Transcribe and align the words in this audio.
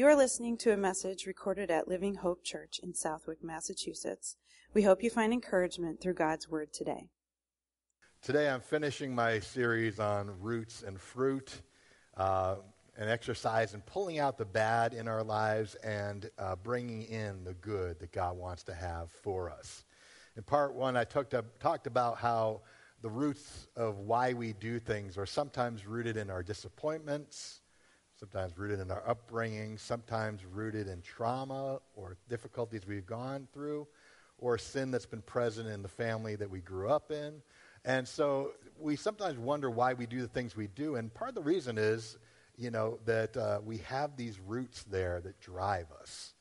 You 0.00 0.06
are 0.06 0.16
listening 0.16 0.56
to 0.60 0.72
a 0.72 0.78
message 0.78 1.26
recorded 1.26 1.70
at 1.70 1.86
Living 1.86 2.14
Hope 2.14 2.42
Church 2.42 2.80
in 2.82 2.94
Southwick, 2.94 3.44
Massachusetts. 3.44 4.36
We 4.72 4.80
hope 4.80 5.02
you 5.02 5.10
find 5.10 5.30
encouragement 5.30 6.00
through 6.00 6.14
God's 6.14 6.48
Word 6.48 6.72
today. 6.72 7.10
Today 8.22 8.48
I'm 8.48 8.62
finishing 8.62 9.14
my 9.14 9.40
series 9.40 10.00
on 10.00 10.40
roots 10.40 10.84
and 10.84 10.98
fruit, 10.98 11.60
uh, 12.16 12.56
and 12.96 13.10
exercise, 13.10 13.74
and 13.74 13.84
pulling 13.84 14.18
out 14.18 14.38
the 14.38 14.46
bad 14.46 14.94
in 14.94 15.06
our 15.06 15.22
lives 15.22 15.74
and 15.84 16.30
uh, 16.38 16.56
bringing 16.56 17.02
in 17.02 17.44
the 17.44 17.52
good 17.52 18.00
that 18.00 18.10
God 18.10 18.38
wants 18.38 18.62
to 18.62 18.74
have 18.74 19.10
for 19.10 19.50
us. 19.50 19.84
In 20.34 20.42
part 20.42 20.72
one, 20.72 20.96
I 20.96 21.04
talked, 21.04 21.34
talked 21.60 21.86
about 21.86 22.16
how 22.16 22.62
the 23.02 23.10
roots 23.10 23.68
of 23.76 23.98
why 23.98 24.32
we 24.32 24.54
do 24.54 24.78
things 24.78 25.18
are 25.18 25.26
sometimes 25.26 25.84
rooted 25.84 26.16
in 26.16 26.30
our 26.30 26.42
disappointments, 26.42 27.59
sometimes 28.20 28.58
rooted 28.58 28.80
in 28.80 28.90
our 28.90 29.02
upbringing, 29.08 29.78
sometimes 29.78 30.44
rooted 30.44 30.86
in 30.86 31.00
trauma 31.00 31.80
or 31.96 32.18
difficulties 32.28 32.82
we've 32.86 33.06
gone 33.06 33.48
through, 33.54 33.88
or 34.36 34.58
sin 34.58 34.90
that's 34.90 35.06
been 35.06 35.22
present 35.22 35.66
in 35.66 35.80
the 35.80 35.88
family 35.88 36.36
that 36.36 36.50
we 36.50 36.60
grew 36.60 36.90
up 36.90 37.10
in. 37.10 37.40
And 37.86 38.06
so 38.06 38.52
we 38.78 38.94
sometimes 38.96 39.38
wonder 39.38 39.70
why 39.70 39.94
we 39.94 40.04
do 40.04 40.20
the 40.20 40.28
things 40.28 40.54
we 40.54 40.66
do. 40.66 40.96
And 40.96 41.12
part 41.12 41.30
of 41.30 41.34
the 41.34 41.42
reason 41.42 41.78
is, 41.78 42.18
you 42.58 42.70
know, 42.70 42.98
that 43.06 43.34
uh, 43.38 43.60
we 43.64 43.78
have 43.78 44.18
these 44.18 44.38
roots 44.38 44.82
there 44.82 45.22
that 45.22 45.40
drive 45.40 45.86
us. 45.98 46.34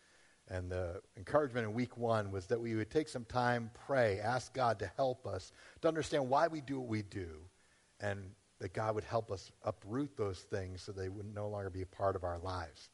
And 0.49 0.69
the 0.69 1.01
encouragement 1.15 1.65
in 1.65 1.73
week 1.73 1.95
one 1.95 2.29
was 2.29 2.47
that 2.47 2.59
we 2.59 2.75
would 2.75 2.89
take 2.89 3.07
some 3.07 3.23
time, 3.23 3.71
pray, 3.85 4.19
ask 4.19 4.53
God 4.53 4.79
to 4.79 4.91
help 4.97 5.25
us 5.25 5.53
to 5.81 5.87
understand 5.87 6.27
why 6.27 6.47
we 6.47 6.59
do 6.59 6.77
what 6.79 6.89
we 6.89 7.03
do, 7.03 7.29
and 8.01 8.31
that 8.59 8.73
God 8.73 8.95
would 8.95 9.03
help 9.03 9.31
us 9.31 9.51
uproot 9.63 10.15
those 10.17 10.39
things 10.39 10.81
so 10.81 10.91
they 10.91 11.09
would 11.09 11.33
no 11.33 11.47
longer 11.47 11.69
be 11.69 11.81
a 11.81 11.85
part 11.85 12.15
of 12.15 12.23
our 12.23 12.39
lives. 12.39 12.89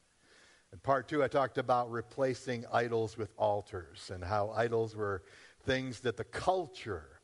In 0.72 0.78
part 0.78 1.08
two, 1.08 1.22
I 1.22 1.28
talked 1.28 1.58
about 1.58 1.90
replacing 1.90 2.64
idols 2.72 3.16
with 3.16 3.32
altars 3.36 4.10
and 4.12 4.22
how 4.22 4.50
idols 4.50 4.94
were 4.94 5.22
things 5.64 6.00
that 6.00 6.16
the 6.16 6.24
culture, 6.24 7.20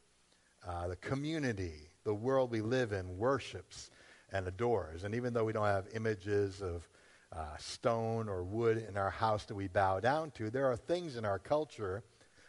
uh, 0.67 0.89
the 0.89 0.97
community, 0.97 1.91
the 2.05 2.15
world 2.15 2.51
we 2.51 2.61
live 2.61 2.93
in 2.93 3.17
worships 3.17 3.91
and 4.33 4.47
adores. 4.47 5.05
And 5.05 5.15
even 5.15 5.33
though 5.35 5.45
we 5.45 5.53
don't 5.53 5.67
have 5.67 5.87
images 5.95 6.63
of 6.63 6.89
uh, 7.35 7.57
stone 7.59 8.29
or 8.29 8.45
wood 8.45 8.85
in 8.89 8.97
our 8.97 9.11
house 9.11 9.45
that 9.47 9.55
we 9.55 9.69
bow 9.69 10.01
down 10.01 10.31
to. 10.33 10.51
There 10.51 10.71
are 10.71 10.77
things 10.77 11.17
in 11.17 11.25
our 11.25 11.39
culture 11.39 12.03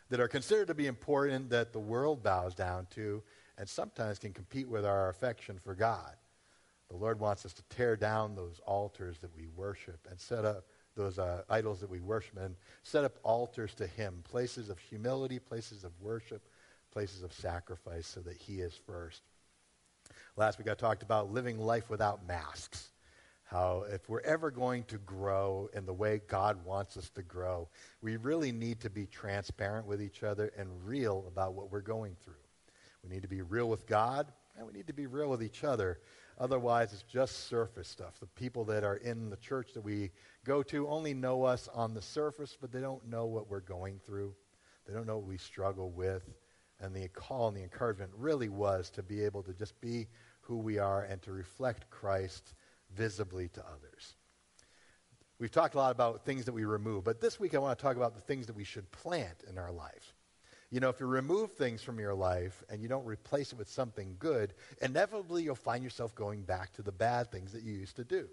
that 0.10 0.20
are 0.20 0.28
considered 0.28 0.68
to 0.68 0.74
be 0.74 0.88
important 0.88 1.50
that 1.52 1.72
the 1.72 1.80
world 1.80 2.22
bows 2.22 2.54
down 2.54 2.88
to 2.96 3.24
and 3.58 3.68
sometimes 3.68 4.20
can 4.20 4.34
compete 4.34 4.68
with 4.68 4.86
our 4.86 5.10
affection 5.10 5.58
for 5.58 5.76
God. 5.76 6.16
The 6.90 6.96
Lord 6.96 7.20
wants 7.20 7.46
us 7.46 7.54
to 7.54 7.64
tear 7.64 7.96
down 7.96 8.36
those 8.36 8.60
altars 8.66 9.20
that 9.20 9.36
we 9.36 9.48
worship 9.56 10.08
and 10.10 10.20
set 10.20 10.46
up 10.46 10.66
those 10.96 11.18
uh, 11.18 11.42
idols 11.50 11.80
that 11.80 11.90
we 11.90 12.00
worship 12.00 12.38
and 12.38 12.56
set 12.84 13.04
up 13.04 13.18
altars 13.24 13.74
to 13.76 13.88
Him, 13.88 14.22
places 14.24 14.70
of 14.70 14.78
humility, 14.78 15.40
places 15.40 15.84
of 15.84 15.92
worship, 16.00 16.48
places 16.92 17.24
of 17.24 17.34
sacrifice 17.34 18.06
so 18.06 18.20
that 18.22 18.38
He 18.38 18.60
is 18.60 18.80
first. 18.86 19.24
Last 20.36 20.60
week 20.60 20.70
I 20.70 20.76
talked 20.76 21.02
about 21.02 21.32
living 21.32 21.58
life 21.58 21.90
without 21.90 22.28
masks 22.28 22.92
how 23.54 23.86
if 23.92 24.10
we're 24.10 24.22
ever 24.22 24.50
going 24.50 24.84
to 24.86 24.98
grow 24.98 25.70
in 25.74 25.86
the 25.86 25.94
way 25.94 26.22
God 26.28 26.66
wants 26.66 26.98
us 26.98 27.10
to 27.12 27.22
grow, 27.22 27.70
we 28.02 28.18
really 28.18 28.52
need 28.52 28.80
to 28.82 28.90
be 28.90 29.06
transparent 29.06 29.86
with 29.86 30.02
each 30.02 30.24
other 30.24 30.52
and 30.58 30.68
real 30.84 31.26
about 31.28 31.54
what 31.54 31.72
we're 31.72 31.82
going 31.82 32.16
through. 32.24 32.34
We 33.04 33.10
need 33.10 33.22
to 33.22 33.28
be 33.28 33.42
real 33.42 33.70
with 33.70 33.86
God, 33.86 34.32
and 34.58 34.66
we 34.66 34.74
need 34.74 34.88
to 34.88 34.94
be 34.94 35.08
real 35.08 35.30
with 35.30 35.44
each 35.44 35.64
other. 35.64 36.00
Otherwise, 36.40 36.94
it's 36.94 37.04
just 37.04 37.48
surface 37.48 37.88
stuff. 37.88 38.20
The 38.20 38.26
people 38.28 38.64
that 38.66 38.84
are 38.84 38.96
in 38.98 39.30
the 39.30 39.38
church 39.38 39.74
that 39.74 39.82
we 39.82 40.12
go 40.46 40.64
to 40.64 40.88
only 40.88 41.14
know 41.14 41.44
us 41.44 41.70
on 41.74 41.94
the 41.94 42.02
surface, 42.02 42.58
but 42.60 42.72
they 42.72 42.82
don't 42.82 43.08
know 43.08 43.26
what 43.26 43.50
we're 43.50 43.60
going 43.60 44.00
through. 44.06 44.34
They 44.88 44.94
don't 44.94 45.06
know 45.06 45.18
what 45.18 45.28
we 45.28 45.38
struggle 45.38 45.92
with. 45.92 46.24
And 46.80 46.94
the 46.94 47.08
call 47.10 47.48
and 47.50 47.56
the 47.56 47.64
encouragement 47.64 48.12
really 48.18 48.50
was 48.50 48.90
to 48.92 49.04
be 49.04 49.24
able 49.24 49.44
to 49.44 49.54
just 49.54 49.80
be 49.80 50.08
who 50.42 50.58
we 50.58 50.80
are 50.80 51.04
and 51.04 51.22
to 51.22 51.32
reflect 51.32 51.90
Christ 51.90 52.54
visibly 52.96 53.48
to 53.50 53.62
others. 53.62 54.16
We've 55.40 55.52
talked 55.52 55.76
a 55.76 55.78
lot 55.78 55.92
about 55.92 56.26
things 56.26 56.46
that 56.46 56.54
we 56.54 56.66
remove, 56.66 57.04
but 57.04 57.22
this 57.22 57.40
week 57.40 57.56
I 57.56 57.60
want 57.60 57.78
to 57.78 57.82
talk 57.82 57.96
about 57.96 58.16
the 58.16 58.22
things 58.22 58.48
that 58.48 58.56
we 58.56 58.64
should 58.64 58.92
plant 58.92 59.44
in 59.50 59.58
our 59.58 59.72
life. 59.72 60.13
You 60.74 60.80
know, 60.80 60.90
if 60.90 61.00
you 61.00 61.06
remove 61.06 61.52
things 61.52 61.84
from 61.84 62.00
your 62.00 62.16
life 62.16 62.64
and 62.68 62.82
you 62.82 62.88
don't 62.88 63.06
replace 63.06 63.52
it 63.52 63.60
with 63.60 63.70
something 63.70 64.16
good, 64.18 64.56
inevitably 64.82 65.44
you'll 65.44 65.54
find 65.54 65.84
yourself 65.84 66.16
going 66.16 66.42
back 66.42 66.74
to 66.74 66.82
the 66.82 66.92
bad 66.92 67.32
things 67.32 67.52
that 67.52 67.62
you 67.62 67.74
used 67.74 67.96
to 67.98 68.04
do. 68.04 68.28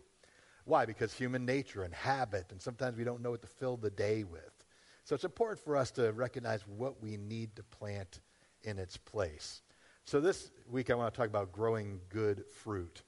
Why? 0.65 0.87
Because 0.87 1.12
human 1.12 1.45
nature 1.45 1.83
and 1.83 1.93
habit, 1.93 2.47
and 2.50 2.59
sometimes 2.59 2.97
we 2.97 3.05
don't 3.05 3.21
know 3.21 3.33
what 3.33 3.43
to 3.43 3.47
fill 3.47 3.77
the 3.77 3.91
day 3.91 4.25
with. 4.25 4.65
So 5.05 5.15
it's 5.15 5.25
important 5.25 5.62
for 5.62 5.77
us 5.77 5.91
to 5.91 6.12
recognize 6.12 6.67
what 6.67 7.03
we 7.03 7.19
need 7.19 7.56
to 7.56 7.62
plant 7.62 8.21
in 8.62 8.79
its 8.79 8.97
place. 8.97 9.61
So 10.06 10.19
this 10.19 10.50
week 10.67 10.89
I 10.89 10.95
want 10.95 11.12
to 11.12 11.19
talk 11.19 11.29
about 11.29 11.53
growing 11.53 12.00
good 12.09 12.45
fruit. 12.65 13.03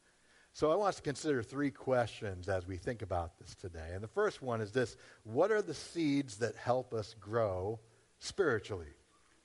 So 0.53 0.71
I 0.71 0.75
want 0.75 0.91
us 0.91 0.97
to 0.97 1.03
consider 1.03 1.43
three 1.43 1.71
questions 1.71 2.51
as 2.51 2.67
we 2.67 2.77
think 2.77 3.01
about 3.01 3.39
this 3.39 3.55
today. 3.55 3.93
And 3.95 4.05
the 4.05 4.09
first 4.09 4.43
one 4.43 4.61
is 4.61 4.73
this 4.73 4.99
What 5.25 5.51
are 5.51 5.63
the 5.63 5.73
seeds 5.73 6.37
that 6.37 6.55
help 6.55 6.93
us 6.93 7.15
grow 7.19 7.81
spiritually? 8.19 8.93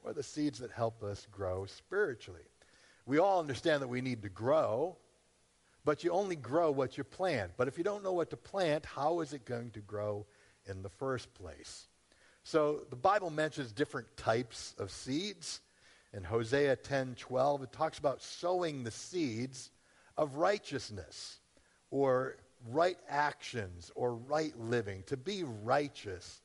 Are 0.07 0.13
the 0.13 0.23
seeds 0.23 0.59
that 0.59 0.71
help 0.71 1.03
us 1.03 1.27
grow 1.33 1.65
spiritually? 1.65 2.47
We 3.05 3.17
all 3.17 3.41
understand 3.41 3.81
that 3.81 3.89
we 3.89 3.99
need 3.99 4.21
to 4.21 4.29
grow, 4.29 4.95
but 5.83 6.01
you 6.01 6.11
only 6.11 6.37
grow 6.37 6.71
what 6.71 6.97
you 6.97 7.03
plant. 7.03 7.51
But 7.57 7.67
if 7.67 7.77
you 7.77 7.83
don't 7.83 8.05
know 8.05 8.13
what 8.13 8.29
to 8.29 8.37
plant, 8.37 8.85
how 8.85 9.19
is 9.19 9.33
it 9.33 9.43
going 9.43 9.71
to 9.71 9.81
grow 9.81 10.25
in 10.65 10.81
the 10.81 10.87
first 10.87 11.33
place? 11.33 11.87
So 12.43 12.85
the 12.89 12.95
Bible 12.95 13.29
mentions 13.31 13.73
different 13.73 14.07
types 14.15 14.73
of 14.79 14.91
seeds. 14.91 15.59
In 16.13 16.23
Hosea 16.23 16.77
10:12, 16.77 17.63
it 17.63 17.73
talks 17.73 17.99
about 17.99 18.21
sowing 18.21 18.85
the 18.85 18.91
seeds 18.91 19.71
of 20.15 20.35
righteousness 20.35 21.39
or 21.91 22.37
right 22.69 22.97
actions 23.09 23.91
or 23.93 24.15
right 24.15 24.57
living, 24.57 25.03
to 25.07 25.17
be 25.17 25.43
righteous. 25.43 26.41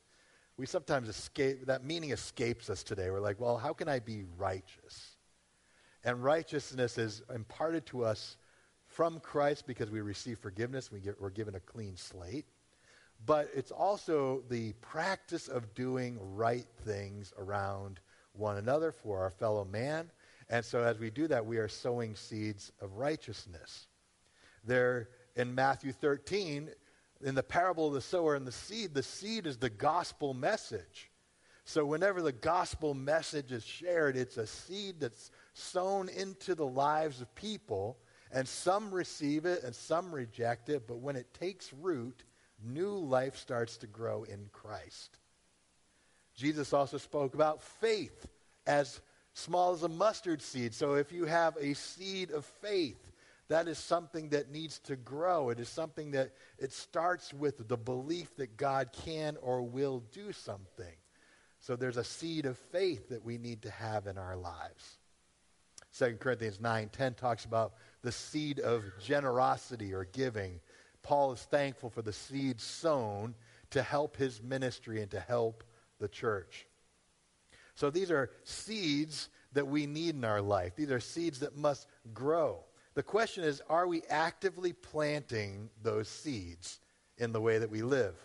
We 0.63 0.67
sometimes 0.67 1.09
escape, 1.09 1.65
that 1.65 1.83
meaning 1.83 2.11
escapes 2.11 2.69
us 2.69 2.83
today. 2.83 3.11
We're 3.11 3.19
like, 3.19 3.37
well, 3.37 3.57
how 3.57 3.73
can 3.73 3.89
I 3.89 3.99
be 3.99 4.23
righteous? 4.37 5.17
And 6.05 6.23
righteousness 6.23 6.97
is 6.97 7.21
imparted 7.35 7.85
to 7.87 8.05
us 8.05 8.37
from 8.87 9.19
Christ 9.19 9.67
because 9.67 9.91
we 9.91 9.99
receive 9.99 10.39
forgiveness, 10.39 10.89
we 10.89 11.01
get, 11.01 11.19
we're 11.19 11.31
given 11.31 11.55
a 11.55 11.59
clean 11.59 11.97
slate. 11.97 12.45
But 13.25 13.49
it's 13.53 13.71
also 13.71 14.41
the 14.47 14.71
practice 14.79 15.49
of 15.49 15.73
doing 15.73 16.17
right 16.33 16.67
things 16.85 17.33
around 17.37 17.99
one 18.31 18.55
another 18.55 18.93
for 18.93 19.19
our 19.19 19.31
fellow 19.31 19.65
man 19.65 20.09
and 20.49 20.63
so 20.63 20.83
as 20.83 20.99
we 20.99 21.09
do 21.09 21.27
that, 21.27 21.45
we 21.45 21.57
are 21.57 21.67
sowing 21.67 22.15
seeds 22.15 22.71
of 22.81 22.93
righteousness. 22.93 23.87
There 24.63 25.09
in 25.35 25.55
Matthew 25.55 25.91
13, 25.91 26.69
in 27.23 27.35
the 27.35 27.43
parable 27.43 27.87
of 27.87 27.93
the 27.93 28.01
sower 28.01 28.35
and 28.35 28.45
the 28.45 28.51
seed, 28.51 28.93
the 28.93 29.03
seed 29.03 29.47
is 29.47 29.57
the 29.57 29.69
gospel 29.69 30.33
message. 30.33 31.09
So 31.65 31.85
whenever 31.85 32.21
the 32.21 32.33
gospel 32.33 32.93
message 32.93 33.51
is 33.51 33.65
shared, 33.65 34.17
it's 34.17 34.37
a 34.37 34.45
seed 34.45 34.99
that's 34.99 35.31
sown 35.53 36.09
into 36.09 36.55
the 36.55 36.65
lives 36.65 37.21
of 37.21 37.33
people, 37.35 37.97
and 38.31 38.47
some 38.47 38.93
receive 38.93 39.45
it 39.45 39.63
and 39.63 39.73
some 39.73 40.13
reject 40.13 40.69
it, 40.69 40.87
but 40.87 40.99
when 40.99 41.15
it 41.15 41.33
takes 41.33 41.71
root, 41.71 42.23
new 42.61 42.89
life 42.89 43.37
starts 43.37 43.77
to 43.77 43.87
grow 43.87 44.23
in 44.23 44.49
Christ. 44.51 45.19
Jesus 46.35 46.73
also 46.73 46.97
spoke 46.97 47.33
about 47.33 47.61
faith 47.61 48.25
as 48.65 48.99
small 49.33 49.73
as 49.73 49.83
a 49.83 49.89
mustard 49.89 50.41
seed. 50.41 50.73
So 50.73 50.95
if 50.95 51.11
you 51.11 51.25
have 51.25 51.55
a 51.59 51.73
seed 51.73 52.31
of 52.31 52.43
faith, 52.45 53.12
that 53.49 53.67
is 53.67 53.77
something 53.77 54.29
that 54.29 54.51
needs 54.51 54.79
to 54.79 54.95
grow. 54.95 55.49
It 55.49 55.59
is 55.59 55.69
something 55.69 56.11
that 56.11 56.31
it 56.57 56.71
starts 56.71 57.33
with 57.33 57.67
the 57.67 57.77
belief 57.77 58.35
that 58.37 58.57
God 58.57 58.89
can 58.93 59.37
or 59.41 59.61
will 59.61 60.03
do 60.11 60.31
something. 60.31 60.95
So 61.59 61.75
there's 61.75 61.97
a 61.97 62.03
seed 62.03 62.45
of 62.45 62.57
faith 62.57 63.09
that 63.09 63.23
we 63.23 63.37
need 63.37 63.61
to 63.63 63.71
have 63.71 64.07
in 64.07 64.17
our 64.17 64.35
lives. 64.35 64.97
2 65.97 66.17
Corinthians 66.19 66.59
9:10 66.59 67.15
talks 67.15 67.45
about 67.45 67.75
the 68.01 68.11
seed 68.11 68.59
of 68.59 68.83
generosity 68.99 69.93
or 69.93 70.05
giving. 70.05 70.59
Paul 71.03 71.33
is 71.33 71.43
thankful 71.43 71.89
for 71.89 72.01
the 72.01 72.13
seed 72.13 72.59
sown 72.59 73.35
to 73.69 73.83
help 73.83 74.17
his 74.17 74.41
ministry 74.41 75.01
and 75.01 75.11
to 75.11 75.19
help 75.19 75.63
the 75.99 76.07
church. 76.07 76.67
So 77.75 77.89
these 77.89 78.11
are 78.11 78.31
seeds 78.43 79.29
that 79.53 79.67
we 79.67 79.85
need 79.85 80.15
in 80.15 80.23
our 80.23 80.41
life. 80.41 80.75
These 80.75 80.91
are 80.91 80.99
seeds 80.99 81.39
that 81.39 81.55
must 81.55 81.87
grow. 82.13 82.63
The 82.95 83.03
question 83.03 83.43
is 83.43 83.61
are 83.69 83.87
we 83.87 84.03
actively 84.09 84.73
planting 84.73 85.69
those 85.81 86.07
seeds 86.07 86.79
in 87.17 87.31
the 87.31 87.41
way 87.41 87.57
that 87.57 87.69
we 87.69 87.81
live? 87.81 88.15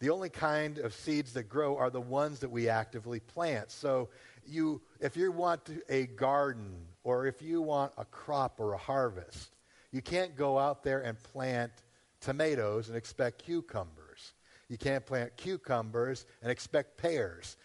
The 0.00 0.10
only 0.10 0.30
kind 0.30 0.78
of 0.78 0.94
seeds 0.94 1.32
that 1.34 1.44
grow 1.44 1.76
are 1.76 1.90
the 1.90 2.00
ones 2.00 2.40
that 2.40 2.50
we 2.50 2.68
actively 2.68 3.20
plant. 3.20 3.70
So 3.70 4.08
you 4.46 4.80
if 5.00 5.16
you 5.16 5.30
want 5.30 5.60
a 5.88 6.06
garden 6.06 6.86
or 7.04 7.26
if 7.26 7.42
you 7.42 7.62
want 7.62 7.92
a 7.98 8.04
crop 8.06 8.58
or 8.58 8.72
a 8.72 8.78
harvest, 8.78 9.50
you 9.92 10.02
can't 10.02 10.34
go 10.34 10.58
out 10.58 10.82
there 10.82 11.02
and 11.02 11.22
plant 11.22 11.72
tomatoes 12.20 12.88
and 12.88 12.96
expect 12.96 13.44
cucumbers 13.44 14.32
You 14.68 14.78
can't 14.78 15.04
plant 15.04 15.36
cucumbers 15.36 16.24
and 16.40 16.50
expect 16.50 16.96
pears. 16.96 17.56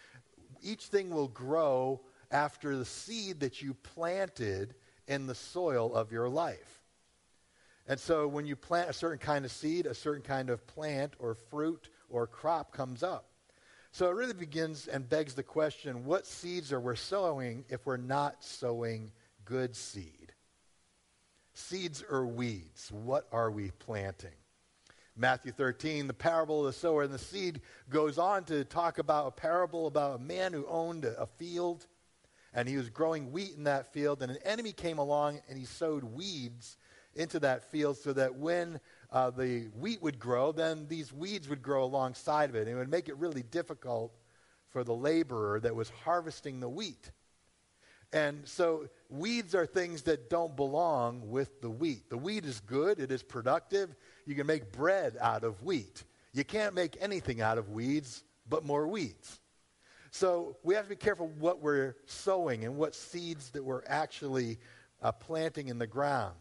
Each 0.62 0.88
thing 0.88 1.10
will 1.10 1.30
grow 1.30 2.02
after 2.32 2.76
the 2.76 2.86
seed 2.86 3.40
that 3.40 3.62
you 3.62 3.74
planted 3.76 4.76
in 5.08 5.28
the 5.28 5.36
soil 5.36 5.94
of 5.96 6.12
your 6.12 6.30
life. 6.30 6.82
And 7.88 8.00
so 8.00 8.28
when 8.28 8.46
you 8.46 8.56
plant 8.56 8.90
a 8.90 8.94
certain 8.94 9.18
kind 9.18 9.46
of 9.46 9.52
seed, 9.52 9.86
a 9.86 9.94
certain 9.94 10.22
kind 10.22 10.50
of 10.50 10.66
plant 10.68 11.14
or 11.20 11.36
fruit 11.36 11.90
or 12.10 12.28
crop 12.28 12.74
comes 12.74 13.02
up. 13.02 13.30
So 13.92 14.10
it 14.10 14.16
really 14.16 14.34
begins 14.34 14.88
and 14.88 15.08
begs 15.08 15.34
the 15.34 15.44
question 15.44 16.06
what 16.06 16.28
seeds 16.28 16.74
are 16.74 16.80
we 16.80 16.96
sowing 16.96 17.64
if 17.70 17.86
we're 17.86 17.98
not 17.98 18.44
sowing 18.44 19.12
good 19.46 19.76
seed? 19.76 20.34
Seeds 21.54 22.04
or 22.10 22.28
weeds? 22.28 22.92
What 22.92 23.28
are 23.32 23.50
we 23.50 23.72
planting? 23.80 24.36
Matthew 25.16 25.52
13, 25.52 26.06
the 26.06 26.14
parable 26.14 26.60
of 26.60 26.68
the 26.68 26.80
sower 26.80 27.04
and 27.04 27.14
the 27.14 27.18
seed 27.18 27.62
goes 27.90 28.20
on 28.20 28.44
to 28.46 28.64
talk 28.64 29.00
about 29.00 29.28
a 29.28 29.32
parable 29.32 29.88
about 29.88 30.20
a 30.20 30.24
man 30.24 30.54
who 30.54 30.68
owned 30.68 31.06
a, 31.06 31.26
field 31.26 31.88
and 32.58 32.68
he 32.68 32.76
was 32.76 32.90
growing 32.90 33.32
wheat 33.32 33.54
in 33.56 33.66
that 33.66 33.94
field, 33.94 34.24
and 34.24 34.32
an 34.32 34.40
enemy 34.44 34.72
came 34.72 34.98
along 34.98 35.40
and 35.48 35.60
he 35.60 35.64
sowed 35.64 36.04
weeds 36.04 36.78
into 37.16 37.40
that 37.40 37.70
field 37.72 37.98
so 37.98 38.12
that 38.14 38.34
when 38.34 38.80
uh, 39.12 39.30
the 39.30 39.70
wheat 39.80 40.02
would 40.02 40.18
grow, 40.18 40.52
then 40.52 40.88
these 40.88 41.14
weeds 41.14 41.48
would 41.48 41.62
grow 41.62 41.84
alongside 41.84 42.50
of 42.50 42.56
it. 42.56 42.62
And 42.62 42.70
it 42.70 42.76
would 42.76 42.90
make 42.90 43.10
it 43.10 43.18
really 43.18 43.44
difficult 43.44 44.12
for 44.70 44.84
the 44.84 44.94
laborer 44.94 45.60
that 45.60 45.76
was 45.76 45.92
harvesting 46.04 46.60
the 46.60 46.68
wheat. 46.68 47.12
And 48.12 48.48
so 48.48 48.88
weeds 49.08 49.54
are 49.54 49.68
things 49.68 50.02
that 50.04 50.28
don't 50.28 50.56
belong 50.56 51.30
with 51.30 51.62
the 51.62 51.70
wheat. 51.70 52.10
The 52.10 52.18
wheat 52.18 52.44
is 52.44 52.60
good, 52.60 53.00
it 53.00 53.12
is 53.12 53.22
productive. 53.22 53.96
You 54.26 54.34
can 54.34 54.48
make 54.48 54.72
bread 54.72 55.16
out 55.22 55.44
of 55.44 55.62
wheat. 55.62 56.06
You 56.34 56.44
can't 56.44 56.74
make 56.74 56.98
anything 57.00 57.40
out 57.40 57.60
of 57.60 57.70
weeds 57.70 58.24
but 58.50 58.66
more 58.66 58.88
weeds. 58.88 59.40
So 60.12 60.58
we 60.64 60.76
have 60.76 60.86
to 60.86 60.90
be 60.90 60.96
careful 60.96 61.28
what 61.40 61.62
we're 61.62 61.96
sowing 62.06 62.64
and 62.64 62.78
what 62.78 62.96
seeds 62.96 63.50
that 63.52 63.64
we're 63.64 63.84
actually 63.88 64.60
uh, 65.02 65.12
planting 65.12 65.68
in 65.68 65.78
the 65.78 65.88
ground. 65.88 66.36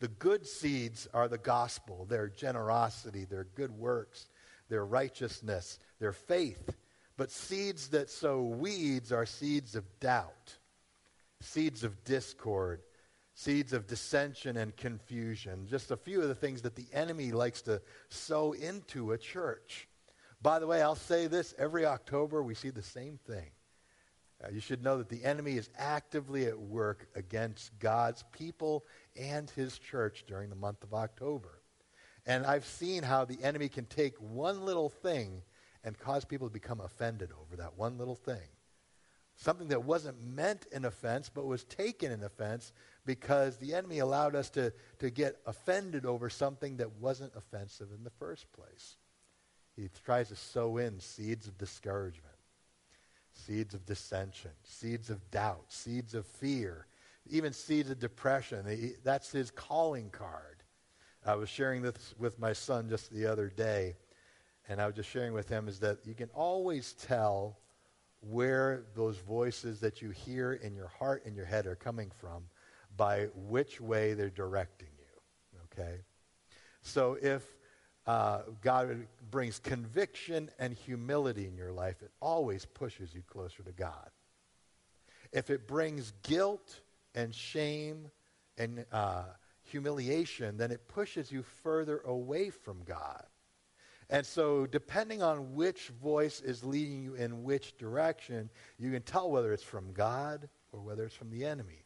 The 0.00 0.08
good 0.08 0.46
seeds 0.46 1.08
are 1.12 1.28
the 1.28 1.38
gospel, 1.38 2.06
their 2.08 2.28
generosity, 2.28 3.26
their 3.26 3.44
good 3.54 3.70
works, 3.70 4.28
their 4.68 4.84
righteousness, 4.86 5.78
their 5.98 6.12
faith. 6.12 6.70
But 7.16 7.30
seeds 7.30 7.88
that 7.88 8.08
sow 8.08 8.40
weeds 8.40 9.12
are 9.12 9.26
seeds 9.26 9.76
of 9.76 9.84
doubt, 10.00 10.56
seeds 11.40 11.84
of 11.84 12.02
discord, 12.04 12.80
seeds 13.34 13.74
of 13.74 13.86
dissension 13.86 14.56
and 14.56 14.74
confusion. 14.74 15.66
Just 15.68 15.90
a 15.90 15.96
few 15.98 16.22
of 16.22 16.28
the 16.28 16.34
things 16.34 16.62
that 16.62 16.76
the 16.76 16.86
enemy 16.94 17.30
likes 17.30 17.60
to 17.62 17.82
sow 18.08 18.52
into 18.52 19.12
a 19.12 19.18
church. 19.18 19.86
By 20.42 20.58
the 20.58 20.66
way, 20.66 20.80
I'll 20.80 20.94
say 20.94 21.26
this 21.26 21.54
every 21.58 21.84
October 21.84 22.42
we 22.42 22.54
see 22.54 22.70
the 22.70 22.82
same 22.82 23.18
thing. 23.26 23.50
Uh, 24.42 24.48
you 24.50 24.60
should 24.60 24.82
know 24.82 24.96
that 24.96 25.10
the 25.10 25.22
enemy 25.22 25.58
is 25.58 25.68
actively 25.76 26.46
at 26.46 26.58
work 26.58 27.08
against 27.14 27.78
God's 27.78 28.24
people 28.32 28.86
and 29.18 29.50
his 29.50 29.78
church 29.78 30.24
during 30.26 30.48
the 30.48 30.56
month 30.56 30.82
of 30.82 30.94
October. 30.94 31.60
And 32.24 32.46
I've 32.46 32.64
seen 32.64 33.02
how 33.02 33.24
the 33.24 33.42
enemy 33.42 33.68
can 33.68 33.84
take 33.84 34.16
one 34.16 34.64
little 34.64 34.88
thing 34.88 35.42
and 35.84 35.98
cause 35.98 36.24
people 36.24 36.48
to 36.48 36.52
become 36.52 36.80
offended 36.80 37.30
over 37.38 37.56
that 37.56 37.76
one 37.76 37.98
little 37.98 38.14
thing. 38.14 38.48
Something 39.36 39.68
that 39.68 39.84
wasn't 39.84 40.22
meant 40.22 40.66
an 40.72 40.84
offense, 40.84 41.30
but 41.32 41.46
was 41.46 41.64
taken 41.64 42.12
an 42.12 42.22
offense 42.22 42.72
because 43.06 43.56
the 43.56 43.74
enemy 43.74 43.98
allowed 43.98 44.34
us 44.34 44.50
to, 44.50 44.72
to 44.98 45.10
get 45.10 45.36
offended 45.46 46.04
over 46.04 46.28
something 46.28 46.76
that 46.76 46.92
wasn't 46.92 47.32
offensive 47.34 47.88
in 47.96 48.04
the 48.04 48.10
first 48.10 48.52
place. 48.52 48.96
He 49.80 49.88
tries 50.04 50.28
to 50.28 50.36
sow 50.36 50.76
in 50.76 51.00
seeds 51.00 51.46
of 51.46 51.56
discouragement 51.56 52.26
seeds 53.32 53.72
of 53.72 53.86
dissension, 53.86 54.50
seeds 54.64 55.08
of 55.08 55.30
doubt, 55.30 55.64
seeds 55.68 56.14
of 56.14 56.26
fear, 56.26 56.86
even 57.30 57.54
seeds 57.54 57.88
of 57.88 57.98
depression. 57.98 58.92
That's 59.02 59.32
his 59.32 59.50
calling 59.50 60.10
card. 60.10 60.62
I 61.24 61.36
was 61.36 61.48
sharing 61.48 61.80
this 61.80 62.14
with 62.18 62.38
my 62.38 62.52
son 62.52 62.90
just 62.90 63.10
the 63.10 63.24
other 63.24 63.48
day, 63.48 63.96
and 64.68 64.78
I 64.78 64.86
was 64.86 64.96
just 64.96 65.08
sharing 65.08 65.32
with 65.32 65.48
him 65.48 65.68
is 65.68 65.78
that 65.80 65.98
you 66.04 66.14
can 66.14 66.28
always 66.34 66.92
tell 66.92 67.58
where 68.20 68.84
those 68.94 69.16
voices 69.16 69.80
that 69.80 70.02
you 70.02 70.10
hear 70.10 70.52
in 70.52 70.74
your 70.74 70.88
heart 70.88 71.24
and 71.24 71.34
your 71.34 71.46
head 71.46 71.66
are 71.66 71.76
coming 71.76 72.10
from 72.20 72.44
by 72.96 73.28
which 73.34 73.80
way 73.80 74.12
they're 74.12 74.28
directing 74.28 74.90
you. 74.98 75.62
Okay? 75.72 76.00
So 76.82 77.16
if 77.22 77.44
uh, 78.10 78.42
God 78.60 79.06
brings 79.30 79.60
conviction 79.60 80.50
and 80.58 80.74
humility 80.74 81.46
in 81.46 81.56
your 81.56 81.70
life, 81.70 82.02
it 82.02 82.10
always 82.18 82.64
pushes 82.64 83.14
you 83.14 83.22
closer 83.22 83.62
to 83.62 83.70
God. 83.70 84.10
If 85.32 85.48
it 85.48 85.68
brings 85.68 86.12
guilt 86.24 86.80
and 87.14 87.32
shame 87.32 88.10
and 88.58 88.84
uh, 88.90 89.26
humiliation, 89.62 90.56
then 90.56 90.72
it 90.72 90.88
pushes 90.88 91.30
you 91.30 91.44
further 91.62 92.00
away 92.04 92.50
from 92.50 92.82
God. 92.84 93.24
And 94.08 94.26
so, 94.26 94.66
depending 94.66 95.22
on 95.22 95.54
which 95.54 95.92
voice 96.02 96.40
is 96.40 96.64
leading 96.64 97.04
you 97.04 97.14
in 97.14 97.44
which 97.44 97.78
direction, 97.78 98.50
you 98.76 98.90
can 98.90 99.02
tell 99.02 99.30
whether 99.30 99.52
it's 99.52 99.62
from 99.62 99.92
God 99.92 100.48
or 100.72 100.80
whether 100.80 101.04
it's 101.04 101.14
from 101.14 101.30
the 101.30 101.44
enemy. 101.44 101.84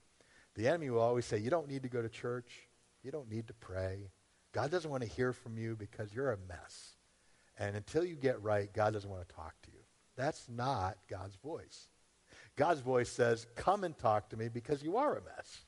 The 0.54 0.68
enemy 0.68 0.88
will 0.88 1.00
always 1.00 1.26
say, 1.26 1.36
You 1.36 1.50
don't 1.50 1.68
need 1.68 1.82
to 1.82 1.90
go 1.90 2.00
to 2.00 2.08
church. 2.08 2.66
You 3.02 3.10
don't 3.10 3.30
need 3.30 3.46
to 3.48 3.52
pray. 3.52 4.08
God 4.54 4.70
doesn't 4.70 4.90
want 4.90 5.02
to 5.02 5.08
hear 5.08 5.32
from 5.32 5.58
you 5.58 5.74
because 5.76 6.14
you're 6.14 6.30
a 6.30 6.38
mess. 6.48 6.94
And 7.58 7.76
until 7.76 8.04
you 8.04 8.14
get 8.14 8.40
right, 8.40 8.72
God 8.72 8.92
doesn't 8.92 9.10
want 9.10 9.28
to 9.28 9.34
talk 9.34 9.54
to 9.62 9.70
you. 9.72 9.80
That's 10.16 10.48
not 10.48 10.96
God's 11.10 11.34
voice. 11.36 11.88
God's 12.56 12.80
voice 12.80 13.10
says, 13.10 13.48
Come 13.56 13.82
and 13.82 13.98
talk 13.98 14.30
to 14.30 14.36
me 14.36 14.48
because 14.48 14.82
you 14.82 14.96
are 14.96 15.16
a 15.16 15.22
mess. 15.22 15.64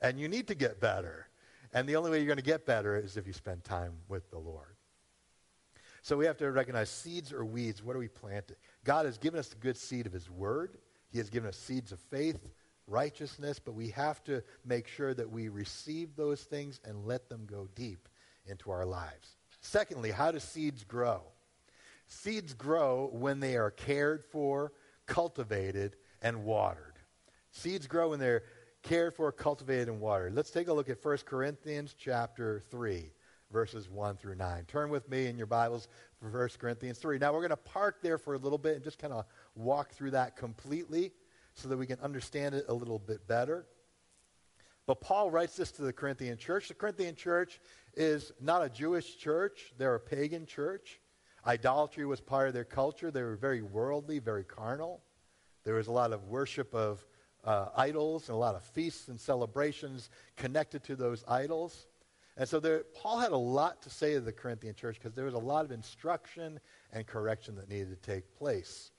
And 0.00 0.20
you 0.20 0.28
need 0.28 0.46
to 0.48 0.54
get 0.54 0.80
better. 0.80 1.26
And 1.74 1.88
the 1.88 1.96
only 1.96 2.10
way 2.10 2.18
you're 2.18 2.26
going 2.26 2.36
to 2.36 2.44
get 2.44 2.64
better 2.64 2.96
is 2.96 3.16
if 3.16 3.26
you 3.26 3.32
spend 3.32 3.64
time 3.64 3.92
with 4.08 4.30
the 4.30 4.38
Lord. 4.38 4.76
So 6.02 6.16
we 6.16 6.26
have 6.26 6.36
to 6.38 6.50
recognize 6.50 6.90
seeds 6.90 7.32
or 7.32 7.44
weeds. 7.44 7.82
What 7.82 7.96
are 7.96 8.00
we 8.00 8.08
planting? 8.08 8.56
God 8.84 9.06
has 9.06 9.18
given 9.18 9.40
us 9.40 9.48
the 9.48 9.56
good 9.56 9.76
seed 9.76 10.06
of 10.06 10.12
His 10.12 10.30
Word. 10.30 10.78
He 11.10 11.18
has 11.18 11.28
given 11.28 11.48
us 11.48 11.56
seeds 11.56 11.90
of 11.90 11.98
faith, 11.98 12.40
righteousness, 12.86 13.58
but 13.58 13.74
we 13.74 13.88
have 13.90 14.22
to 14.24 14.42
make 14.64 14.86
sure 14.86 15.12
that 15.14 15.30
we 15.30 15.48
receive 15.48 16.14
those 16.14 16.42
things 16.42 16.80
and 16.84 17.06
let 17.06 17.28
them 17.28 17.46
go 17.46 17.68
deep 17.74 18.08
into 18.46 18.70
our 18.70 18.84
lives. 18.84 19.36
Secondly, 19.60 20.10
how 20.10 20.30
do 20.30 20.38
seeds 20.38 20.84
grow? 20.84 21.22
Seeds 22.06 22.52
grow 22.54 23.10
when 23.12 23.40
they 23.40 23.56
are 23.56 23.70
cared 23.70 24.24
for, 24.24 24.72
cultivated, 25.06 25.96
and 26.20 26.44
watered. 26.44 26.98
Seeds 27.50 27.86
grow 27.86 28.10
when 28.10 28.18
they're 28.18 28.42
cared 28.82 29.14
for, 29.14 29.30
cultivated, 29.32 29.88
and 29.88 30.00
watered. 30.00 30.34
Let's 30.34 30.50
take 30.50 30.68
a 30.68 30.72
look 30.72 30.88
at 30.88 31.02
1 31.02 31.18
Corinthians 31.24 31.94
chapter 31.98 32.62
3, 32.70 33.12
verses 33.52 33.88
1 33.88 34.16
through 34.16 34.34
9. 34.34 34.64
Turn 34.66 34.90
with 34.90 35.08
me 35.08 35.26
in 35.26 35.38
your 35.38 35.46
Bibles 35.46 35.88
for 36.18 36.28
1 36.28 36.48
Corinthians 36.58 36.98
3. 36.98 37.18
Now, 37.18 37.32
we're 37.32 37.40
going 37.40 37.50
to 37.50 37.56
park 37.56 38.02
there 38.02 38.18
for 38.18 38.34
a 38.34 38.38
little 38.38 38.58
bit 38.58 38.74
and 38.74 38.84
just 38.84 38.98
kind 38.98 39.12
of 39.12 39.24
walk 39.54 39.92
through 39.92 40.10
that 40.12 40.36
completely 40.36 41.12
so 41.54 41.68
that 41.68 41.76
we 41.76 41.86
can 41.86 42.00
understand 42.00 42.54
it 42.54 42.64
a 42.68 42.74
little 42.74 42.98
bit 42.98 43.26
better. 43.28 43.66
But 44.86 45.00
Paul 45.00 45.30
writes 45.30 45.56
this 45.56 45.70
to 45.72 45.82
the 45.82 45.92
Corinthian 45.92 46.36
church. 46.36 46.68
The 46.68 46.74
Corinthian 46.74 47.14
church 47.14 47.60
is 47.94 48.32
not 48.40 48.64
a 48.64 48.68
Jewish 48.68 49.16
church, 49.16 49.72
they're 49.78 49.94
a 49.94 50.00
pagan 50.00 50.46
church. 50.46 51.00
Idolatry 51.46 52.06
was 52.06 52.20
part 52.20 52.48
of 52.48 52.54
their 52.54 52.64
culture. 52.64 53.10
They 53.10 53.22
were 53.22 53.36
very 53.36 53.62
worldly, 53.62 54.20
very 54.20 54.44
carnal. 54.44 55.02
There 55.64 55.74
was 55.74 55.88
a 55.88 55.92
lot 55.92 56.12
of 56.12 56.24
worship 56.28 56.72
of 56.72 57.04
uh, 57.44 57.66
idols 57.76 58.28
and 58.28 58.36
a 58.36 58.38
lot 58.38 58.54
of 58.54 58.62
feasts 58.62 59.08
and 59.08 59.20
celebrations 59.20 60.10
connected 60.36 60.84
to 60.84 60.96
those 60.96 61.24
idols. 61.26 61.88
And 62.36 62.48
so 62.48 62.60
there, 62.60 62.84
Paul 62.94 63.18
had 63.18 63.32
a 63.32 63.36
lot 63.36 63.82
to 63.82 63.90
say 63.90 64.14
to 64.14 64.20
the 64.20 64.32
Corinthian 64.32 64.74
church 64.74 64.96
because 64.98 65.14
there 65.14 65.24
was 65.24 65.34
a 65.34 65.38
lot 65.38 65.64
of 65.64 65.72
instruction 65.72 66.60
and 66.92 67.06
correction 67.06 67.56
that 67.56 67.68
needed 67.68 67.90
to 67.90 68.10
take 68.10 68.34
place. 68.36 68.90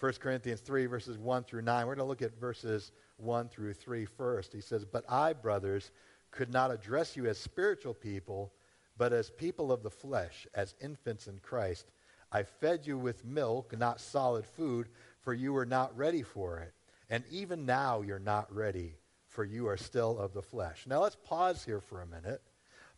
1 0.00 0.12
Corinthians 0.14 0.60
3, 0.60 0.86
verses 0.86 1.18
1 1.18 1.44
through 1.44 1.62
9. 1.62 1.86
We're 1.86 1.94
going 1.94 2.04
to 2.04 2.08
look 2.08 2.22
at 2.22 2.38
verses 2.38 2.92
1 3.16 3.48
through 3.48 3.74
3 3.74 4.04
first. 4.04 4.52
He 4.52 4.60
says, 4.60 4.84
But 4.84 5.04
I, 5.08 5.32
brothers, 5.32 5.90
could 6.30 6.52
not 6.52 6.70
address 6.70 7.16
you 7.16 7.26
as 7.26 7.38
spiritual 7.38 7.94
people, 7.94 8.52
but 8.96 9.12
as 9.12 9.30
people 9.30 9.72
of 9.72 9.82
the 9.82 9.90
flesh, 9.90 10.46
as 10.54 10.74
infants 10.80 11.26
in 11.26 11.38
Christ. 11.38 11.90
I 12.32 12.42
fed 12.42 12.86
you 12.86 12.98
with 12.98 13.24
milk, 13.24 13.76
not 13.78 14.00
solid 14.00 14.44
food, 14.44 14.88
for 15.20 15.32
you 15.32 15.52
were 15.52 15.66
not 15.66 15.96
ready 15.96 16.22
for 16.22 16.58
it. 16.58 16.74
And 17.08 17.22
even 17.30 17.64
now 17.64 18.00
you're 18.00 18.18
not 18.18 18.52
ready, 18.52 18.96
for 19.28 19.44
you 19.44 19.68
are 19.68 19.76
still 19.76 20.18
of 20.18 20.32
the 20.32 20.42
flesh. 20.42 20.84
Now 20.86 21.02
let's 21.02 21.16
pause 21.16 21.64
here 21.64 21.80
for 21.80 22.02
a 22.02 22.06
minute. 22.06 22.42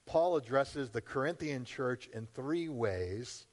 Paul 0.07 0.37
addresses 0.37 0.89
the 0.91 1.01
Corinthian 1.01 1.65
church 1.65 2.09
in 2.15 2.27
three 2.27 2.69
ways. 2.69 3.47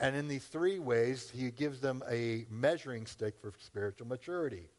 And 0.00 0.16
in 0.16 0.28
these 0.28 0.44
three 0.44 0.78
ways, 0.78 1.30
he 1.30 1.50
gives 1.50 1.80
them 1.80 2.02
a 2.10 2.46
measuring 2.50 3.06
stick 3.06 3.34
for 3.40 3.52
spiritual 3.58 4.06
maturity. 4.06 4.70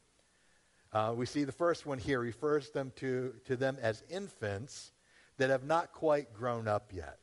Uh, 0.92 1.14
we 1.16 1.26
see 1.26 1.44
the 1.44 1.52
first 1.52 1.86
one 1.86 2.00
here 2.00 2.20
refers 2.20 2.72
them 2.72 2.92
to, 2.96 3.34
to 3.46 3.56
them 3.56 3.78
as 3.82 4.04
infants 4.10 4.92
that 5.38 5.50
have 5.50 5.64
not 5.64 5.92
quite 5.94 6.34
grown 6.34 6.68
up 6.68 6.92
yet. 6.94 7.20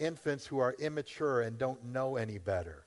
infants 0.00 0.46
who 0.46 0.58
are 0.58 0.74
immature 0.78 1.42
and 1.42 1.58
don't 1.58 1.84
know 1.84 2.16
any 2.16 2.38
better. 2.38 2.86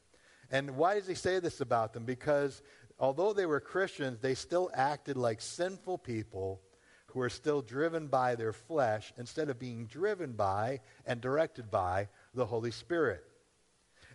And 0.52 0.76
why 0.76 0.96
does 0.96 1.08
he 1.08 1.16
say 1.16 1.40
this 1.40 1.62
about 1.62 1.94
them? 1.94 2.06
Because 2.06 2.62
although 3.00 3.34
they 3.34 3.46
were 3.46 3.60
Christians, 3.60 4.20
they 4.20 4.36
still 4.36 4.70
acted 4.74 5.16
like 5.16 5.42
sinful 5.42 6.00
people 6.00 6.62
who 7.08 7.22
are 7.22 7.30
still 7.30 7.62
driven 7.62 8.08
by 8.08 8.36
their 8.36 8.54
flesh 8.54 9.14
instead 9.18 9.50
of 9.50 9.60
being 9.60 9.86
driven 9.86 10.34
by 10.34 10.80
and 11.06 11.22
directed 11.22 11.70
by 11.70 12.10
the 12.34 12.46
Holy 12.46 12.72
Spirit. 12.72 13.24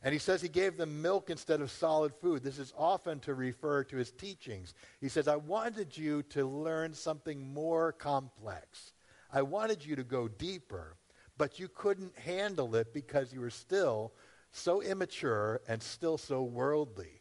And 0.02 0.12
he 0.12 0.18
says 0.18 0.40
he 0.40 0.48
gave 0.48 0.76
them 0.76 1.02
milk 1.02 1.30
instead 1.30 1.60
of 1.60 1.70
solid 1.70 2.14
food. 2.14 2.42
This 2.42 2.58
is 2.58 2.72
often 2.76 3.18
to 3.20 3.34
refer 3.34 3.84
to 3.84 3.96
his 3.96 4.12
teachings. 4.12 4.74
He 5.00 5.08
says, 5.08 5.26
I 5.28 5.36
wanted 5.36 5.96
you 5.96 6.22
to 6.24 6.46
learn 6.46 6.94
something 6.94 7.52
more 7.52 7.92
complex. 7.92 8.92
I 9.32 9.42
wanted 9.42 9.84
you 9.84 9.96
to 9.96 10.04
go 10.04 10.28
deeper, 10.28 10.96
but 11.36 11.58
you 11.58 11.68
couldn't 11.68 12.16
handle 12.18 12.74
it 12.76 12.94
because 12.94 13.32
you 13.32 13.40
were 13.40 13.50
still 13.50 14.12
so 14.52 14.80
immature 14.80 15.60
and 15.68 15.82
still 15.82 16.16
so 16.16 16.42
worldly. 16.42 17.20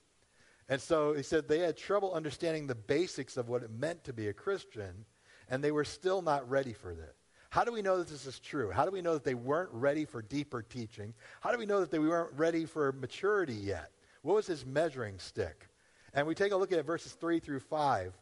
And 0.70 0.82
so 0.82 1.14
he 1.14 1.24
said 1.24 1.48
they 1.48 1.60
had 1.60 1.78
trouble 1.78 2.14
understanding 2.14 2.68
the 2.68 2.76
basics 2.76 3.38
of 3.38 3.50
what 3.50 3.64
it 3.64 3.72
meant 3.72 4.04
to 4.04 4.14
be 4.14 4.28
a 4.28 4.34
Christian, 4.34 5.06
and 5.50 5.64
they 5.64 5.72
were 5.72 5.86
still 5.86 6.22
not 6.22 6.50
ready 6.50 6.74
for 6.74 6.94
that. 6.94 7.16
How 7.50 7.64
do 7.64 7.72
we 7.72 7.82
know 7.82 7.98
that 7.98 8.08
this 8.08 8.26
is 8.26 8.40
true? 8.40 8.72
How 8.72 8.86
do 8.86 8.92
we 8.92 9.02
know 9.02 9.14
that 9.14 9.24
they 9.24 9.34
weren't 9.34 9.70
ready 9.72 10.06
for 10.06 10.22
deeper 10.22 10.62
teaching? 10.62 11.14
How 11.42 11.52
do 11.52 11.58
we 11.58 11.66
know 11.66 11.80
that 11.80 11.92
they 11.92 12.00
weren't 12.00 12.34
ready 12.36 12.66
for 12.66 12.92
maturity 12.92 13.54
yet? 13.54 13.92
What 14.22 14.36
was 14.36 14.48
his 14.48 14.66
measuring 14.66 15.20
stick? 15.20 15.68
And 16.14 16.28
we 16.28 16.36
take 16.36 16.52
a 16.52 16.58
look 16.58 16.72
at 16.72 16.86
verses 16.86 17.14
3 17.14 17.40
through 17.40 17.62
5. 17.62 18.14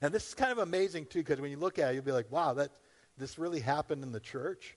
And 0.00 0.12
this 0.12 0.28
is 0.28 0.34
kind 0.34 0.52
of 0.52 0.58
amazing, 0.58 1.06
too, 1.06 1.20
because 1.20 1.40
when 1.40 1.50
you 1.50 1.56
look 1.56 1.78
at 1.78 1.90
it, 1.90 1.94
you'll 1.94 2.04
be 2.04 2.12
like, 2.12 2.30
wow, 2.30 2.54
that, 2.54 2.70
this 3.16 3.38
really 3.38 3.60
happened 3.60 4.02
in 4.02 4.12
the 4.12 4.20
church? 4.20 4.76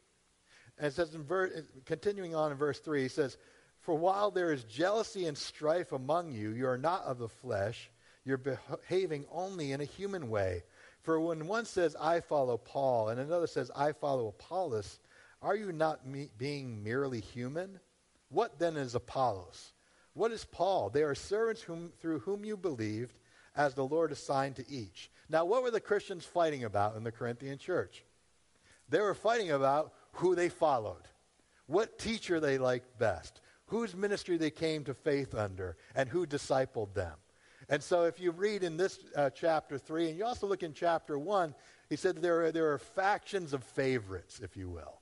And 0.77 0.88
it 0.88 0.93
says, 0.93 1.13
in 1.13 1.24
ver- 1.24 1.65
continuing 1.86 2.36
on 2.36 2.51
in 2.51 2.58
verse 2.58 2.79
3, 2.79 3.03
he 3.03 3.08
says, 3.08 3.38
For 3.81 3.93
while 3.93 4.31
there 4.31 4.51
is 4.51 4.63
jealousy 4.63 5.25
and 5.27 5.38
strife 5.38 5.91
among 5.91 6.31
you, 6.31 6.51
you 6.51 6.67
are 6.67 6.77
not 6.77 7.03
of 7.03 7.20
the 7.20 7.29
flesh, 7.29 7.91
you're 8.24 8.38
behaving 8.38 9.25
only 9.31 9.72
in 9.72 9.81
a 9.81 9.86
human 9.86 10.29
way. 10.29 10.63
For 11.03 11.20
when 11.20 11.48
one 11.48 11.65
says, 11.65 11.96
I 12.00 12.20
follow 12.20 12.58
Paul, 12.58 13.10
and 13.10 13.20
another 13.20 13.48
says, 13.48 13.72
I 13.75 13.91
follow 13.91 14.27
Apollos, 14.27 15.00
are 15.41 15.55
you 15.55 15.72
not 15.72 16.05
me- 16.05 16.29
being 16.38 16.84
merely 16.84 17.20
human? 17.20 17.79
What 18.29 18.60
then 18.60 18.77
is 18.77 18.93
Apollos? 18.93 19.74
What 20.13 20.31
is 20.31 20.46
Paul? 20.46 20.89
They 20.89 21.03
are 21.03 21.15
servants 21.15 21.62
whom, 21.62 21.91
through 22.00 22.20
whom 22.20 22.46
you 22.46 22.55
believed, 22.55 23.17
as 23.55 23.74
the 23.74 23.86
Lord 23.86 24.12
assigned 24.12 24.58
to 24.58 24.70
each. 24.70 25.10
Now, 25.29 25.46
what 25.46 25.63
were 25.63 25.72
the 25.72 25.79
Christians 25.79 26.25
fighting 26.25 26.63
about 26.63 26.96
in 26.96 27.03
the 27.03 27.12
Corinthian 27.12 27.58
church? 27.58 28.03
They 28.89 29.00
were 29.00 29.15
fighting 29.15 29.51
about 29.51 29.93
who 30.13 30.36
they 30.36 30.50
followed, 30.50 31.08
what 31.65 31.98
teacher 31.98 32.39
they 32.39 32.58
liked 32.58 33.00
best, 33.00 33.41
whose 33.67 33.96
ministry 33.96 34.38
they 34.38 34.51
came 34.51 34.84
to 34.84 34.93
faith 34.93 35.34
under, 35.34 35.77
and 35.96 36.10
who 36.10 36.27
discipled 36.27 36.93
them. 36.93 37.13
And 37.71 37.81
so 37.81 38.03
if 38.03 38.19
you 38.19 38.31
read 38.31 38.63
in 38.63 38.75
this 38.75 38.99
uh, 39.15 39.29
chapter 39.29 39.77
3, 39.77 40.09
and 40.09 40.17
you 40.17 40.25
also 40.25 40.45
look 40.45 40.61
in 40.61 40.73
chapter 40.73 41.17
1, 41.17 41.55
he 41.89 41.95
said 41.95 42.17
there 42.17 42.43
are, 42.43 42.51
there 42.51 42.73
are 42.73 42.77
factions 42.77 43.53
of 43.53 43.63
favorites, 43.63 44.41
if 44.43 44.57
you 44.57 44.69
will. 44.69 44.99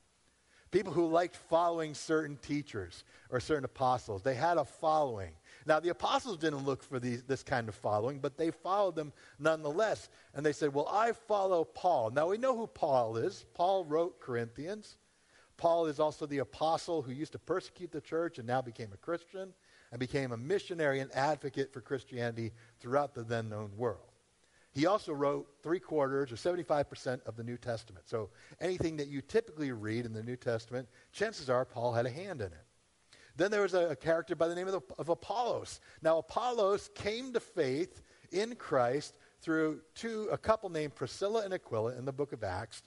People 0.70 0.92
who 0.92 1.08
liked 1.08 1.34
following 1.34 1.94
certain 1.94 2.36
teachers 2.36 3.02
or 3.28 3.40
certain 3.40 3.64
apostles. 3.64 4.22
They 4.22 4.36
had 4.36 4.56
a 4.56 4.64
following. 4.64 5.32
Now, 5.66 5.80
the 5.80 5.88
apostles 5.88 6.38
didn't 6.38 6.64
look 6.64 6.84
for 6.84 7.00
these, 7.00 7.24
this 7.24 7.42
kind 7.42 7.68
of 7.68 7.74
following, 7.74 8.20
but 8.20 8.36
they 8.36 8.52
followed 8.52 8.94
them 8.94 9.12
nonetheless. 9.40 10.08
And 10.32 10.46
they 10.46 10.52
said, 10.52 10.72
Well, 10.72 10.86
I 10.88 11.10
follow 11.10 11.64
Paul. 11.64 12.10
Now, 12.10 12.28
we 12.28 12.38
know 12.38 12.56
who 12.56 12.68
Paul 12.68 13.16
is. 13.16 13.46
Paul 13.52 13.84
wrote 13.84 14.20
Corinthians. 14.20 14.96
Paul 15.56 15.86
is 15.86 15.98
also 15.98 16.24
the 16.24 16.38
apostle 16.38 17.02
who 17.02 17.10
used 17.10 17.32
to 17.32 17.40
persecute 17.40 17.90
the 17.90 18.00
church 18.00 18.38
and 18.38 18.46
now 18.46 18.62
became 18.62 18.92
a 18.94 18.96
Christian 18.96 19.54
and 19.90 19.98
became 19.98 20.32
a 20.32 20.36
missionary 20.36 21.00
and 21.00 21.12
advocate 21.14 21.72
for 21.72 21.80
Christianity 21.80 22.52
throughout 22.78 23.14
the 23.14 23.22
then 23.22 23.48
known 23.48 23.70
world. 23.76 24.10
He 24.72 24.86
also 24.86 25.12
wrote 25.12 25.48
three 25.62 25.80
quarters 25.80 26.30
or 26.30 26.36
75% 26.36 27.26
of 27.26 27.36
the 27.36 27.42
New 27.42 27.56
Testament. 27.56 28.08
So 28.08 28.30
anything 28.60 28.96
that 28.98 29.08
you 29.08 29.20
typically 29.20 29.72
read 29.72 30.06
in 30.06 30.12
the 30.12 30.22
New 30.22 30.36
Testament, 30.36 30.88
chances 31.12 31.50
are 31.50 31.64
Paul 31.64 31.92
had 31.92 32.06
a 32.06 32.10
hand 32.10 32.40
in 32.40 32.46
it. 32.48 32.64
Then 33.36 33.50
there 33.50 33.62
was 33.62 33.74
a, 33.74 33.90
a 33.90 33.96
character 33.96 34.36
by 34.36 34.48
the 34.48 34.54
name 34.54 34.68
of, 34.68 34.74
the, 34.74 34.94
of 34.98 35.08
Apollos. 35.08 35.80
Now, 36.02 36.18
Apollos 36.18 36.90
came 36.94 37.32
to 37.32 37.40
faith 37.40 38.02
in 38.30 38.54
Christ 38.54 39.18
through 39.40 39.80
two, 39.94 40.28
a 40.30 40.38
couple 40.38 40.68
named 40.68 40.94
Priscilla 40.94 41.42
and 41.44 41.54
Aquila 41.54 41.96
in 41.96 42.04
the 42.04 42.12
book 42.12 42.32
of 42.32 42.44
Acts. 42.44 42.82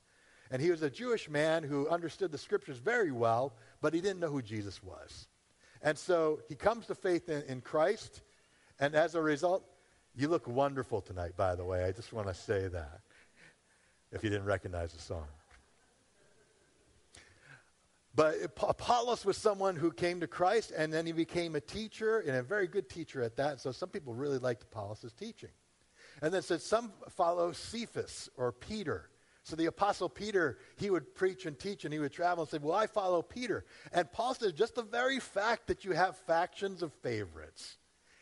And 0.51 0.62
he 0.62 0.69
was 0.69 0.83
a 0.83 0.89
Jewish 0.89 1.29
man 1.29 1.63
who 1.63 1.89
understood 1.89 2.31
the 2.31 2.38
scriptures 2.38 2.77
very 2.77 3.12
well, 3.12 3.55
but 3.81 3.93
he 3.93 4.01
didn't 4.01 4.19
know 4.19 4.29
who 4.29 4.41
Jesus 4.41 4.81
was. 4.83 5.27
And 5.83 5.97
so 5.97 6.39
he 6.47 6.55
comes 6.55 6.87
to 6.87 6.95
faith 6.95 7.29
in, 7.29 7.43
in 7.43 7.61
Christ, 7.61 8.21
and 8.79 8.95
as 8.95 9.15
a 9.15 9.21
result, 9.21 9.63
you 10.15 10.29
look 10.29 10.47
wonderful 10.47 11.01
tonight, 11.01 11.33
by 11.35 11.55
the 11.55 11.65
way. 11.65 11.83
I 11.83 11.91
just 11.91 12.13
want 12.13 12.27
to 12.27 12.33
say 12.33 12.67
that 12.69 13.01
if 14.11 14.23
you 14.23 14.29
didn't 14.29 14.45
recognize 14.45 14.93
the 14.93 15.01
song. 15.01 15.25
But 18.15 18.35
Apollos 18.61 19.25
was 19.25 19.37
someone 19.37 19.75
who 19.75 19.91
came 19.91 20.19
to 20.19 20.27
Christ, 20.27 20.71
and 20.75 20.93
then 20.93 21.05
he 21.05 21.11
became 21.11 21.55
a 21.55 21.61
teacher, 21.61 22.19
and 22.19 22.37
a 22.37 22.43
very 22.43 22.67
good 22.67 22.87
teacher 22.87 23.23
at 23.23 23.35
that. 23.37 23.59
So 23.59 23.71
some 23.71 23.89
people 23.89 24.13
really 24.13 24.37
liked 24.37 24.63
Apollos' 24.63 25.11
teaching. 25.19 25.49
And 26.21 26.31
then 26.31 26.43
said 26.43 26.61
some 26.61 26.93
follow 27.09 27.51
Cephas 27.51 28.29
or 28.37 28.51
Peter. 28.51 29.09
So 29.43 29.57
the 29.57 29.65
Apostle 29.65 30.07
Peter, 30.07 30.57
he 30.77 30.89
would 30.89 31.15
preach 31.15 31.45
and 31.45 31.59
teach 31.59 31.83
and 31.83 31.93
he 31.93 32.00
would 32.00 32.13
travel 32.13 32.43
and 32.43 32.51
say, 32.51 32.59
Well, 32.62 32.77
I 32.77 32.88
follow 32.88 33.21
Peter. 33.21 33.65
And 33.91 34.09
Paul 34.12 34.33
says, 34.33 34.53
Just 34.53 34.75
the 34.75 34.83
very 34.83 35.19
fact 35.19 35.67
that 35.67 35.83
you 35.83 35.91
have 35.91 36.17
factions 36.17 36.81
of 36.81 36.93
favorites 36.93 37.77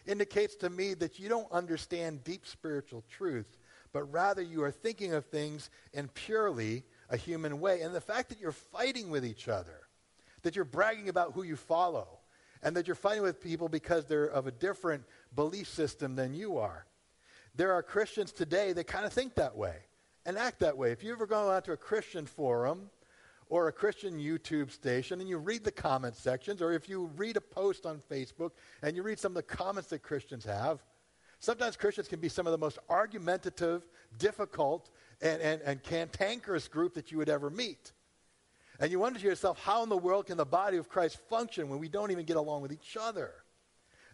indicates 0.07 0.55
to 0.57 0.69
me 0.69 0.95
that 0.95 1.19
you 1.19 1.29
don't 1.29 1.51
understand 1.51 2.23
deep 2.23 2.47
spiritual 2.47 3.03
truth, 3.07 3.59
but 3.93 4.11
rather 4.11 4.41
you 4.41 4.63
are 4.63 4.71
thinking 4.71 5.13
of 5.13 5.25
things 5.25 5.69
in 5.93 6.07
purely 6.07 6.83
a 7.07 7.17
human 7.17 7.59
way. 7.59 7.81
And 7.81 7.93
the 7.93 8.01
fact 8.01 8.29
that 8.29 8.39
you're 8.39 8.51
fighting 8.51 9.11
with 9.11 9.23
each 9.23 9.47
other, 9.47 9.81
that 10.41 10.55
you're 10.55 10.65
bragging 10.65 11.07
about 11.07 11.33
who 11.33 11.43
you 11.43 11.55
follow, 11.55 12.07
and 12.63 12.75
that 12.75 12.87
you're 12.87 12.95
fighting 12.95 13.21
with 13.21 13.41
people 13.41 13.69
because 13.69 14.05
they're 14.05 14.25
of 14.25 14.47
a 14.47 14.51
different 14.51 15.03
belief 15.35 15.67
system 15.67 16.15
than 16.15 16.33
you 16.33 16.57
are. 16.57 16.87
There 17.53 17.73
are 17.73 17.83
Christians 17.83 18.31
today 18.31 18.73
that 18.73 18.87
kind 18.87 19.05
of 19.05 19.13
think 19.13 19.35
that 19.35 19.55
way 19.55 19.75
and 20.25 20.37
act 20.37 20.59
that 20.59 20.77
way. 20.77 20.91
If 20.91 21.03
you 21.03 21.11
ever 21.11 21.25
go 21.25 21.49
out 21.49 21.65
to 21.65 21.71
a 21.71 21.77
Christian 21.77 22.25
forum 22.25 22.89
or 23.49 23.67
a 23.67 23.71
Christian 23.71 24.19
YouTube 24.19 24.71
station 24.71 25.19
and 25.19 25.29
you 25.29 25.37
read 25.37 25.63
the 25.63 25.71
comment 25.71 26.15
sections, 26.15 26.61
or 26.61 26.71
if 26.71 26.87
you 26.87 27.09
read 27.15 27.37
a 27.37 27.41
post 27.41 27.85
on 27.85 28.01
Facebook 28.09 28.51
and 28.81 28.95
you 28.95 29.03
read 29.03 29.19
some 29.19 29.31
of 29.31 29.35
the 29.35 29.43
comments 29.43 29.89
that 29.89 30.03
Christians 30.03 30.45
have, 30.45 30.83
sometimes 31.39 31.75
Christians 31.75 32.07
can 32.07 32.19
be 32.19 32.29
some 32.29 32.47
of 32.47 32.51
the 32.51 32.57
most 32.57 32.79
argumentative, 32.89 33.85
difficult, 34.17 34.89
and, 35.21 35.41
and, 35.41 35.61
and 35.63 35.83
cantankerous 35.83 36.67
group 36.67 36.93
that 36.93 37.11
you 37.11 37.17
would 37.17 37.29
ever 37.29 37.49
meet. 37.49 37.91
And 38.79 38.91
you 38.91 38.99
wonder 38.99 39.19
to 39.19 39.25
yourself, 39.25 39.59
how 39.59 39.83
in 39.83 39.89
the 39.89 39.97
world 39.97 40.25
can 40.25 40.37
the 40.37 40.45
body 40.45 40.77
of 40.77 40.89
Christ 40.89 41.19
function 41.29 41.69
when 41.69 41.79
we 41.79 41.87
don't 41.87 42.09
even 42.11 42.25
get 42.25 42.37
along 42.37 42.63
with 42.63 42.71
each 42.71 42.97
other? 42.99 43.31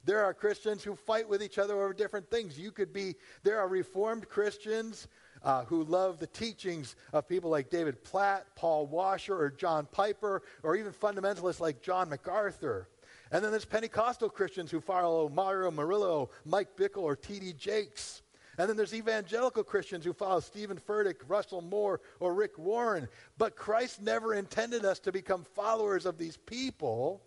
There 0.04 0.24
are 0.24 0.34
Christians 0.34 0.84
who 0.84 0.96
fight 0.96 1.28
with 1.28 1.44
each 1.44 1.58
other 1.58 1.74
over 1.74 1.94
different 1.94 2.30
things. 2.30 2.58
You 2.58 2.72
could 2.72 2.94
be, 2.94 3.16
there 3.44 3.60
are 3.60 3.68
Reformed 3.68 4.28
Christians 4.30 5.08
uh, 5.44 5.66
who 5.66 5.84
love 5.84 6.20
the 6.20 6.28
teachings 6.28 6.96
of 7.14 7.28
people 7.28 7.50
like 7.50 7.70
David 7.70 8.04
Platt, 8.04 8.46
Paul 8.56 8.88
Washer, 8.88 9.36
or 9.36 9.50
John 9.50 9.88
Piper, 9.92 10.44
or 10.64 10.76
even 10.76 10.92
fundamentalists 10.92 11.60
like 11.60 11.82
John 11.82 12.10
MacArthur. 12.10 12.88
And 13.32 13.44
then 13.44 13.52
there's 13.52 13.66
Pentecostal 13.66 14.30
Christians 14.30 14.72
who 14.72 14.80
follow 14.80 15.30
Mario 15.30 15.72
Murillo, 15.72 16.30
Mike 16.46 16.76
Bickle, 16.78 17.04
or 17.04 17.16
T.D. 17.16 17.54
Jakes. 17.54 18.22
And 18.58 18.68
then 18.68 18.78
there's 18.78 18.94
evangelical 18.94 19.64
Christians 19.64 20.04
who 20.04 20.14
follow 20.14 20.40
Steven 20.40 20.78
Furtick, 20.78 21.18
Russell 21.28 21.62
Moore, 21.62 22.02
or 22.20 22.34
Rick 22.34 22.58
Warren. 22.58 23.08
But 23.38 23.56
Christ 23.56 24.02
never 24.02 24.34
intended 24.34 24.84
us 24.84 25.00
to 25.00 25.12
become 25.12 25.44
followers 25.44 26.06
of 26.06 26.18
these 26.18 26.38
people. 26.38 27.22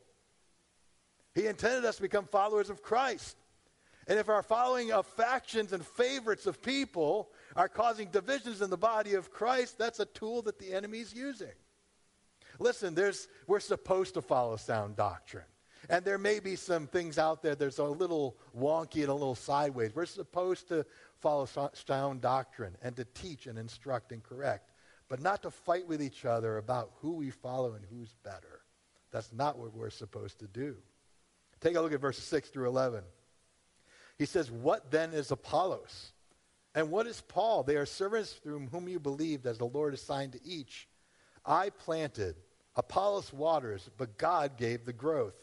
He 1.35 1.47
intended 1.47 1.85
us 1.85 1.97
to 1.97 2.03
become 2.03 2.25
followers 2.25 2.71
of 2.71 2.83
Christ. 2.83 3.37
And 4.09 4.19
if 4.19 4.29
our 4.29 4.43
following 4.43 4.91
of 4.91 5.07
factions 5.07 5.73
and 5.73 5.87
favorites 5.87 6.47
of 6.47 6.61
people 6.63 7.31
are 7.61 7.69
causing 7.69 8.09
divisions 8.09 8.63
in 8.63 8.71
the 8.71 8.79
body 8.79 9.13
of 9.13 9.31
Christ, 9.31 9.77
that's 9.77 10.01
a 10.01 10.07
tool 10.07 10.41
that 10.43 10.59
the 10.59 10.73
enemy 10.73 11.01
is 11.01 11.13
using. 11.13 11.53
Listen, 12.59 12.95
there's, 12.95 13.29
we're 13.47 13.61
supposed 13.61 14.15
to 14.15 14.23
follow 14.23 14.57
sound 14.57 14.97
doctrine. 14.97 15.45
And 15.91 16.03
there 16.03 16.17
may 16.17 16.41
be 16.41 16.57
some 16.57 16.87
things 16.87 17.19
out 17.19 17.43
there 17.43 17.55
that's 17.55 17.77
a 17.77 17.85
little 17.85 18.39
wonky 18.59 19.03
and 19.03 19.11
a 19.11 19.13
little 19.13 19.35
sideways. 19.35 19.95
We're 19.95 20.07
supposed 20.07 20.69
to 20.69 20.87
follow 21.19 21.47
sound 21.75 22.23
doctrine 22.23 22.79
and 22.81 22.97
to 22.97 23.05
teach 23.05 23.47
and 23.47 23.59
instruct 23.59 24.13
and 24.13 24.23
correct, 24.23 24.71
but 25.11 25.21
not 25.21 25.43
to 25.43 25.51
fight 25.51 25.87
with 25.87 26.03
each 26.03 26.25
other 26.25 26.57
about 26.57 26.93
who 27.03 27.13
we 27.13 27.29
follow 27.29 27.75
and 27.75 27.85
who's 27.91 28.15
better. 28.25 28.63
That's 29.11 29.35
not 29.35 29.59
what 29.59 29.75
we're 29.75 29.91
supposed 29.91 30.39
to 30.39 30.47
do. 30.47 30.77
Take 31.61 31.77
a 31.77 31.81
look 31.83 31.93
at 31.93 32.01
verses 32.01 32.25
6 32.25 32.49
through 32.49 32.69
11. 32.69 33.03
He 34.17 34.25
says, 34.25 34.51
What 34.51 34.91
then 34.91 35.13
is 35.13 35.31
Apollos? 35.31 36.13
And 36.75 36.91
what 36.91 37.07
is 37.07 37.21
Paul? 37.21 37.63
They 37.63 37.77
are 37.77 37.87
servants 37.87 38.33
through 38.33 38.69
whom 38.69 38.89
you 38.89 39.01
believed, 39.01 39.47
as 39.47 39.59
the 39.59 39.65
Lord 39.65 39.95
assigned 39.95 40.33
to 40.33 40.45
each. 40.45 40.89
I 41.45 41.71
planted, 41.71 42.37
Apollos 42.77 43.33
waters, 43.33 43.91
but 43.97 44.19
God 44.19 44.57
gave 44.57 44.85
the 44.85 44.93
growth. 44.93 45.35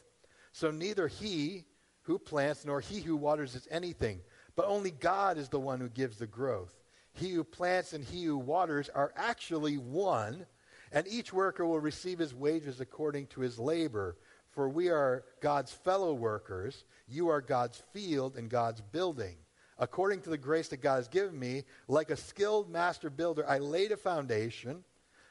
So 0.53 0.71
neither 0.71 1.07
he 1.07 1.65
who 2.03 2.17
plants 2.17 2.65
nor 2.65 2.79
he 2.79 3.01
who 3.01 3.17
waters 3.17 3.55
is 3.55 3.67
anything, 3.69 4.21
but 4.55 4.65
only 4.65 4.91
God 4.91 5.37
is 5.37 5.49
the 5.49 5.59
one 5.59 5.79
who 5.79 5.89
gives 5.89 6.17
the 6.17 6.27
growth. 6.27 6.73
He 7.13 7.31
who 7.31 7.43
plants 7.43 7.93
and 7.93 8.03
he 8.03 8.23
who 8.23 8.37
waters 8.37 8.89
are 8.89 9.11
actually 9.15 9.77
one, 9.77 10.45
and 10.91 11.05
each 11.07 11.33
worker 11.33 11.65
will 11.65 11.79
receive 11.79 12.19
his 12.19 12.33
wages 12.33 12.79
according 12.79 13.27
to 13.27 13.41
his 13.41 13.59
labor. 13.59 14.15
For 14.51 14.69
we 14.69 14.89
are 14.89 15.25
God's 15.41 15.71
fellow 15.71 16.13
workers. 16.13 16.85
You 17.07 17.27
are 17.27 17.41
God's 17.41 17.83
field 17.91 18.37
and 18.37 18.49
God's 18.49 18.81
building. 18.81 19.35
According 19.79 20.21
to 20.21 20.29
the 20.29 20.37
grace 20.37 20.69
that 20.69 20.81
God 20.81 20.95
has 20.95 21.07
given 21.07 21.37
me, 21.37 21.63
like 21.87 22.09
a 22.09 22.17
skilled 22.17 22.69
master 22.69 23.09
builder, 23.09 23.47
I 23.47 23.59
laid 23.59 23.91
a 23.91 23.97
foundation, 23.97 24.83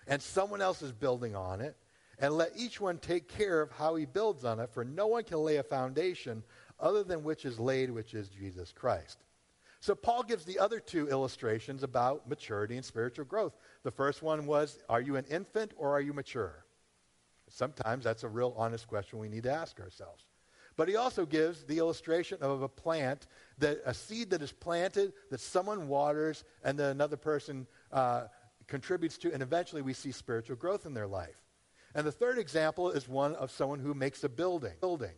and 0.06 0.22
someone 0.22 0.62
else 0.62 0.82
is 0.82 0.92
building 0.92 1.34
on 1.34 1.60
it. 1.60 1.76
And 2.18 2.32
let 2.32 2.52
each 2.56 2.80
one 2.80 2.98
take 2.98 3.28
care 3.28 3.60
of 3.60 3.70
how 3.72 3.94
he 3.94 4.06
builds 4.06 4.44
on 4.44 4.58
it, 4.60 4.70
for 4.70 4.84
no 4.84 5.06
one 5.06 5.24
can 5.24 5.38
lay 5.38 5.56
a 5.56 5.62
foundation 5.62 6.42
other 6.80 7.04
than 7.04 7.24
which 7.24 7.44
is 7.44 7.58
laid, 7.58 7.90
which 7.90 8.14
is 8.14 8.28
Jesus 8.28 8.72
Christ. 8.72 9.18
So 9.80 9.94
Paul 9.94 10.22
gives 10.22 10.44
the 10.44 10.58
other 10.58 10.80
two 10.80 11.08
illustrations 11.08 11.82
about 11.82 12.28
maturity 12.28 12.76
and 12.76 12.84
spiritual 12.84 13.26
growth. 13.26 13.52
The 13.82 13.90
first 13.90 14.22
one 14.22 14.46
was, 14.46 14.78
are 14.88 15.00
you 15.00 15.16
an 15.16 15.26
infant 15.30 15.72
or 15.76 15.90
are 15.90 16.00
you 16.00 16.12
mature? 16.12 16.64
Sometimes 17.48 18.04
that's 18.04 18.24
a 18.24 18.28
real 18.28 18.54
honest 18.56 18.88
question 18.88 19.18
we 19.18 19.28
need 19.28 19.44
to 19.44 19.52
ask 19.52 19.78
ourselves. 19.78 20.25
But 20.76 20.88
he 20.88 20.96
also 20.96 21.24
gives 21.24 21.64
the 21.64 21.78
illustration 21.78 22.38
of 22.40 22.62
a 22.62 22.68
plant, 22.68 23.26
that 23.58 23.80
a 23.86 23.94
seed 23.94 24.30
that 24.30 24.42
is 24.42 24.52
planted, 24.52 25.12
that 25.30 25.40
someone 25.40 25.88
waters, 25.88 26.44
and 26.62 26.78
then 26.78 26.90
another 26.90 27.16
person 27.16 27.66
uh, 27.92 28.24
contributes 28.66 29.16
to, 29.18 29.32
and 29.32 29.42
eventually 29.42 29.82
we 29.82 29.94
see 29.94 30.12
spiritual 30.12 30.56
growth 30.56 30.84
in 30.84 30.92
their 30.92 31.06
life. 31.06 31.36
And 31.94 32.06
the 32.06 32.12
third 32.12 32.38
example 32.38 32.90
is 32.90 33.08
one 33.08 33.34
of 33.36 33.50
someone 33.50 33.78
who 33.78 33.94
makes 33.94 34.22
a 34.22 34.28
building. 34.28 34.74
building 34.80 35.14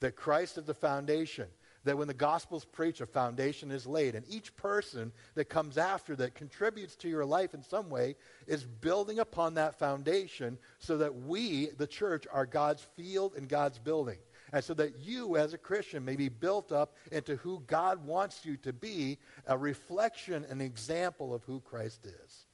that 0.00 0.16
Christ 0.16 0.58
is 0.58 0.64
the 0.64 0.74
foundation, 0.74 1.46
that 1.84 1.96
when 1.96 2.08
the 2.08 2.14
gospel's 2.14 2.64
preached, 2.64 3.00
a 3.00 3.06
foundation 3.06 3.70
is 3.70 3.86
laid. 3.86 4.14
And 4.14 4.24
each 4.28 4.54
person 4.56 5.12
that 5.34 5.46
comes 5.46 5.78
after 5.78 6.14
that 6.16 6.34
contributes 6.34 6.96
to 6.96 7.08
your 7.08 7.24
life 7.24 7.54
in 7.54 7.62
some 7.62 7.88
way 7.88 8.16
is 8.46 8.64
building 8.64 9.18
upon 9.18 9.54
that 9.54 9.78
foundation 9.78 10.58
so 10.78 10.98
that 10.98 11.14
we, 11.14 11.68
the 11.78 11.86
church, 11.86 12.26
are 12.32 12.46
God's 12.46 12.82
field 12.96 13.34
and 13.36 13.48
God's 13.48 13.78
building. 13.78 14.18
And 14.52 14.64
so 14.64 14.74
that 14.74 14.98
you, 15.00 15.36
as 15.36 15.52
a 15.52 15.58
Christian, 15.58 16.04
may 16.04 16.16
be 16.16 16.28
built 16.28 16.72
up 16.72 16.96
into 17.12 17.36
who 17.36 17.62
God 17.66 18.04
wants 18.04 18.44
you 18.44 18.56
to 18.58 18.72
be, 18.72 19.18
a 19.46 19.56
reflection, 19.56 20.44
an 20.48 20.60
example 20.60 21.34
of 21.34 21.44
who 21.44 21.60
Christ 21.60 22.06
is. 22.06 22.46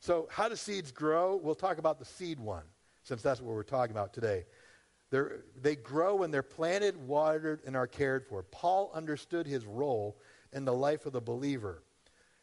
So, 0.00 0.28
how 0.30 0.48
do 0.48 0.56
seeds 0.56 0.92
grow? 0.92 1.36
We'll 1.36 1.54
talk 1.54 1.78
about 1.78 1.98
the 1.98 2.04
seed 2.04 2.38
one, 2.38 2.64
since 3.02 3.22
that's 3.22 3.40
what 3.40 3.54
we're 3.54 3.62
talking 3.62 3.92
about 3.92 4.12
today. 4.12 4.44
They're, 5.10 5.44
they 5.60 5.76
grow 5.76 6.16
when 6.16 6.30
they're 6.30 6.42
planted, 6.42 6.96
watered, 6.96 7.62
and 7.64 7.76
are 7.76 7.86
cared 7.86 8.26
for. 8.26 8.42
Paul 8.42 8.90
understood 8.94 9.46
his 9.46 9.64
role 9.64 10.18
in 10.52 10.64
the 10.64 10.72
life 10.72 11.06
of 11.06 11.12
the 11.12 11.20
believer. 11.20 11.82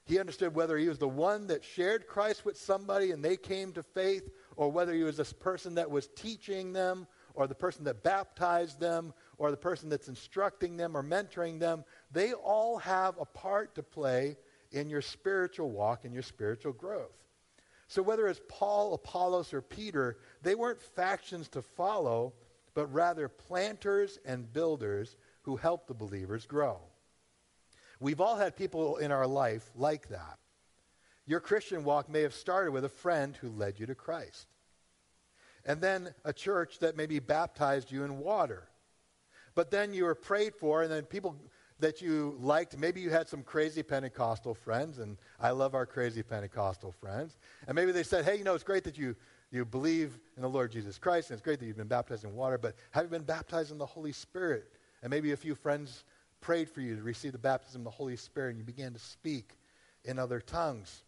He 0.06 0.20
understood 0.20 0.54
whether 0.54 0.78
he 0.78 0.90
was 0.90 0.98
the 0.98 1.08
one 1.08 1.48
that 1.48 1.63
shared 1.63 2.08
Christ 2.08 2.44
with 2.44 2.58
somebody 2.58 3.12
and 3.12 3.24
they 3.24 3.38
came 3.38 3.72
to 3.74 3.84
faith, 3.84 4.30
or 4.56 4.72
whether 4.72 4.94
he 4.94 5.04
was 5.04 5.18
this 5.18 5.34
person 5.34 5.75
that 5.75 5.90
was 5.90 6.08
teaching 6.16 6.74
them, 6.74 7.08
or 7.34 7.48
the 7.48 7.56
person 7.56 7.84
that 7.86 8.04
baptized 8.04 8.80
them, 8.80 9.13
or 9.38 9.52
the 9.52 9.58
person 9.58 9.90
that's 9.90 10.08
instructing 10.08 10.78
them 10.78 10.96
or 10.96 11.04
mentoring 11.04 11.60
them. 11.60 11.84
They 12.12 12.34
all 12.34 12.78
have 12.78 13.16
a 13.20 13.25
part 13.25 13.75
to 13.75 13.84
play 13.84 14.38
in 14.72 14.90
your 14.90 15.02
spiritual 15.02 15.72
walk 15.72 16.06
and 16.06 16.13
your 16.13 16.24
spiritual 16.24 16.74
growth. 16.74 17.18
So 17.88 18.02
whether 18.02 18.28
it's 18.28 18.42
Paul, 18.48 18.94
Apollos, 18.94 19.54
or 19.54 19.62
Peter, 19.62 20.18
they 20.42 20.56
weren't 20.56 20.82
factions 20.82 21.50
to 21.50 21.62
follow 21.62 22.34
but 22.74 22.88
rather 22.88 23.28
planters 23.28 24.20
and 24.25 24.52
builders 24.52 25.16
who 25.44 25.56
help 25.56 25.88
the 25.88 25.94
believers 25.94 26.46
grow. 26.46 26.80
We've 28.00 28.22
all 28.22 28.36
had 28.36 28.56
people 28.56 28.98
in 28.98 29.12
our 29.12 29.28
life 29.28 29.69
like 29.76 30.10
that. 30.10 30.39
Your 31.26 31.39
Christian 31.39 31.84
walk 31.84 32.10
may 32.10 32.22
have 32.22 32.34
started 32.34 32.72
with 32.72 32.84
a 32.84 32.89
friend 32.89 33.36
who 33.36 33.50
led 33.50 33.80
you 33.80 33.86
to 33.86 33.96
Christ. 33.96 34.48
And 35.65 35.82
then 35.82 36.13
a 36.26 36.34
church 36.34 36.80
that 36.80 36.97
maybe 36.97 37.19
baptized 37.19 37.91
you 37.91 38.04
in 38.04 38.19
water. 38.19 38.67
But 39.56 39.71
then 39.71 39.93
you 39.93 40.06
were 40.06 40.15
prayed 40.15 40.56
for, 40.56 40.84
and 40.84 40.91
then 40.91 41.04
people 41.04 41.36
that 41.80 42.02
you 42.02 42.38
liked, 42.39 42.78
maybe 42.78 43.02
you 43.02 43.10
had 43.10 43.28
some 43.28 43.43
crazy 43.43 43.84
Pentecostal 43.84 44.54
friends, 44.54 44.99
and 44.99 45.17
I 45.39 45.52
love 45.52 45.76
our 45.76 45.86
crazy 45.86 46.23
Pentecostal 46.23 46.91
friends. 46.91 47.38
And 47.67 47.76
maybe 47.76 47.91
they 47.91 48.04
said, 48.04 48.26
hey, 48.26 48.38
you 48.38 48.43
know, 48.43 48.56
it's 48.56 48.63
great 48.63 48.84
that 48.86 48.97
you 48.97 49.15
you 49.54 49.63
believe 49.63 50.19
in 50.36 50.41
the 50.41 50.49
Lord 50.49 50.71
Jesus 50.71 50.97
Christ, 50.97 51.30
and 51.30 51.38
it's 51.38 51.45
great 51.45 51.60
that 51.60 51.67
you've 51.67 51.78
been 51.78 51.88
baptized 51.88 52.23
in 52.23 52.34
water, 52.34 52.58
but 52.58 52.76
have 52.89 53.04
you 53.04 53.10
been 53.10 53.21
baptized 53.21 53.71
in 53.71 53.78
the 53.78 53.86
Holy 53.86 54.12
Spirit? 54.12 54.65
And 55.04 55.12
maybe 55.12 55.32
a 55.32 55.38
few 55.38 55.54
friends 55.54 56.06
prayed 56.41 56.69
for 56.69 56.82
you 56.82 56.95
to 56.95 57.04
receive 57.04 57.34
the 57.34 57.38
baptism 57.38 57.82
of 57.82 57.86
the 57.86 57.91
Holy 57.91 58.15
Spirit, 58.15 58.49
and 58.49 58.58
you 58.58 58.63
began 58.63 58.93
to 58.93 58.99
speak 58.99 59.52
in 60.06 60.17
other 60.17 60.39
tongues. 60.39 61.04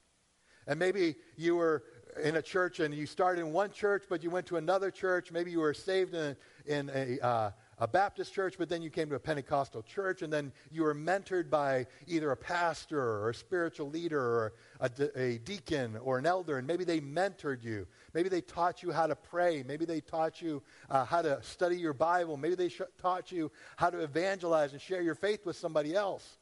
And 0.67 0.77
maybe 0.77 1.15
you 1.35 1.55
were 1.55 1.83
in 2.23 2.37
a 2.37 2.41
church 2.41 2.79
and 2.79 2.93
you 2.93 3.05
started 3.05 3.41
in 3.41 3.51
one 3.51 3.71
church, 3.71 4.03
but 4.09 4.23
you 4.23 4.29
went 4.29 4.45
to 4.47 4.57
another 4.57 4.91
church. 4.91 5.31
Maybe 5.31 5.51
you 5.51 5.59
were 5.59 5.73
saved 5.73 6.13
in 6.13 6.35
a, 6.67 6.73
in 6.73 6.91
a 6.93 7.25
uh, 7.25 7.51
a 7.77 7.87
Baptist 7.87 8.33
church, 8.33 8.55
but 8.57 8.69
then 8.69 8.81
you 8.81 8.89
came 8.89 9.09
to 9.09 9.15
a 9.15 9.19
Pentecostal 9.19 9.83
church, 9.83 10.21
and 10.21 10.31
then 10.31 10.51
you 10.71 10.83
were 10.83 10.95
mentored 10.95 11.49
by 11.49 11.87
either 12.07 12.31
a 12.31 12.37
pastor 12.37 12.99
or 12.99 13.29
a 13.29 13.33
spiritual 13.33 13.89
leader 13.89 14.21
or 14.21 14.53
a, 14.79 15.19
a 15.19 15.37
deacon 15.39 15.97
or 15.97 16.17
an 16.17 16.25
elder, 16.25 16.57
and 16.57 16.65
maybe 16.65 16.83
they 16.83 17.01
mentored 17.01 17.63
you. 17.63 17.85
Maybe 18.13 18.29
they 18.29 18.41
taught 18.41 18.81
you 18.81 18.91
how 18.91 19.07
to 19.07 19.15
pray. 19.15 19.63
Maybe 19.63 19.85
they 19.85 19.99
taught 19.99 20.41
you 20.41 20.63
uh, 20.89 21.05
how 21.05 21.21
to 21.21 21.41
study 21.43 21.77
your 21.77 21.93
Bible. 21.93 22.37
Maybe 22.37 22.55
they 22.55 22.69
sh- 22.69 22.81
taught 22.97 23.31
you 23.31 23.51
how 23.75 23.89
to 23.89 23.99
evangelize 23.99 24.71
and 24.71 24.81
share 24.81 25.01
your 25.01 25.15
faith 25.15 25.45
with 25.45 25.57
somebody 25.57 25.95
else. 25.95 26.37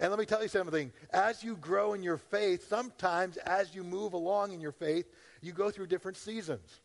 And 0.00 0.10
let 0.10 0.18
me 0.18 0.24
tell 0.24 0.42
you 0.42 0.48
something. 0.48 0.92
As 1.10 1.44
you 1.44 1.56
grow 1.56 1.92
in 1.92 2.02
your 2.02 2.16
faith, 2.16 2.68
sometimes 2.68 3.36
as 3.36 3.74
you 3.74 3.84
move 3.84 4.14
along 4.14 4.52
in 4.52 4.60
your 4.60 4.72
faith, 4.72 5.06
you 5.42 5.52
go 5.52 5.70
through 5.70 5.88
different 5.88 6.16
seasons. 6.16 6.80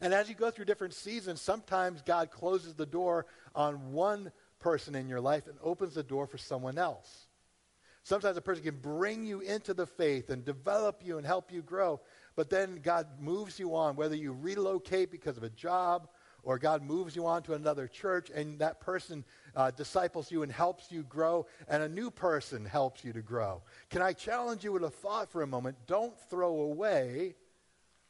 And 0.00 0.12
as 0.12 0.28
you 0.28 0.34
go 0.34 0.50
through 0.50 0.64
different 0.64 0.94
seasons, 0.94 1.40
sometimes 1.40 2.02
God 2.02 2.30
closes 2.30 2.74
the 2.74 2.86
door 2.86 3.26
on 3.54 3.92
one 3.92 4.32
person 4.58 4.96
in 4.96 5.08
your 5.08 5.20
life 5.20 5.46
and 5.46 5.56
opens 5.62 5.94
the 5.94 6.02
door 6.02 6.26
for 6.26 6.36
someone 6.36 6.78
else. 6.78 7.26
Sometimes 8.02 8.36
a 8.36 8.42
person 8.42 8.64
can 8.64 8.78
bring 8.78 9.24
you 9.24 9.40
into 9.40 9.72
the 9.72 9.86
faith 9.86 10.30
and 10.30 10.44
develop 10.44 11.02
you 11.04 11.18
and 11.18 11.26
help 11.26 11.52
you 11.52 11.62
grow, 11.62 12.00
but 12.34 12.50
then 12.50 12.80
God 12.82 13.06
moves 13.20 13.58
you 13.58 13.76
on, 13.76 13.94
whether 13.94 14.16
you 14.16 14.32
relocate 14.32 15.12
because 15.12 15.36
of 15.36 15.42
a 15.42 15.50
job 15.50 16.08
or 16.42 16.58
God 16.58 16.82
moves 16.82 17.14
you 17.16 17.26
on 17.26 17.42
to 17.44 17.54
another 17.54 17.86
church 17.86 18.30
and 18.30 18.58
that 18.58 18.80
person 18.80 19.24
uh, 19.56 19.70
disciples 19.70 20.30
you 20.30 20.42
and 20.42 20.52
helps 20.52 20.90
you 20.90 21.02
grow, 21.02 21.46
and 21.68 21.82
a 21.82 21.88
new 21.88 22.10
person 22.10 22.64
helps 22.64 23.04
you 23.04 23.12
to 23.12 23.22
grow. 23.22 23.62
Can 23.88 24.02
I 24.02 24.12
challenge 24.12 24.64
you 24.64 24.72
with 24.72 24.84
a 24.84 24.90
thought 24.90 25.30
for 25.30 25.42
a 25.42 25.46
moment? 25.46 25.76
Don't 25.86 26.18
throw 26.28 26.60
away 26.60 27.34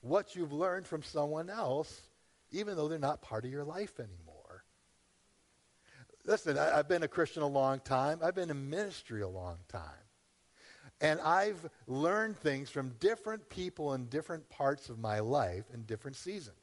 what 0.00 0.34
you've 0.34 0.52
learned 0.52 0.86
from 0.86 1.02
someone 1.02 1.50
else, 1.50 2.00
even 2.50 2.76
though 2.76 2.88
they're 2.88 2.98
not 2.98 3.22
part 3.22 3.44
of 3.44 3.50
your 3.50 3.64
life 3.64 3.98
anymore. 3.98 4.64
Listen, 6.24 6.58
I, 6.58 6.76
have 6.76 6.88
been 6.88 7.02
a 7.02 7.08
Christian 7.08 7.42
a 7.42 7.46
long 7.46 7.80
time. 7.80 8.20
I've 8.22 8.34
been 8.34 8.50
in 8.50 8.70
ministry 8.70 9.22
a 9.22 9.28
long 9.28 9.56
time. 9.68 9.82
And 11.00 11.18
I've 11.20 11.68
learned 11.86 12.36
things 12.36 12.68
from 12.68 12.90
different 13.00 13.48
people 13.48 13.94
in 13.94 14.06
different 14.06 14.48
parts 14.50 14.90
of 14.90 14.98
my 14.98 15.20
life 15.20 15.64
in 15.72 15.84
different 15.84 16.16
seasons. 16.16 16.56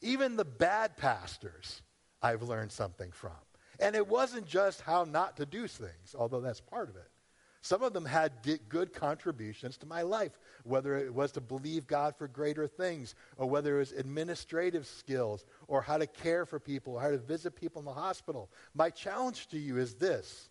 Even 0.00 0.36
the 0.36 0.44
bad 0.44 0.96
pastors, 0.96 1.82
I've 2.22 2.42
learned 2.42 2.72
something 2.72 3.10
from. 3.12 3.32
And 3.80 3.94
it 3.94 4.06
wasn't 4.06 4.46
just 4.46 4.80
how 4.80 5.04
not 5.04 5.36
to 5.36 5.46
do 5.46 5.66
things, 5.68 6.14
although 6.18 6.40
that's 6.40 6.60
part 6.60 6.88
of 6.88 6.96
it. 6.96 7.10
Some 7.60 7.82
of 7.82 7.92
them 7.92 8.04
had 8.04 8.32
good 8.68 8.92
contributions 8.92 9.76
to 9.78 9.86
my 9.86 10.02
life, 10.02 10.38
whether 10.62 10.96
it 10.96 11.12
was 11.12 11.32
to 11.32 11.40
believe 11.40 11.86
God 11.86 12.16
for 12.16 12.28
greater 12.28 12.68
things, 12.68 13.14
or 13.36 13.46
whether 13.46 13.76
it 13.76 13.78
was 13.80 13.92
administrative 13.92 14.86
skills, 14.86 15.44
or 15.66 15.82
how 15.82 15.98
to 15.98 16.06
care 16.06 16.46
for 16.46 16.60
people, 16.60 16.94
or 16.94 17.00
how 17.00 17.10
to 17.10 17.18
visit 17.18 17.56
people 17.56 17.80
in 17.80 17.84
the 17.84 17.92
hospital. 17.92 18.48
My 18.74 18.90
challenge 18.90 19.48
to 19.48 19.58
you 19.58 19.76
is 19.76 19.94
this, 19.94 20.48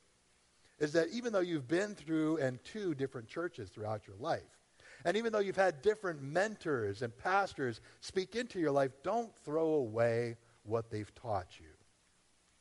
is 0.79 0.91
that 0.93 1.07
even 1.11 1.33
though 1.33 1.39
you've 1.39 1.67
been 1.67 1.95
through 1.95 2.37
and 2.37 2.63
to 2.65 2.93
different 2.93 3.27
churches 3.27 3.69
throughout 3.69 4.05
your 4.05 4.17
life, 4.17 4.56
and 5.05 5.17
even 5.17 5.31
though 5.31 5.39
you've 5.39 5.55
had 5.55 5.81
different 5.81 6.21
mentors 6.21 7.01
and 7.01 7.15
pastors 7.17 7.81
speak 8.01 8.35
into 8.35 8.59
your 8.59 8.71
life, 8.71 8.91
don't 9.03 9.35
throw 9.43 9.73
away 9.75 10.37
what 10.63 10.89
they've 10.89 11.13
taught 11.15 11.59
you 11.59 11.67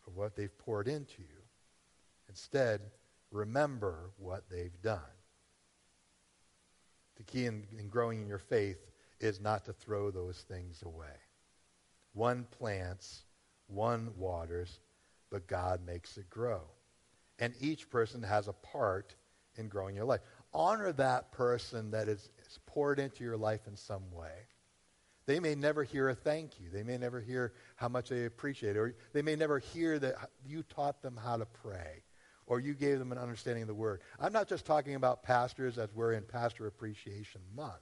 or 0.06 0.12
what 0.14 0.36
they've 0.36 0.56
poured 0.58 0.88
into 0.88 1.22
you. 1.22 1.42
Instead, 2.28 2.80
remember 3.30 4.10
what 4.18 4.48
they've 4.50 4.80
done. 4.82 5.00
The 7.16 7.22
key 7.22 7.46
in, 7.46 7.66
in, 7.78 7.88
growing 7.88 8.20
in 8.22 8.28
your 8.28 8.38
faith 8.38 8.90
is 9.20 9.40
not 9.40 9.64
to 9.64 9.72
throw 9.72 10.10
those 10.10 10.44
things 10.48 10.82
away. 10.82 11.16
One 12.12 12.46
plants, 12.50 13.24
one 13.68 14.10
waters, 14.16 14.80
but 15.30 15.46
God 15.46 15.80
makes 15.84 16.18
it 16.18 16.28
grow. 16.30 16.60
And 17.38 17.54
each 17.60 17.90
person 17.90 18.22
has 18.22 18.48
a 18.48 18.52
part 18.52 19.14
in 19.56 19.68
growing 19.68 19.96
your 19.96 20.04
life. 20.04 20.20
Honor 20.56 20.90
that 20.92 21.32
person 21.32 21.90
that 21.90 22.08
is, 22.08 22.30
poured 22.64 22.98
into 22.98 23.22
your 23.22 23.36
life 23.36 23.66
in 23.66 23.76
some 23.76 24.10
way. 24.10 24.32
They 25.26 25.38
may 25.38 25.54
never 25.54 25.84
hear 25.84 26.08
a 26.08 26.14
thank 26.14 26.58
you. 26.58 26.70
They 26.70 26.82
may 26.82 26.96
never 26.96 27.20
hear 27.20 27.52
how 27.74 27.88
much 27.88 28.08
they 28.08 28.24
appreciate 28.24 28.76
it. 28.76 28.78
Or 28.78 28.94
they 29.12 29.20
may 29.20 29.36
never 29.36 29.58
hear 29.58 29.98
that 29.98 30.14
you 30.46 30.62
taught 30.62 31.02
them 31.02 31.18
how 31.22 31.36
to 31.36 31.44
pray 31.44 32.02
or 32.46 32.58
you 32.60 32.72
gave 32.74 32.98
them 32.98 33.12
an 33.12 33.18
understanding 33.18 33.62
of 33.62 33.68
the 33.68 33.74
word. 33.74 34.00
I'm 34.18 34.32
not 34.32 34.48
just 34.48 34.64
talking 34.64 34.94
about 34.94 35.22
pastors 35.22 35.76
as 35.76 35.92
we're 35.94 36.12
in 36.12 36.22
Pastor 36.22 36.66
Appreciation 36.66 37.42
Month. 37.54 37.74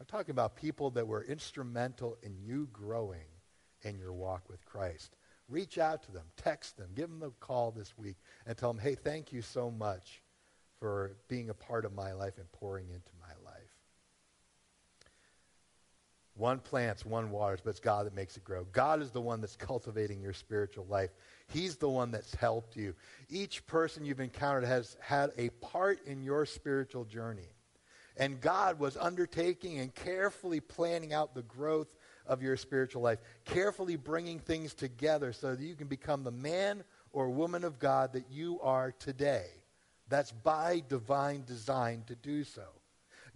I'm 0.00 0.06
talking 0.06 0.32
about 0.32 0.56
people 0.56 0.90
that 0.90 1.06
were 1.06 1.22
instrumental 1.22 2.16
in 2.22 2.36
you 2.40 2.68
growing 2.72 3.28
in 3.82 3.98
your 3.98 4.12
walk 4.12 4.48
with 4.48 4.64
Christ. 4.64 5.16
Reach 5.48 5.78
out 5.78 6.02
to 6.04 6.12
them, 6.12 6.24
text 6.36 6.76
them, 6.76 6.88
give 6.96 7.08
them 7.08 7.22
a 7.22 7.30
call 7.44 7.70
this 7.70 7.96
week, 7.96 8.16
and 8.46 8.56
tell 8.56 8.72
them, 8.72 8.82
hey, 8.82 8.96
thank 8.96 9.32
you 9.32 9.42
so 9.42 9.70
much 9.70 10.22
for 10.84 11.16
being 11.28 11.48
a 11.48 11.54
part 11.54 11.86
of 11.86 11.94
my 11.94 12.12
life 12.12 12.34
and 12.36 12.52
pouring 12.52 12.90
into 12.90 13.10
my 13.18 13.50
life. 13.50 13.62
One 16.36 16.58
plants, 16.58 17.06
one 17.06 17.30
waters, 17.30 17.60
but 17.64 17.70
it's 17.70 17.80
God 17.80 18.04
that 18.04 18.14
makes 18.14 18.36
it 18.36 18.44
grow. 18.44 18.66
God 18.70 19.00
is 19.00 19.10
the 19.10 19.20
one 19.22 19.40
that's 19.40 19.56
cultivating 19.56 20.20
your 20.20 20.34
spiritual 20.34 20.84
life. 20.90 21.08
He's 21.48 21.76
the 21.76 21.88
one 21.88 22.10
that's 22.10 22.34
helped 22.34 22.76
you. 22.76 22.94
Each 23.30 23.66
person 23.66 24.04
you've 24.04 24.20
encountered 24.20 24.66
has 24.66 24.98
had 25.00 25.32
a 25.38 25.48
part 25.62 26.04
in 26.04 26.22
your 26.22 26.44
spiritual 26.44 27.06
journey. 27.06 27.48
And 28.18 28.38
God 28.38 28.78
was 28.78 28.98
undertaking 28.98 29.78
and 29.78 29.94
carefully 29.94 30.60
planning 30.60 31.14
out 31.14 31.34
the 31.34 31.44
growth 31.44 31.96
of 32.26 32.42
your 32.42 32.58
spiritual 32.58 33.00
life, 33.00 33.20
carefully 33.46 33.96
bringing 33.96 34.38
things 34.38 34.74
together 34.74 35.32
so 35.32 35.54
that 35.54 35.64
you 35.64 35.76
can 35.76 35.86
become 35.86 36.24
the 36.24 36.30
man 36.30 36.84
or 37.10 37.30
woman 37.30 37.64
of 37.64 37.78
God 37.78 38.12
that 38.12 38.30
you 38.30 38.60
are 38.60 38.92
today. 38.92 39.46
That's 40.08 40.32
by 40.32 40.82
divine 40.88 41.44
design 41.46 42.04
to 42.06 42.14
do 42.14 42.44
so. 42.44 42.64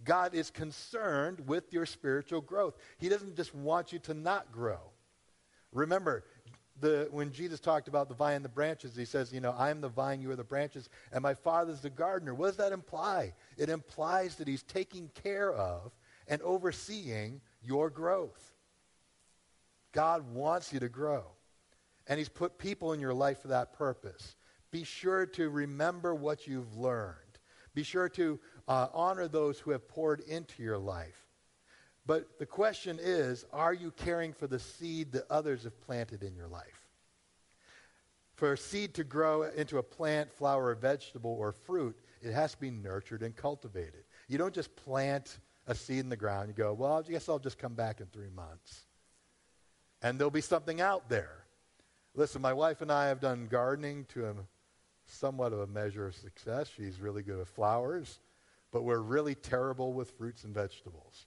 God 0.05 0.33
is 0.33 0.49
concerned 0.49 1.47
with 1.47 1.73
your 1.73 1.85
spiritual 1.85 2.41
growth. 2.41 2.75
He 2.99 3.09
doesn't 3.09 3.35
just 3.35 3.53
want 3.53 3.91
you 3.91 3.99
to 3.99 4.13
not 4.13 4.51
grow. 4.51 4.79
Remember, 5.73 6.23
the, 6.79 7.07
when 7.11 7.31
Jesus 7.31 7.59
talked 7.59 7.87
about 7.87 8.07
the 8.07 8.15
vine 8.15 8.37
and 8.37 8.45
the 8.45 8.49
branches, 8.49 8.95
he 8.95 9.05
says, 9.05 9.33
you 9.33 9.41
know, 9.41 9.53
I 9.57 9.69
am 9.69 9.81
the 9.81 9.89
vine, 9.89 10.21
you 10.21 10.31
are 10.31 10.35
the 10.35 10.43
branches, 10.43 10.89
and 11.11 11.21
my 11.21 11.33
Father's 11.33 11.81
the 11.81 11.89
gardener. 11.89 12.33
What 12.33 12.47
does 12.47 12.57
that 12.57 12.71
imply? 12.71 13.33
It 13.57 13.69
implies 13.69 14.35
that 14.35 14.47
he's 14.47 14.63
taking 14.63 15.09
care 15.23 15.51
of 15.51 15.91
and 16.27 16.41
overseeing 16.41 17.41
your 17.61 17.89
growth. 17.89 18.53
God 19.91 20.33
wants 20.33 20.71
you 20.71 20.79
to 20.79 20.89
grow. 20.89 21.23
And 22.07 22.17
he's 22.17 22.29
put 22.29 22.57
people 22.57 22.93
in 22.93 22.99
your 22.99 23.13
life 23.13 23.41
for 23.41 23.49
that 23.49 23.73
purpose. 23.73 24.35
Be 24.71 24.83
sure 24.83 25.25
to 25.25 25.49
remember 25.49 26.13
what 26.13 26.47
you've 26.47 26.77
learned. 26.77 27.15
Be 27.73 27.83
sure 27.83 28.09
to 28.09 28.39
uh, 28.67 28.87
honor 28.93 29.27
those 29.27 29.59
who 29.59 29.71
have 29.71 29.87
poured 29.87 30.21
into 30.21 30.61
your 30.63 30.77
life. 30.77 31.25
But 32.05 32.39
the 32.39 32.45
question 32.45 32.99
is 33.01 33.45
are 33.53 33.73
you 33.73 33.91
caring 33.91 34.33
for 34.33 34.47
the 34.47 34.59
seed 34.59 35.11
that 35.13 35.25
others 35.29 35.63
have 35.63 35.79
planted 35.81 36.23
in 36.23 36.35
your 36.35 36.47
life? 36.47 36.87
For 38.35 38.53
a 38.53 38.57
seed 38.57 38.93
to 38.95 39.03
grow 39.03 39.43
into 39.43 39.79
a 39.79 39.83
plant, 39.83 40.31
flower, 40.31 40.73
vegetable, 40.73 41.35
or 41.37 41.51
fruit, 41.51 41.97
it 42.21 42.33
has 42.33 42.53
to 42.53 42.59
be 42.59 42.71
nurtured 42.71 43.21
and 43.21 43.35
cultivated. 43.35 44.05
You 44.27 44.37
don't 44.37 44.53
just 44.53 44.75
plant 44.75 45.39
a 45.67 45.75
seed 45.75 45.99
in 45.99 46.09
the 46.09 46.15
ground. 46.15 46.47
You 46.47 46.53
go, 46.53 46.73
well, 46.73 46.93
I 46.97 47.01
guess 47.01 47.29
I'll 47.29 47.37
just 47.37 47.57
come 47.57 47.73
back 47.73 47.99
in 47.99 48.07
three 48.07 48.29
months. 48.29 48.85
And 50.01 50.17
there'll 50.17 50.31
be 50.31 50.41
something 50.41 50.79
out 50.79 51.09
there. 51.09 51.43
Listen, 52.15 52.41
my 52.41 52.53
wife 52.53 52.81
and 52.81 52.91
I 52.91 53.07
have 53.07 53.19
done 53.19 53.47
gardening 53.49 54.05
to 54.13 54.25
a 54.25 54.33
somewhat 55.09 55.53
of 55.53 55.59
a 55.59 55.67
measure 55.67 56.07
of 56.07 56.15
success. 56.15 56.69
She's 56.75 56.99
really 56.99 57.23
good 57.23 57.37
with 57.37 57.49
flowers 57.49 58.19
but 58.71 58.83
we're 58.83 58.99
really 58.99 59.35
terrible 59.35 59.93
with 59.93 60.11
fruits 60.11 60.43
and 60.43 60.53
vegetables. 60.53 61.25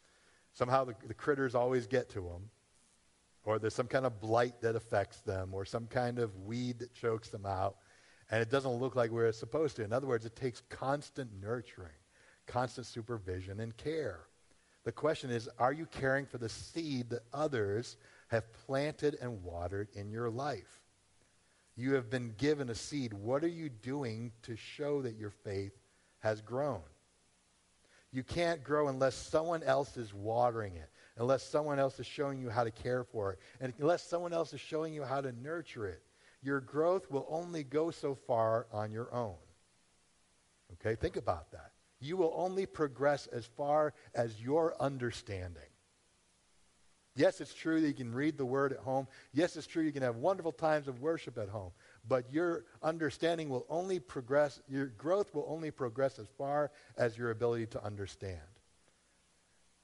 Somehow 0.55 0.85
the, 0.85 0.95
the 1.07 1.15
critters 1.15 1.55
always 1.55 1.87
get 1.87 2.09
to 2.11 2.21
them, 2.21 2.51
or 3.45 3.59
there's 3.59 3.75
some 3.75 3.87
kind 3.87 4.07
of 4.07 4.21
blight 4.21 4.61
that 4.61 4.77
affects 4.77 5.21
them, 5.21 5.53
or 5.53 5.65
some 5.65 5.87
kind 5.87 6.19
of 6.19 6.37
weed 6.45 6.79
that 6.79 6.95
chokes 6.95 7.29
them 7.29 7.47
out, 7.47 7.77
and 8.31 8.41
it 8.41 8.51
doesn't 8.51 8.73
look 8.73 8.95
like 8.95 9.11
we're 9.11 9.33
supposed 9.33 9.77
to. 9.77 9.85
In 9.85 9.93
other 9.93 10.07
words, 10.07 10.25
it 10.25 10.37
takes 10.37 10.63
constant 10.69 11.31
nurturing, 11.41 11.91
constant 12.47 12.87
supervision, 12.87 13.61
and 13.61 13.77
care. 13.77 14.21
The 14.85 14.93
question 14.93 15.31
is 15.31 15.49
are 15.59 15.73
you 15.73 15.87
caring 15.87 16.27
for 16.27 16.39
the 16.39 16.49
seed 16.49 17.11
that 17.11 17.23
others 17.33 17.97
have 18.29 18.53
planted 18.67 19.17
and 19.21 19.43
watered 19.43 19.89
in 19.95 20.11
your 20.11 20.31
life? 20.31 20.82
You 21.77 21.95
have 21.95 22.11
been 22.11 22.35
given 22.37 22.69
a 22.69 22.75
seed. 22.75 23.15
What 23.15 23.43
are 23.45 23.49
you 23.49 23.69
doing 23.69 24.33
to 24.43 24.57
show 24.57 25.03
that 25.03 25.17
your 25.17 25.31
faith 25.31 25.73
has 26.19 26.41
grown? 26.41 26.83
You 28.13 28.23
can't 28.23 28.63
grow 28.63 28.89
unless 28.89 29.15
someone 29.15 29.63
else 29.63 29.97
is 29.97 30.13
watering 30.13 30.77
it, 30.77 30.91
unless 31.17 31.43
someone 31.43 31.79
else 31.79 31.99
is 31.99 32.07
showing 32.07 32.41
you 32.41 32.51
how 32.51 32.63
to 32.63 32.71
care 32.71 33.05
for 33.05 33.33
it, 33.33 33.39
and 33.61 33.73
unless 33.81 34.03
someone 34.03 34.35
else 34.35 34.53
is 34.53 34.61
showing 34.61 34.93
you 34.93 35.03
how 35.03 35.23
to 35.23 35.33
nurture 35.43 35.87
it. 35.87 36.03
Your 36.43 36.61
growth 36.61 37.11
will 37.11 37.27
only 37.31 37.63
go 37.63 37.91
so 37.91 38.15
far 38.15 38.67
on 38.73 38.91
your 38.91 39.13
own. 39.15 39.37
Okay, 40.75 40.95
think 40.95 41.17
about 41.17 41.51
that. 41.53 41.73
You 42.01 42.17
will 42.17 42.35
only 42.37 42.67
progress 42.67 43.29
as 43.29 43.47
far 43.47 43.95
as 44.15 44.41
your 44.43 44.75
understanding. 44.81 45.63
Yes, 47.15 47.41
it's 47.41 47.53
true 47.53 47.81
that 47.81 47.87
you 47.87 47.95
can 47.95 48.15
read 48.15 48.39
the 48.39 48.47
word 48.47 48.73
at 48.73 48.79
home. 48.79 49.07
Yes, 49.33 49.57
it's 49.57 49.67
true 49.67 49.83
you 49.83 49.93
can 49.93 50.03
have 50.03 50.17
wonderful 50.17 50.53
times 50.53 50.89
of 50.89 51.03
worship 51.03 51.37
at 51.37 51.49
home 51.49 51.73
but 52.09 52.33
your 52.33 52.65
understanding 52.83 53.49
will 53.49 53.67
only 53.69 54.01
progress, 54.01 54.61
your 54.69 54.87
growth 54.87 55.35
will 55.35 55.47
only 55.49 55.71
progress 55.71 56.19
as 56.19 56.27
far 56.37 56.71
as 56.97 57.17
your 57.17 57.31
ability 57.31 57.67
to 57.67 57.85
understand. 57.85 58.41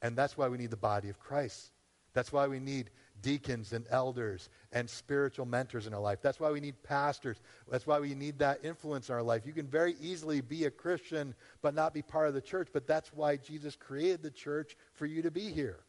And 0.03 0.17
that's 0.17 0.37
why 0.37 0.49
we 0.49 0.59
need 0.59 0.71
the 0.71 0.77
body 0.77 1.09
of 1.09 1.19
Christ. 1.19 1.71
That's 2.14 2.33
why 2.33 2.47
we 2.47 2.59
need 2.59 2.91
deacons 3.21 3.73
and 3.73 3.85
elders 3.91 4.49
and 4.73 4.88
spiritual 4.88 5.45
mentors 5.45 5.87
in 5.87 5.95
our 5.95 6.01
life. 6.01 6.21
That's 6.23 6.38
why 6.38 6.51
we 6.51 6.61
need 6.61 6.83
pastors. 6.83 7.41
That's 7.71 7.87
why 7.87 7.99
we 7.99 8.14
need 8.14 8.38
that 8.38 8.64
influence 8.64 9.09
in 9.09 9.14
our 9.14 9.23
life. 9.23 9.43
You 9.45 9.53
can 9.53 9.67
very 9.67 9.97
easily 10.01 10.41
be 10.41 10.64
a 10.64 10.71
Christian 10.71 11.35
but 11.62 11.75
not 11.75 11.95
be 11.95 12.03
part 12.03 12.29
of 12.29 12.35
the 12.35 12.41
church, 12.41 12.69
but 12.73 12.87
that's 12.87 13.12
why 13.12 13.37
Jesus 13.37 13.77
created 13.77 14.23
the 14.23 14.31
church 14.31 14.77
for 14.95 15.07
you 15.07 15.23
to 15.23 15.31
be 15.31 15.53
here. 15.53 15.81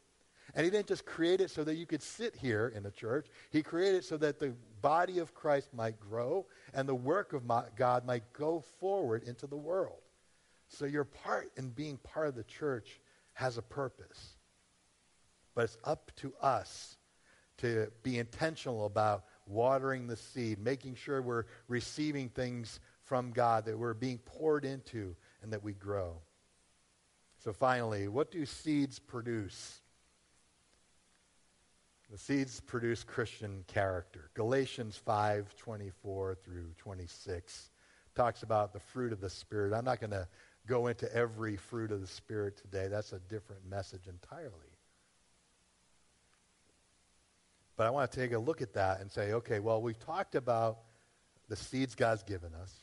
And 0.55 0.65
he 0.65 0.71
didn't 0.71 0.88
just 0.88 1.05
create 1.05 1.41
it 1.41 1.51
so 1.51 1.63
that 1.63 1.75
you 1.75 1.85
could 1.85 2.01
sit 2.01 2.35
here 2.35 2.71
in 2.75 2.83
the 2.83 2.91
church. 2.91 3.27
He 3.51 3.62
created 3.62 3.97
it 3.97 4.05
so 4.05 4.17
that 4.17 4.39
the 4.39 4.53
body 4.81 5.19
of 5.19 5.33
Christ 5.33 5.73
might 5.73 5.99
grow 5.99 6.47
and 6.73 6.88
the 6.88 6.95
work 6.95 7.33
of 7.33 7.43
God 7.75 8.05
might 8.05 8.33
go 8.33 8.63
forward 8.79 9.23
into 9.23 9.47
the 9.47 9.57
world. 9.57 10.01
So 10.67 10.85
your 10.85 11.03
part 11.03 11.51
in 11.57 11.69
being 11.69 11.97
part 11.97 12.27
of 12.27 12.35
the 12.35 12.43
church 12.43 12.99
has 13.33 13.57
a 13.57 13.62
purpose. 13.62 14.38
But 15.55 15.65
it's 15.65 15.77
up 15.83 16.12
to 16.17 16.33
us 16.41 16.97
to 17.57 17.91
be 18.03 18.17
intentional 18.19 18.85
about 18.85 19.25
watering 19.45 20.07
the 20.07 20.15
seed, 20.15 20.59
making 20.59 20.95
sure 20.95 21.21
we're 21.21 21.45
receiving 21.67 22.29
things 22.29 22.79
from 23.03 23.31
God 23.31 23.65
that 23.65 23.77
we're 23.77 23.93
being 23.93 24.19
poured 24.19 24.63
into 24.63 25.15
and 25.41 25.51
that 25.51 25.63
we 25.63 25.73
grow. 25.73 26.21
So 27.43 27.51
finally, 27.51 28.07
what 28.07 28.31
do 28.31 28.45
seeds 28.45 28.99
produce? 28.99 29.81
The 32.09 32.17
seeds 32.17 32.59
produce 32.59 33.03
Christian 33.03 33.63
character. 33.67 34.31
Galatians 34.33 34.97
5 34.97 35.55
24 35.55 36.35
through 36.43 36.73
26 36.77 37.69
talks 38.15 38.41
about 38.41 38.73
the 38.73 38.79
fruit 38.79 39.13
of 39.13 39.21
the 39.21 39.29
Spirit. 39.29 39.73
I'm 39.73 39.85
not 39.85 39.99
going 39.99 40.11
to 40.11 40.27
go 40.65 40.87
into 40.87 41.13
every 41.15 41.55
fruit 41.55 41.91
of 41.91 42.01
the 42.01 42.07
Spirit 42.07 42.57
today, 42.57 42.87
that's 42.87 43.13
a 43.13 43.19
different 43.19 43.67
message 43.69 44.07
entirely. 44.07 44.51
But 47.75 47.87
I 47.87 47.91
want 47.91 48.11
to 48.11 48.19
take 48.19 48.33
a 48.33 48.39
look 48.39 48.61
at 48.61 48.73
that 48.73 48.99
and 48.99 49.09
say, 49.09 49.33
okay, 49.33 49.59
well, 49.59 49.81
we've 49.81 49.99
talked 49.99 50.35
about 50.35 50.79
the 51.47 51.55
seeds 51.55 51.95
God's 51.95 52.23
given 52.23 52.53
us. 52.53 52.73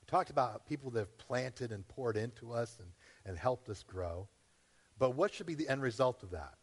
We 0.00 0.06
talked 0.06 0.30
about 0.30 0.66
people 0.66 0.90
that 0.90 0.98
have 0.98 1.18
planted 1.18 1.70
and 1.70 1.86
poured 1.86 2.16
into 2.16 2.52
us 2.52 2.78
and, 2.80 2.88
and 3.24 3.38
helped 3.38 3.68
us 3.68 3.82
grow. 3.82 4.26
But 4.98 5.14
what 5.14 5.32
should 5.32 5.46
be 5.46 5.54
the 5.54 5.68
end 5.68 5.82
result 5.82 6.22
of 6.22 6.30
that? 6.32 6.54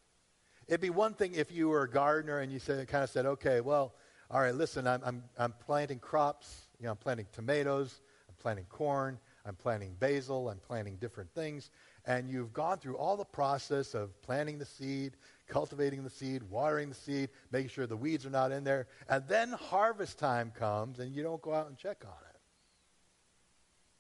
It'd 0.70 0.82
be 0.82 0.92
one 0.92 1.16
thing 1.16 1.34
if 1.34 1.52
you 1.52 1.68
were 1.68 1.82
a 1.82 1.90
gardener 1.90 2.42
and 2.42 2.54
you 2.54 2.60
said, 2.60 2.88
kind 2.88 3.04
of 3.04 3.10
said, 3.10 3.26
okay, 3.26 3.60
well, 3.60 3.96
all 4.30 4.40
right, 4.40 4.54
listen, 4.54 4.86
I'm, 4.86 5.02
I'm, 5.04 5.24
I'm 5.36 5.54
planting 5.66 5.98
crops. 5.98 6.68
You 6.80 6.86
know, 6.86 6.92
I'm 6.92 6.98
planting 6.98 7.26
tomatoes. 7.32 8.02
I'm 8.30 8.36
planting 8.40 8.66
corn. 8.66 9.18
I'm 9.48 9.56
planting 9.56 9.96
basil. 10.00 10.48
I'm 10.48 10.60
planting 10.60 10.98
different 10.98 11.34
things. 11.34 11.72
And 12.06 12.30
you've 12.30 12.54
gone 12.54 12.78
through 12.78 12.98
all 12.98 13.18
the 13.18 13.26
process 13.26 13.96
of 13.96 14.22
planting 14.22 14.60
the 14.60 14.66
seed, 14.66 15.18
cultivating 15.48 16.04
the 16.04 16.10
seed, 16.12 16.44
watering 16.44 16.90
the 16.90 16.96
seed, 16.96 17.30
making 17.52 17.70
sure 17.70 17.88
the 17.88 17.98
weeds 17.98 18.28
are 18.28 18.30
not 18.30 18.52
in 18.52 18.64
there. 18.64 18.86
And 19.10 19.28
then 19.28 19.54
harvest 19.54 20.20
time 20.20 20.52
comes 20.52 21.00
and 21.00 21.16
you 21.16 21.24
don't 21.24 21.42
go 21.42 21.52
out 21.52 21.68
and 21.68 21.78
check 21.80 22.04
on 22.06 22.14
it. 22.30 22.40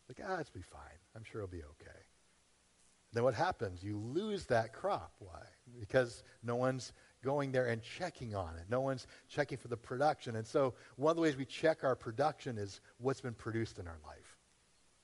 Like, 0.08 0.29
ah, 0.29 0.39
it's 0.39 0.51
be 0.51 0.62
fine. 0.62 0.82
I'm 1.15 1.23
sure 1.23 1.41
it'll 1.41 1.51
be 1.51 1.63
okay. 1.63 1.99
Then 3.13 3.24
what 3.24 3.34
happens? 3.34 3.84
You 3.84 3.98
lose 3.98 4.45
that 4.45 4.74
crop. 4.74 5.13
Why? 5.19 5.41
because 5.80 6.24
no 6.43 6.56
one's 6.56 6.93
going 7.24 7.52
there 7.52 7.67
and 7.67 7.82
checking 7.82 8.36
on 8.36 8.56
it. 8.56 8.65
No 8.69 8.82
one's 8.82 9.08
checking 9.28 9.58
for 9.58 9.67
the 9.67 9.78
production. 9.78 10.36
And 10.36 10.48
so 10.48 10.74
one 10.95 11.12
of 11.12 11.15
the 11.17 11.22
ways 11.22 11.36
we 11.36 11.45
check 11.45 11.84
our 11.84 11.95
production 11.95 12.58
is 12.58 12.82
what's 12.98 13.22
been 13.22 13.34
produced 13.34 13.78
in 13.78 13.88
our 13.88 14.00
life. 14.06 14.38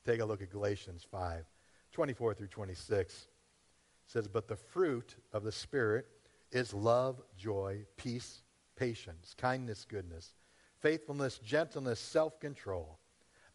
Take 0.06 0.22
a 0.22 0.26
look 0.26 0.42
at 0.42 0.52
Galatians 0.52 1.06
5, 1.10 1.46
24 1.92 2.34
through 2.36 2.48
26. 2.48 3.14
It 3.14 3.30
says, 4.06 4.28
But 4.28 4.48
the 4.48 4.56
fruit 4.56 5.16
of 5.34 5.44
the 5.44 5.52
Spirit 5.52 6.08
is 6.52 6.74
love, 6.74 7.22
joy, 7.38 7.86
peace, 7.98 8.44
patience, 8.76 9.36
kindness, 9.38 9.86
goodness, 9.90 10.34
faithfulness, 10.80 11.40
gentleness, 11.40 12.00
self 12.00 12.40
control. 12.40 13.00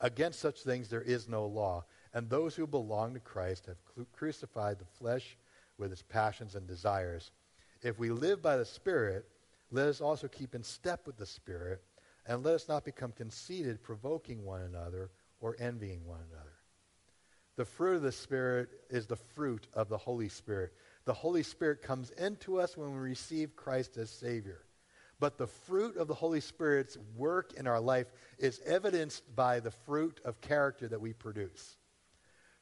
Against 0.00 0.40
such 0.40 0.62
things 0.62 0.88
there 0.88 1.02
is 1.02 1.28
no 1.28 1.46
law. 1.46 1.84
And 2.12 2.28
those 2.28 2.54
who 2.54 2.66
belong 2.66 3.14
to 3.14 3.20
Christ 3.20 3.66
have 3.66 4.06
crucified 4.12 4.78
the 4.78 4.84
flesh 4.84 5.36
with 5.78 5.92
its 5.92 6.02
passions 6.02 6.54
and 6.54 6.66
desires. 6.66 7.30
If 7.82 7.98
we 7.98 8.10
live 8.10 8.42
by 8.42 8.56
the 8.56 8.64
Spirit, 8.64 9.26
let 9.70 9.88
us 9.88 10.00
also 10.00 10.28
keep 10.28 10.54
in 10.54 10.62
step 10.62 11.06
with 11.06 11.16
the 11.16 11.26
Spirit, 11.26 11.82
and 12.26 12.44
let 12.44 12.54
us 12.54 12.68
not 12.68 12.84
become 12.84 13.12
conceited, 13.12 13.82
provoking 13.82 14.44
one 14.44 14.62
another 14.62 15.10
or 15.40 15.56
envying 15.58 16.04
one 16.04 16.20
another. 16.30 16.52
The 17.56 17.64
fruit 17.64 17.96
of 17.96 18.02
the 18.02 18.12
Spirit 18.12 18.68
is 18.90 19.06
the 19.06 19.16
fruit 19.16 19.68
of 19.74 19.88
the 19.88 19.98
Holy 19.98 20.28
Spirit. 20.28 20.72
The 21.04 21.12
Holy 21.14 21.42
Spirit 21.42 21.82
comes 21.82 22.10
into 22.10 22.60
us 22.60 22.76
when 22.76 22.92
we 22.92 23.00
receive 23.00 23.56
Christ 23.56 23.96
as 23.96 24.10
Savior. 24.10 24.64
But 25.18 25.36
the 25.36 25.46
fruit 25.46 25.96
of 25.96 26.08
the 26.08 26.14
Holy 26.14 26.40
Spirit's 26.40 26.96
work 27.16 27.52
in 27.54 27.66
our 27.66 27.80
life 27.80 28.06
is 28.38 28.60
evidenced 28.64 29.22
by 29.36 29.60
the 29.60 29.70
fruit 29.70 30.20
of 30.24 30.40
character 30.40 30.88
that 30.88 31.00
we 31.00 31.12
produce. 31.12 31.76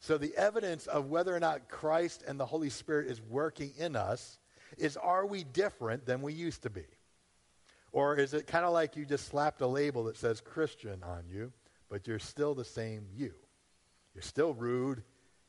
So 0.01 0.17
the 0.17 0.35
evidence 0.37 0.87
of 0.87 1.07
whether 1.07 1.35
or 1.35 1.41
not 1.41 1.69
Christ 1.69 2.23
and 2.27 2.39
the 2.39 2.47
Holy 2.47 2.71
Spirit 2.71 3.09
is 3.09 3.21
working 3.21 3.73
in 3.79 3.97
us 3.97 4.39
is 4.77 4.97
are 4.97 5.27
we 5.27 5.45
different 5.45 6.07
than 6.07 6.23
we 6.23 6.33
used 6.33 6.63
to 6.63 6.71
be? 6.71 6.85
Or 7.93 8.17
is 8.17 8.35
it 8.35 8.47
kind 8.47 8.65
of 8.65 8.73
like 8.73 8.97
you 8.97 9.05
just 9.05 9.27
slapped 9.27 9.61
a 9.61 9.67
label 9.67 10.05
that 10.05 10.17
says 10.17 10.41
Christian 10.41 11.03
on 11.03 11.25
you, 11.29 11.53
but 11.89 12.07
you're 12.07 12.19
still 12.19 12.55
the 12.55 12.65
same 12.65 13.07
you? 13.15 13.33
You're 14.15 14.23
still 14.23 14.55
rude. 14.55 15.03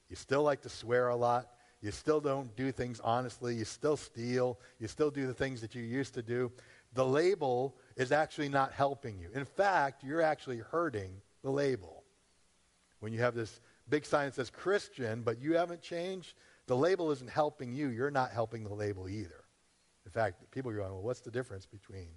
You 0.09 0.15
still 0.15 0.43
like 0.43 0.61
to 0.61 0.69
swear 0.69 1.09
a 1.09 1.15
lot. 1.15 1.49
You 1.81 1.91
still 1.91 2.19
don't 2.19 2.53
do 2.55 2.71
things 2.71 2.99
honestly. 3.03 3.55
You 3.55 3.65
still 3.65 3.97
steal. 3.97 4.59
You 4.79 4.87
still 4.87 5.11
do 5.11 5.27
the 5.27 5.33
things 5.33 5.61
that 5.61 5.75
you 5.75 5.83
used 5.83 6.13
to 6.15 6.21
do. 6.21 6.51
The 6.93 7.05
label 7.05 7.75
is 7.95 8.11
actually 8.11 8.49
not 8.49 8.73
helping 8.73 9.19
you. 9.19 9.29
In 9.33 9.45
fact, 9.45 10.03
you're 10.03 10.21
actually 10.21 10.57
hurting 10.57 11.11
the 11.43 11.51
label. 11.51 12.03
When 12.99 13.13
you 13.13 13.19
have 13.19 13.35
this 13.35 13.61
big 13.89 14.05
sign 14.05 14.31
says 14.31 14.49
Christian, 14.49 15.21
but 15.21 15.39
you 15.39 15.55
haven't 15.55 15.81
changed, 15.81 16.33
the 16.67 16.75
label 16.75 17.11
isn't 17.11 17.29
helping 17.29 17.73
you. 17.73 17.89
You're 17.89 18.11
not 18.11 18.31
helping 18.31 18.63
the 18.63 18.73
label 18.73 19.09
either. 19.09 19.43
In 20.05 20.11
fact, 20.11 20.51
people 20.51 20.71
are 20.71 20.75
going, 20.75 20.91
well, 20.91 21.01
what's 21.01 21.21
the 21.21 21.31
difference 21.31 21.65
between 21.65 22.09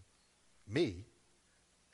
me 0.69 1.07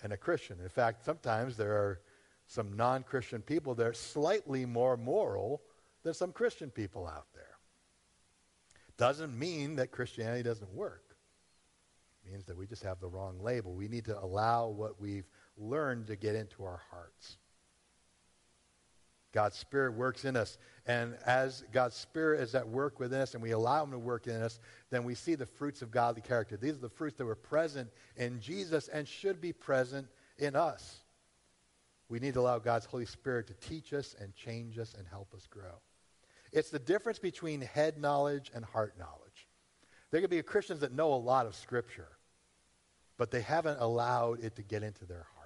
and 0.03 0.13
a 0.13 0.17
Christian? 0.17 0.59
In 0.61 0.69
fact, 0.69 1.05
sometimes 1.05 1.57
there 1.57 1.73
are 1.73 2.01
some 2.47 2.77
non 2.77 3.03
Christian 3.03 3.43
people 3.43 3.75
that 3.75 3.87
are 3.87 3.93
slightly 3.93 4.65
more 4.65 4.97
moral 4.97 5.63
than 6.03 6.15
some 6.15 6.33
Christian 6.33 6.71
people 6.71 7.07
out 7.07 7.27
there. 7.35 7.59
Doesn't 8.97 9.39
mean 9.39 9.77
that 9.77 9.93
Christianity 9.93 10.43
doesn't 10.43 10.73
work. 10.73 11.17
It 12.25 12.33
means 12.33 12.45
that 12.47 12.57
we 12.57 12.67
just 12.67 12.83
have 12.83 13.01
the 13.01 13.09
wrong 13.09 13.41
label. 13.41 13.75
We 13.75 13.89
need 13.89 14.05
to 14.07 14.19
allow 14.19 14.69
what 14.69 15.01
we've 15.01 15.29
learned 15.57 16.09
to 16.09 16.17
get 16.17 16.35
into 16.35 16.65
our 16.65 16.81
hearts. 16.91 17.39
God's 19.33 19.57
Spirit 19.57 19.95
works 19.95 20.25
in 20.25 20.37
us. 20.37 20.59
And 20.87 21.17
as 21.27 21.65
God's 21.73 21.97
Spirit 21.97 22.41
is 22.41 22.55
at 22.55 22.67
work 22.67 22.99
within 22.99 23.21
us 23.21 23.35
and 23.35 23.43
we 23.43 23.51
allow 23.51 23.85
Him 23.85 23.91
to 23.91 23.99
work 23.99 24.27
in 24.27 24.41
us, 24.41 24.59
then 24.91 25.05
we 25.05 25.15
see 25.15 25.35
the 25.35 25.47
fruits 25.47 25.83
of 25.83 25.91
godly 25.91 26.23
character. 26.23 26.57
These 26.57 26.75
are 26.75 26.81
the 26.81 26.89
fruits 26.89 27.17
that 27.19 27.27
were 27.27 27.35
present 27.35 27.91
in 28.17 28.41
Jesus 28.41 28.89
and 28.89 29.07
should 29.07 29.41
be 29.41 29.53
present 29.53 30.07
in 30.39 30.57
us. 30.57 31.01
We 32.09 32.21
need 32.21 32.35
to 32.35 32.41
allow 32.41 32.59
God's 32.59 32.87
Holy 32.87 33.05
Spirit 33.05 33.49
to 33.49 33.55
teach 33.55 33.93
us 33.93 34.17
and 34.19 34.35
change 34.35 34.79
us 34.79 34.95
and 34.97 35.07
help 35.07 35.35
us 35.35 35.47
grow. 35.47 35.83
It's 36.53 36.71
the 36.71 36.79
difference 36.79 37.19
between 37.19 37.61
head 37.61 37.99
knowledge 37.99 38.51
and 38.55 38.65
heart 38.65 38.95
knowledge. 38.99 39.49
There 40.11 40.23
could 40.23 40.31
be 40.31 40.43
Christians 40.43 40.81
that 40.81 40.93
know 40.93 41.13
a 41.13 41.17
lot 41.17 41.45
of 41.45 41.55
Scripture, 41.55 42.09
but 43.19 43.31
they 43.31 43.43
haven't 43.43 43.81
allowed 43.81 44.43
it 44.43 44.57
to 44.57 44.63
get 44.63 44.83
into 44.83 45.05
their 45.05 45.27
heart. 45.35 45.38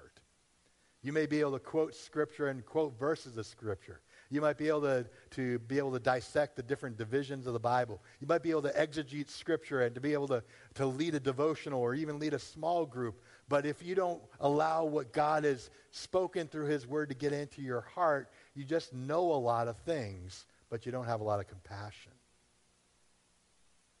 You 1.03 1.11
may 1.11 1.25
be 1.25 1.41
able 1.41 1.51
to 1.51 1.59
quote 1.59 1.93
Scripture 1.93 2.47
and 2.47 2.65
quote 2.65 2.97
verses 2.97 3.37
of 3.37 3.45
Scripture. 3.45 3.99
You 4.29 4.39
might 4.39 4.57
be 4.57 4.69
able 4.69 4.81
to, 4.81 5.05
to 5.31 5.59
be 5.59 5.77
able 5.77 5.91
to 5.91 5.99
dissect 5.99 6.55
the 6.55 6.63
different 6.63 6.97
divisions 6.97 7.45
of 7.45 7.51
the 7.51 7.59
Bible. 7.59 8.01
You 8.21 8.25
might 8.25 8.41
be 8.41 8.51
able 8.51 8.63
to 8.63 8.71
exegete 8.71 9.29
Scripture 9.29 9.81
and 9.81 9.93
to 9.93 10.01
be 10.01 10.13
able 10.13 10.29
to, 10.29 10.41
to 10.75 10.85
lead 10.85 11.13
a 11.13 11.19
devotional 11.19 11.81
or 11.81 11.93
even 11.93 12.19
lead 12.19 12.33
a 12.33 12.39
small 12.39 12.85
group. 12.85 13.21
But 13.49 13.65
if 13.65 13.83
you 13.83 13.95
don't 13.95 14.21
allow 14.39 14.85
what 14.85 15.11
God 15.11 15.43
has 15.43 15.69
spoken 15.91 16.47
through 16.47 16.67
His 16.67 16.87
Word 16.87 17.09
to 17.09 17.15
get 17.15 17.33
into 17.33 17.61
your 17.61 17.81
heart, 17.81 18.31
you 18.55 18.63
just 18.63 18.93
know 18.93 19.33
a 19.33 19.35
lot 19.35 19.67
of 19.67 19.77
things, 19.79 20.45
but 20.69 20.85
you 20.85 20.91
don't 20.93 21.05
have 21.05 21.19
a 21.19 21.25
lot 21.25 21.41
of 21.41 21.47
compassion. 21.47 22.13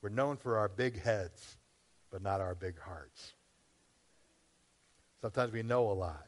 We're 0.01 0.09
known 0.09 0.37
for 0.37 0.57
our 0.57 0.69
big 0.69 1.01
heads, 1.01 1.57
but 2.11 2.21
not 2.21 2.39
our 2.39 2.55
big 2.55 2.79
hearts. 2.79 3.33
Sometimes 5.21 5.51
we 5.51 5.63
know 5.63 5.91
a 5.91 5.93
lot. 5.93 6.25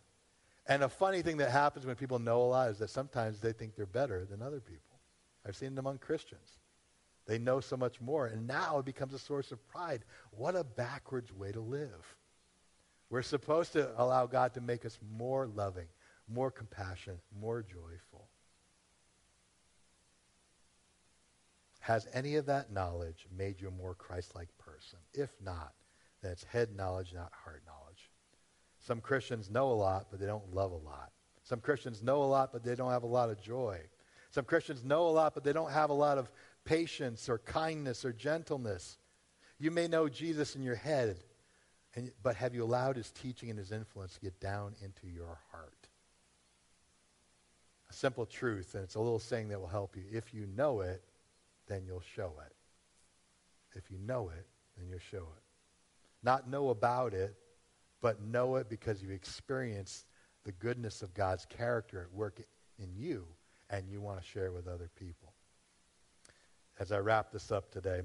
And 0.67 0.83
a 0.83 0.89
funny 0.89 1.21
thing 1.21 1.37
that 1.37 1.51
happens 1.51 1.85
when 1.85 1.95
people 1.95 2.19
know 2.19 2.41
a 2.41 2.43
lot 2.43 2.69
is 2.69 2.79
that 2.79 2.89
sometimes 2.89 3.39
they 3.39 3.53
think 3.53 3.75
they're 3.75 3.85
better 3.85 4.25
than 4.25 4.41
other 4.41 4.59
people. 4.59 4.99
I've 5.45 5.55
seen 5.55 5.73
it 5.73 5.79
among 5.79 5.99
Christians. 5.99 6.57
They 7.27 7.37
know 7.37 7.59
so 7.59 7.77
much 7.77 8.01
more, 8.01 8.27
and 8.27 8.47
now 8.47 8.79
it 8.79 8.85
becomes 8.85 9.13
a 9.13 9.19
source 9.19 9.51
of 9.51 9.67
pride. 9.67 10.03
What 10.31 10.55
a 10.55 10.63
backwards 10.63 11.31
way 11.33 11.51
to 11.51 11.59
live. 11.59 12.15
We're 13.09 13.21
supposed 13.21 13.73
to 13.73 13.91
allow 13.99 14.25
God 14.25 14.53
to 14.55 14.61
make 14.61 14.85
us 14.85 14.97
more 15.15 15.47
loving, 15.47 15.87
more 16.27 16.49
compassionate, 16.49 17.21
more 17.39 17.61
joyful. 17.61 18.27
Has 21.79 22.07
any 22.13 22.35
of 22.35 22.47
that 22.47 22.71
knowledge 22.71 23.27
made 23.35 23.61
you 23.61 23.67
a 23.67 23.71
more 23.71 23.93
Christ-like 23.93 24.49
person? 24.57 24.97
If 25.13 25.29
not, 25.39 25.73
then 26.23 26.31
it's 26.31 26.43
head 26.43 26.75
knowledge, 26.75 27.13
not 27.13 27.31
heart 27.43 27.61
knowledge. 27.67 28.09
Some 28.85 29.01
Christians 29.01 29.49
know 29.49 29.71
a 29.71 29.73
lot, 29.73 30.07
but 30.11 30.19
they 30.19 30.27
don't 30.27 30.53
love 30.53 30.71
a 30.71 30.75
lot. 30.75 31.11
Some 31.41 31.59
Christians 31.59 32.03
know 32.03 32.21
a 32.21 32.25
lot, 32.25 32.53
but 32.53 32.63
they 32.63 32.75
don't 32.75 32.91
have 32.91 33.01
a 33.01 33.07
lot 33.07 33.31
of 33.31 33.41
joy. 33.41 33.79
Some 34.29 34.45
Christians 34.45 34.83
know 34.83 35.07
a 35.07 35.09
lot, 35.09 35.33
but 35.33 35.43
they 35.43 35.53
don't 35.53 35.71
have 35.71 35.89
a 35.89 35.93
lot 35.93 36.19
of 36.19 36.29
patience 36.65 37.27
or 37.27 37.39
kindness 37.39 38.05
or 38.05 38.13
gentleness. 38.13 38.99
You 39.57 39.71
may 39.71 39.87
know 39.87 40.07
Jesus 40.07 40.55
in 40.55 40.61
your 40.61 40.75
head, 40.75 41.17
and, 41.95 42.11
but 42.21 42.35
have 42.35 42.53
you 42.53 42.63
allowed 42.63 42.95
his 42.95 43.09
teaching 43.09 43.49
and 43.49 43.57
his 43.57 43.71
influence 43.71 44.13
to 44.15 44.19
get 44.19 44.39
down 44.39 44.75
into 44.83 45.07
your 45.07 45.39
heart? 45.51 45.87
A 47.89 47.93
simple 47.93 48.27
truth, 48.27 48.75
and 48.75 48.83
it's 48.83 48.95
a 48.95 48.99
little 48.99 49.17
saying 49.17 49.49
that 49.49 49.59
will 49.59 49.67
help 49.67 49.95
you. 49.95 50.03
If 50.11 50.31
you 50.31 50.45
know 50.55 50.81
it, 50.81 51.01
then 51.67 51.85
you'll 51.87 52.03
show 52.15 52.33
it. 52.45 52.53
If 53.75 53.89
you 53.89 53.97
know 53.97 54.29
it, 54.29 54.45
then 54.77 54.89
you'll 54.89 54.99
show 54.99 55.17
it. 55.35 55.43
Not 56.21 56.47
know 56.47 56.69
about 56.69 57.15
it, 57.15 57.35
but 58.01 58.21
know 58.21 58.55
it 58.55 58.69
because 58.69 59.01
you've 59.01 59.11
experienced 59.11 60.05
the 60.43 60.51
goodness 60.53 61.01
of 61.01 61.13
God's 61.13 61.45
character 61.45 62.01
at 62.01 62.13
work 62.13 62.41
in 62.77 62.93
you, 62.95 63.25
and 63.69 63.89
you 63.89 64.01
want 64.01 64.21
to 64.21 64.27
share 64.27 64.45
it 64.45 64.53
with 64.53 64.67
other 64.67 64.89
people. 64.95 65.33
As 66.79 66.91
I 66.91 66.99
wrap 66.99 67.31
this 67.31 67.51
up 67.51 67.71
today, 67.71 68.01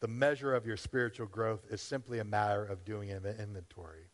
the 0.00 0.08
measure 0.08 0.54
of 0.54 0.66
your 0.66 0.76
spiritual 0.76 1.26
growth 1.26 1.66
is 1.70 1.80
simply 1.80 2.20
a 2.20 2.24
matter 2.24 2.64
of 2.64 2.84
doing 2.84 3.10
an 3.10 3.24
inventory. 3.26 4.08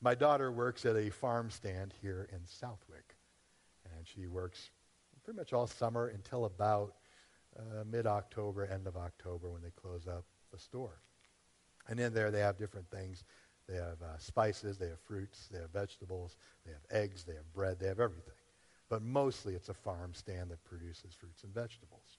My 0.00 0.14
daughter 0.14 0.52
works 0.52 0.86
at 0.86 0.96
a 0.96 1.10
farm 1.10 1.50
stand 1.50 1.92
here 2.00 2.28
in 2.32 2.40
Southwick, 2.46 3.16
and 3.84 4.06
she 4.06 4.26
works 4.26 4.70
pretty 5.24 5.38
much 5.38 5.52
all 5.52 5.66
summer 5.66 6.08
until 6.08 6.44
about 6.44 6.94
uh, 7.58 7.84
mid-October, 7.90 8.66
end 8.66 8.86
of 8.86 8.96
October 8.96 9.50
when 9.50 9.62
they 9.62 9.70
close 9.70 10.06
up 10.06 10.24
the 10.52 10.58
store. 10.58 11.00
And 11.88 11.98
in 11.98 12.14
there 12.14 12.30
they 12.30 12.40
have 12.40 12.58
different 12.58 12.88
things. 12.90 13.24
They 13.68 13.76
have 13.76 14.00
uh, 14.02 14.18
spices, 14.18 14.78
they 14.78 14.88
have 14.88 15.00
fruits, 15.00 15.48
they 15.52 15.58
have 15.58 15.70
vegetables, 15.70 16.36
they 16.64 16.72
have 16.72 17.02
eggs, 17.02 17.24
they 17.24 17.34
have 17.34 17.52
bread, 17.52 17.78
they 17.78 17.88
have 17.88 18.00
everything. 18.00 18.34
But 18.88 19.02
mostly 19.02 19.54
it's 19.54 19.68
a 19.68 19.74
farm 19.74 20.14
stand 20.14 20.50
that 20.50 20.64
produces 20.64 21.14
fruits 21.14 21.44
and 21.44 21.52
vegetables. 21.52 22.18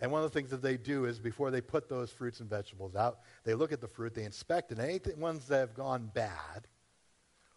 And 0.00 0.10
one 0.10 0.22
of 0.22 0.30
the 0.30 0.38
things 0.38 0.50
that 0.50 0.62
they 0.62 0.76
do 0.76 1.06
is 1.06 1.18
before 1.18 1.50
they 1.50 1.60
put 1.60 1.88
those 1.88 2.10
fruits 2.10 2.40
and 2.40 2.48
vegetables 2.48 2.94
out, 2.94 3.20
they 3.44 3.54
look 3.54 3.72
at 3.72 3.80
the 3.80 3.88
fruit, 3.88 4.14
they 4.14 4.24
inspect 4.24 4.72
it. 4.72 4.78
And 4.78 4.86
any 4.88 5.14
ones 5.16 5.46
that 5.46 5.58
have 5.58 5.74
gone 5.74 6.10
bad, 6.14 6.66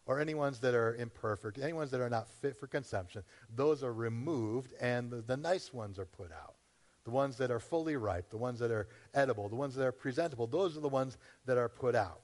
or 0.05 0.19
any 0.19 0.33
ones 0.33 0.59
that 0.59 0.73
are 0.73 0.95
imperfect, 0.95 1.57
any 1.57 1.73
ones 1.73 1.91
that 1.91 2.01
are 2.01 2.09
not 2.09 2.27
fit 2.27 2.57
for 2.57 2.67
consumption, 2.67 3.23
those 3.55 3.83
are 3.83 3.93
removed 3.93 4.73
and 4.81 5.09
the, 5.09 5.21
the 5.21 5.37
nice 5.37 5.73
ones 5.73 5.97
are 5.97 6.05
put 6.05 6.31
out. 6.31 6.55
The 7.05 7.11
ones 7.11 7.37
that 7.37 7.51
are 7.51 7.59
fully 7.59 7.95
ripe, 7.95 8.29
the 8.29 8.37
ones 8.37 8.59
that 8.59 8.71
are 8.71 8.87
edible, 9.13 9.49
the 9.49 9.55
ones 9.55 9.75
that 9.75 9.85
are 9.85 9.91
presentable, 9.91 10.47
those 10.47 10.77
are 10.77 10.81
the 10.81 10.89
ones 10.89 11.17
that 11.45 11.57
are 11.57 11.69
put 11.69 11.95
out. 11.95 12.22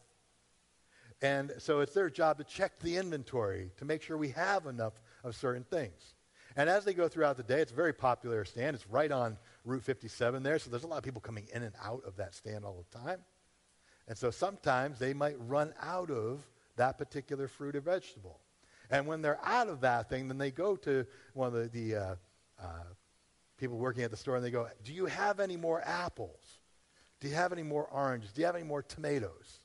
And 1.21 1.53
so 1.57 1.81
it's 1.81 1.93
their 1.93 2.09
job 2.09 2.37
to 2.37 2.43
check 2.43 2.79
the 2.79 2.95
inventory 2.95 3.71
to 3.77 3.85
make 3.85 4.01
sure 4.01 4.17
we 4.17 4.29
have 4.29 4.65
enough 4.65 4.93
of 5.23 5.35
certain 5.35 5.63
things. 5.63 6.13
And 6.55 6.69
as 6.69 6.85
they 6.85 6.93
go 6.93 7.07
throughout 7.07 7.37
the 7.37 7.43
day, 7.43 7.61
it's 7.61 7.71
a 7.71 7.75
very 7.75 7.93
popular 7.93 8.45
stand. 8.45 8.75
It's 8.75 8.87
right 8.87 9.11
on 9.11 9.37
Route 9.65 9.83
57 9.83 10.43
there, 10.43 10.59
so 10.59 10.69
there's 10.69 10.83
a 10.83 10.87
lot 10.87 10.97
of 10.97 11.03
people 11.03 11.21
coming 11.21 11.47
in 11.53 11.63
and 11.63 11.75
out 11.83 12.03
of 12.05 12.15
that 12.17 12.33
stand 12.33 12.65
all 12.65 12.83
the 12.91 12.97
time. 12.97 13.19
And 14.07 14.17
so 14.17 14.31
sometimes 14.31 14.97
they 14.97 15.13
might 15.13 15.35
run 15.39 15.73
out 15.81 16.09
of 16.09 16.39
that 16.77 16.97
particular 16.97 17.47
fruit 17.47 17.75
or 17.75 17.81
vegetable. 17.81 18.39
And 18.89 19.05
when 19.05 19.21
they're 19.21 19.39
out 19.43 19.67
of 19.67 19.81
that 19.81 20.09
thing, 20.09 20.27
then 20.27 20.37
they 20.37 20.51
go 20.51 20.75
to 20.77 21.05
one 21.33 21.47
of 21.47 21.53
the, 21.53 21.67
the 21.67 21.95
uh, 21.95 22.15
uh, 22.59 22.83
people 23.57 23.77
working 23.77 24.03
at 24.03 24.09
the 24.09 24.17
store 24.17 24.35
and 24.35 24.43
they 24.43 24.49
go, 24.49 24.67
Do 24.83 24.93
you 24.93 25.05
have 25.05 25.39
any 25.39 25.57
more 25.57 25.81
apples? 25.85 26.59
Do 27.19 27.27
you 27.27 27.35
have 27.35 27.53
any 27.53 27.63
more 27.63 27.85
oranges? 27.85 28.31
Do 28.31 28.41
you 28.41 28.45
have 28.47 28.55
any 28.55 28.65
more 28.65 28.81
tomatoes? 28.81 29.58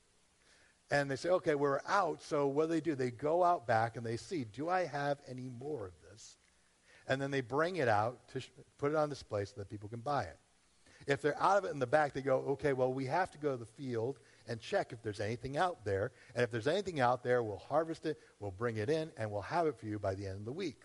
And 0.90 1.10
they 1.10 1.16
say, 1.16 1.30
okay, 1.30 1.54
we're 1.54 1.80
out. 1.88 2.22
So 2.22 2.46
what 2.46 2.66
do 2.66 2.74
they 2.74 2.80
do? 2.80 2.94
They 2.94 3.10
go 3.10 3.42
out 3.42 3.66
back 3.66 3.96
and 3.96 4.04
they 4.04 4.16
see, 4.16 4.44
do 4.44 4.68
I 4.68 4.84
have 4.86 5.18
any 5.26 5.48
more 5.48 5.86
of 5.86 5.92
this? 6.10 6.36
And 7.08 7.20
then 7.20 7.30
they 7.30 7.40
bring 7.40 7.76
it 7.76 7.88
out 7.88 8.28
to 8.28 8.40
sh- 8.40 8.50
put 8.78 8.92
it 8.92 8.96
on 8.96 9.08
display 9.08 9.44
so 9.44 9.54
that 9.56 9.70
people 9.70 9.88
can 9.88 10.00
buy 10.00 10.24
it. 10.24 10.38
If 11.06 11.20
they're 11.20 11.40
out 11.40 11.58
of 11.58 11.64
it 11.64 11.72
in 11.72 11.78
the 11.78 11.86
back, 11.86 12.14
they 12.14 12.22
go, 12.22 12.36
okay, 12.50 12.72
well, 12.72 12.92
we 12.92 13.06
have 13.06 13.30
to 13.32 13.38
go 13.38 13.52
to 13.52 13.56
the 13.56 13.66
field 13.66 14.18
and 14.48 14.60
check 14.60 14.92
if 14.92 15.02
there's 15.02 15.20
anything 15.20 15.56
out 15.56 15.84
there. 15.84 16.12
And 16.34 16.42
if 16.42 16.50
there's 16.50 16.66
anything 16.66 17.00
out 17.00 17.22
there, 17.22 17.42
we'll 17.42 17.58
harvest 17.58 18.06
it, 18.06 18.18
we'll 18.40 18.52
bring 18.52 18.76
it 18.76 18.88
in, 18.88 19.10
and 19.18 19.30
we'll 19.30 19.42
have 19.42 19.66
it 19.66 19.78
for 19.78 19.86
you 19.86 19.98
by 19.98 20.14
the 20.14 20.26
end 20.26 20.38
of 20.38 20.44
the 20.44 20.52
week. 20.52 20.82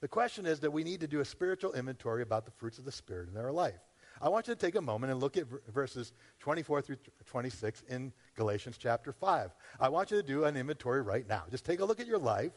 The 0.00 0.08
question 0.08 0.46
is 0.46 0.60
that 0.60 0.72
we 0.72 0.84
need 0.84 1.00
to 1.00 1.06
do 1.06 1.20
a 1.20 1.24
spiritual 1.24 1.74
inventory 1.74 2.22
about 2.22 2.44
the 2.44 2.50
fruits 2.50 2.78
of 2.78 2.84
the 2.84 2.92
Spirit 2.92 3.28
in 3.28 3.36
our 3.36 3.52
life. 3.52 3.80
I 4.22 4.28
want 4.28 4.46
you 4.46 4.54
to 4.54 4.60
take 4.60 4.76
a 4.76 4.80
moment 4.80 5.10
and 5.10 5.20
look 5.20 5.36
at 5.36 5.46
verses 5.72 6.12
24 6.38 6.82
through 6.82 6.96
26 7.26 7.82
in 7.88 8.12
Galatians 8.36 8.78
chapter 8.78 9.12
5. 9.12 9.50
I 9.80 9.88
want 9.88 10.12
you 10.12 10.16
to 10.16 10.22
do 10.22 10.44
an 10.44 10.56
inventory 10.56 11.02
right 11.02 11.28
now. 11.28 11.42
Just 11.50 11.64
take 11.64 11.80
a 11.80 11.84
look 11.84 11.98
at 11.98 12.06
your 12.06 12.18
life. 12.18 12.52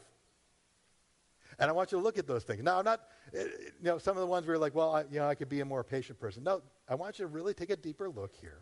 And 1.58 1.68
I 1.68 1.72
want 1.72 1.90
you 1.90 1.98
to 1.98 2.04
look 2.04 2.18
at 2.18 2.28
those 2.28 2.44
things. 2.44 2.62
Now, 2.62 2.78
I'm 2.78 2.84
not, 2.84 3.00
eh, 3.34 3.44
you 3.80 3.84
know, 3.84 3.98
some 3.98 4.16
of 4.16 4.20
the 4.20 4.26
ones 4.26 4.46
where 4.46 4.54
you're 4.54 4.60
like, 4.60 4.74
well, 4.74 4.94
I, 4.94 5.04
you 5.10 5.18
know, 5.18 5.26
I 5.26 5.34
could 5.34 5.48
be 5.48 5.60
a 5.60 5.64
more 5.64 5.82
patient 5.82 6.20
person. 6.20 6.44
No, 6.44 6.62
I 6.88 6.94
want 6.94 7.18
you 7.18 7.24
to 7.24 7.28
really 7.28 7.54
take 7.54 7.70
a 7.70 7.76
deeper 7.76 8.08
look 8.08 8.34
here. 8.40 8.60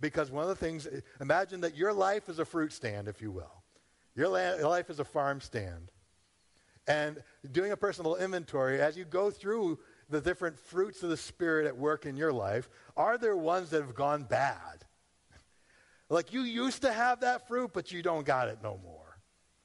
Because 0.00 0.30
one 0.30 0.42
of 0.42 0.48
the 0.48 0.56
things, 0.56 0.86
eh, 0.86 1.00
imagine 1.20 1.60
that 1.60 1.76
your 1.76 1.92
life 1.92 2.28
is 2.28 2.40
a 2.40 2.44
fruit 2.44 2.72
stand, 2.72 3.06
if 3.06 3.22
you 3.22 3.30
will. 3.30 3.62
Your, 4.16 4.28
la- 4.28 4.68
life 4.68 4.90
is 4.90 4.98
a 4.98 5.04
farm 5.04 5.40
stand. 5.40 5.92
And 6.88 7.22
doing 7.52 7.70
a 7.70 7.76
personal 7.76 8.16
inventory, 8.16 8.80
as 8.80 8.96
you 8.96 9.04
go 9.04 9.30
through 9.30 9.78
the 10.08 10.20
different 10.20 10.58
fruits 10.58 11.02
of 11.02 11.10
the 11.10 11.16
Spirit 11.16 11.66
at 11.66 11.76
work 11.76 12.06
in 12.06 12.16
your 12.16 12.32
life, 12.32 12.68
are 12.96 13.18
there 13.18 13.36
ones 13.36 13.70
that 13.70 13.82
have 13.82 13.94
gone 13.94 14.24
bad? 14.24 14.84
like 16.10 16.32
you 16.32 16.42
used 16.42 16.82
to 16.82 16.92
have 16.92 17.20
that 17.20 17.46
fruit, 17.48 17.70
but 17.72 17.92
you 17.92 18.02
don't 18.02 18.26
got 18.26 18.48
it 18.48 18.58
no 18.62 18.80
more. 18.82 19.18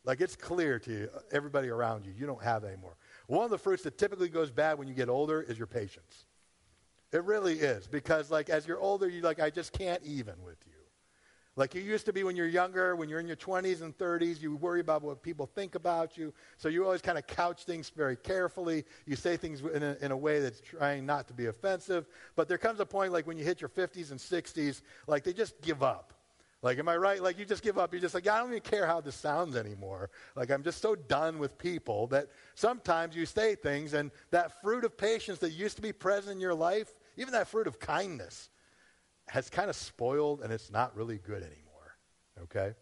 Like 0.06 0.20
it's 0.20 0.36
clear 0.36 0.80
to 0.80 0.92
you, 0.92 1.10
everybody 1.32 1.70
around 1.70 2.06
you, 2.06 2.14
you 2.18 2.26
don't 2.26 2.44
have 2.44 2.66
anymore. 2.66 2.98
One 3.28 3.46
of 3.46 3.52
the 3.52 3.58
fruits 3.58 3.84
that 3.84 3.98
typically 3.98 4.28
goes 4.28 4.52
bad 4.52 4.78
when 4.78 4.88
you 4.88 4.94
get 4.94 5.08
older 5.08 5.42
is 5.42 5.58
your 5.58 5.68
patience. 5.68 6.26
It 7.14 7.24
really 7.24 7.60
is 7.60 7.88
because 7.88 8.30
like 8.30 8.50
as 8.50 8.68
you're 8.68 8.80
older, 8.80 9.08
you 9.08 9.22
like 9.22 9.40
I 9.40 9.50
just 9.50 9.72
can't 9.72 10.04
even 10.04 10.36
with 10.44 10.58
you. 10.66 10.83
Like 11.56 11.76
you 11.76 11.82
used 11.82 12.06
to 12.08 12.14
be 12.14 12.24
when 12.24 12.36
you're 12.36 12.48
younger, 12.48 12.96
when 12.96 13.10
you're 13.10 13.20
in 13.20 13.28
your 13.28 13.36
20s 13.36 13.84
and 13.84 13.96
30s, 13.96 14.42
you 14.42 14.56
worry 14.56 14.80
about 14.80 15.04
what 15.04 15.22
people 15.22 15.46
think 15.46 15.76
about 15.76 16.18
you. 16.18 16.34
So 16.58 16.68
you 16.68 16.84
always 16.84 17.02
kind 17.02 17.18
of 17.18 17.28
couch 17.28 17.66
things 17.66 17.90
very 17.90 18.16
carefully. 18.16 18.86
You 19.06 19.16
say 19.16 19.38
things 19.38 19.62
in 19.62 19.84
a, 19.84 19.96
in 20.02 20.12
a 20.12 20.18
way 20.18 20.40
that's 20.40 20.62
trying 20.62 21.06
not 21.06 21.28
to 21.28 21.34
be 21.34 21.46
offensive. 21.46 22.08
But 22.36 22.48
there 22.48 22.58
comes 22.58 22.80
a 22.80 22.86
point, 22.86 23.14
like 23.14 23.28
when 23.28 23.38
you 23.38 23.44
hit 23.46 23.62
your 23.62 23.70
50s 23.70 24.10
and 24.10 24.20
60s, 24.20 24.82
like 25.06 25.24
they 25.24 25.34
just 25.34 25.62
give 25.62 25.84
up. 25.84 26.14
Like, 26.64 26.80
am 26.80 26.88
I 26.88 26.96
right? 26.96 27.22
Like, 27.22 27.38
you 27.38 27.44
just 27.44 27.62
give 27.62 27.78
up. 27.78 27.92
You're 27.92 28.02
just 28.02 28.16
like, 28.16 28.26
I 28.26 28.40
don't 28.40 28.50
even 28.50 28.62
care 28.62 28.88
how 28.88 29.02
this 29.02 29.16
sounds 29.16 29.58
anymore. 29.58 30.10
Like, 30.34 30.50
I'm 30.50 30.64
just 30.64 30.82
so 30.82 30.96
done 30.96 31.38
with 31.38 31.58
people 31.58 32.08
that 32.08 32.30
sometimes 32.56 33.18
you 33.18 33.26
say 33.26 33.56
things, 33.56 33.94
and 33.94 34.12
that 34.32 34.62
fruit 34.62 34.86
of 34.86 34.98
patience 34.98 35.40
that 35.40 35.52
used 35.52 35.76
to 35.76 35.82
be 35.82 35.92
present 35.92 36.36
in 36.36 36.40
your 36.40 36.54
life, 36.54 36.94
even 37.18 37.34
that 37.34 37.50
fruit 37.50 37.68
of 37.68 37.80
kindness, 37.80 38.50
has 39.28 39.50
kind 39.50 39.70
of 39.70 39.76
spoiled 39.76 40.42
and 40.42 40.52
it's 40.52 40.72
not 40.72 40.96
really 40.96 41.18
good 41.18 41.44
anymore. 41.44 41.98
Okay? 42.44 42.74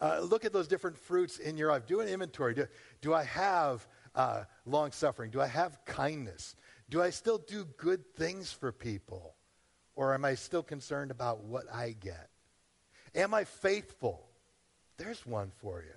Uh, 0.00 0.20
look 0.20 0.44
at 0.44 0.52
those 0.52 0.68
different 0.68 0.98
fruits 0.98 1.38
in 1.38 1.56
your 1.56 1.70
life. 1.70 1.86
Do 1.86 2.00
an 2.00 2.08
inventory. 2.08 2.54
Do, 2.54 2.66
do 3.00 3.14
I 3.14 3.24
have 3.24 3.86
uh, 4.14 4.44
long 4.66 4.92
suffering? 4.92 5.30
Do 5.30 5.40
I 5.40 5.46
have 5.46 5.84
kindness? 5.84 6.54
Do 6.90 7.02
I 7.02 7.10
still 7.10 7.38
do 7.38 7.64
good 7.76 8.14
things 8.14 8.52
for 8.52 8.72
people? 8.72 9.34
Or 9.94 10.12
am 10.12 10.24
I 10.24 10.34
still 10.34 10.62
concerned 10.62 11.10
about 11.10 11.44
what 11.44 11.64
I 11.72 11.96
get? 11.98 12.28
Am 13.14 13.32
I 13.32 13.44
faithful? 13.44 14.28
There's 14.98 15.24
one 15.24 15.50
for 15.56 15.82
you. 15.82 15.94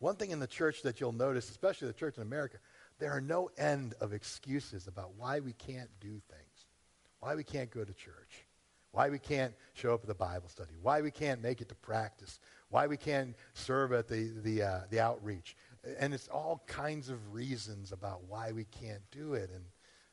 One 0.00 0.16
thing 0.16 0.32
in 0.32 0.40
the 0.40 0.48
church 0.48 0.82
that 0.82 1.00
you'll 1.00 1.12
notice, 1.12 1.48
especially 1.48 1.86
the 1.86 1.94
church 1.94 2.16
in 2.16 2.24
America, 2.24 2.58
there 2.98 3.12
are 3.12 3.20
no 3.20 3.50
end 3.56 3.94
of 4.00 4.12
excuses 4.12 4.88
about 4.88 5.14
why 5.16 5.38
we 5.38 5.52
can't 5.52 5.90
do 6.00 6.20
things, 6.28 6.51
why 7.22 7.36
we 7.36 7.44
can't 7.44 7.70
go 7.70 7.84
to 7.84 7.94
church, 7.94 8.44
why 8.90 9.08
we 9.08 9.18
can't 9.18 9.54
show 9.74 9.94
up 9.94 10.00
at 10.02 10.08
the 10.08 10.14
Bible 10.14 10.48
study, 10.48 10.72
why 10.82 11.00
we 11.00 11.10
can't 11.12 11.40
make 11.40 11.60
it 11.60 11.68
to 11.68 11.74
practice, 11.76 12.40
why 12.68 12.88
we 12.88 12.96
can't 12.96 13.36
serve 13.54 13.92
at 13.92 14.08
the, 14.08 14.32
the, 14.42 14.60
uh, 14.60 14.80
the 14.90 14.98
outreach. 14.98 15.56
And 16.00 16.12
it's 16.12 16.26
all 16.26 16.64
kinds 16.66 17.10
of 17.10 17.32
reasons 17.32 17.92
about 17.92 18.24
why 18.28 18.50
we 18.50 18.64
can't 18.64 19.02
do 19.12 19.34
it. 19.34 19.50
And 19.54 19.64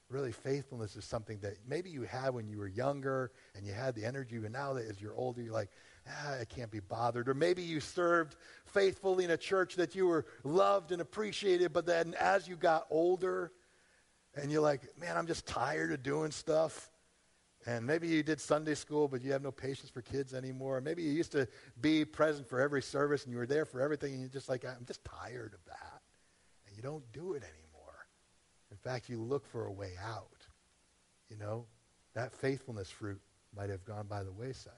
really 0.08 0.32
faithfulness 0.32 0.96
is 0.96 1.04
something 1.04 1.40
that 1.40 1.58
maybe 1.68 1.90
you 1.90 2.04
had 2.04 2.30
when 2.30 2.48
you 2.48 2.60
were 2.60 2.68
younger 2.68 3.32
and 3.56 3.66
you 3.66 3.74
had 3.74 3.96
the 3.96 4.06
energy, 4.06 4.38
but 4.38 4.52
now 4.52 4.74
that 4.74 4.88
as 4.88 5.02
you're 5.02 5.16
older, 5.16 5.42
you're 5.42 5.52
like, 5.52 5.72
ah, 6.08 6.38
I 6.40 6.46
can't 6.46 6.70
be 6.70 6.80
bothered. 6.80 7.28
Or 7.28 7.34
maybe 7.34 7.64
you 7.64 7.80
served 7.80 8.36
faithfully 8.66 9.26
in 9.26 9.32
a 9.32 9.38
church 9.38 9.76
that 9.78 9.96
you 9.96 10.06
were 10.06 10.28
loved 10.44 10.92
and 10.92 11.02
appreciated, 11.02 11.74
but 11.74 11.88
then 11.88 12.14
as 12.20 12.48
you 12.48 12.56
got 12.56 12.86
older, 12.92 13.52
and 14.36 14.52
you're 14.52 14.62
like, 14.62 14.82
man, 15.00 15.18
I'm 15.18 15.28
just 15.28 15.48
tired 15.48 15.92
of 15.92 16.04
doing 16.04 16.30
stuff. 16.30 16.92
And 17.66 17.86
maybe 17.86 18.08
you 18.08 18.24
did 18.24 18.40
Sunday 18.40 18.74
school, 18.74 19.08
but 19.08 19.22
you 19.22 19.32
have 19.34 19.42
no 19.42 19.52
patience 19.52 19.90
for 19.90 20.02
kids 20.02 20.34
anymore. 20.34 20.80
Maybe 20.80 21.04
you 21.04 21.12
used 21.12 21.34
to 21.34 21.48
be 21.82 22.06
present 22.06 22.48
for 22.48 22.62
every 22.62 22.82
service 22.82 23.26
and 23.26 23.34
you 23.34 23.38
were 23.38 23.46
there 23.46 23.66
for 23.66 23.82
everything, 23.82 24.14
and 24.14 24.22
you're 24.22 24.30
just 24.30 24.48
like, 24.48 24.64
I'm 24.64 24.86
just 24.86 25.04
tired 25.04 25.54
of 25.54 25.64
that. 25.66 26.02
And 26.68 26.76
you 26.76 26.82
don't 26.82 27.04
do 27.12 27.34
it 27.34 27.44
anymore. 27.44 28.08
In 28.72 28.78
fact, 28.78 29.10
you 29.10 29.22
look 29.22 29.46
for 29.46 29.66
a 29.66 29.72
way 29.72 29.92
out. 30.02 30.46
You 31.30 31.38
know, 31.38 31.66
that 32.14 32.34
faithfulness 32.34 32.90
fruit 32.90 33.20
might 33.56 33.70
have 33.70 33.84
gone 33.84 34.08
by 34.08 34.24
the 34.24 34.32
wayside. 34.32 34.74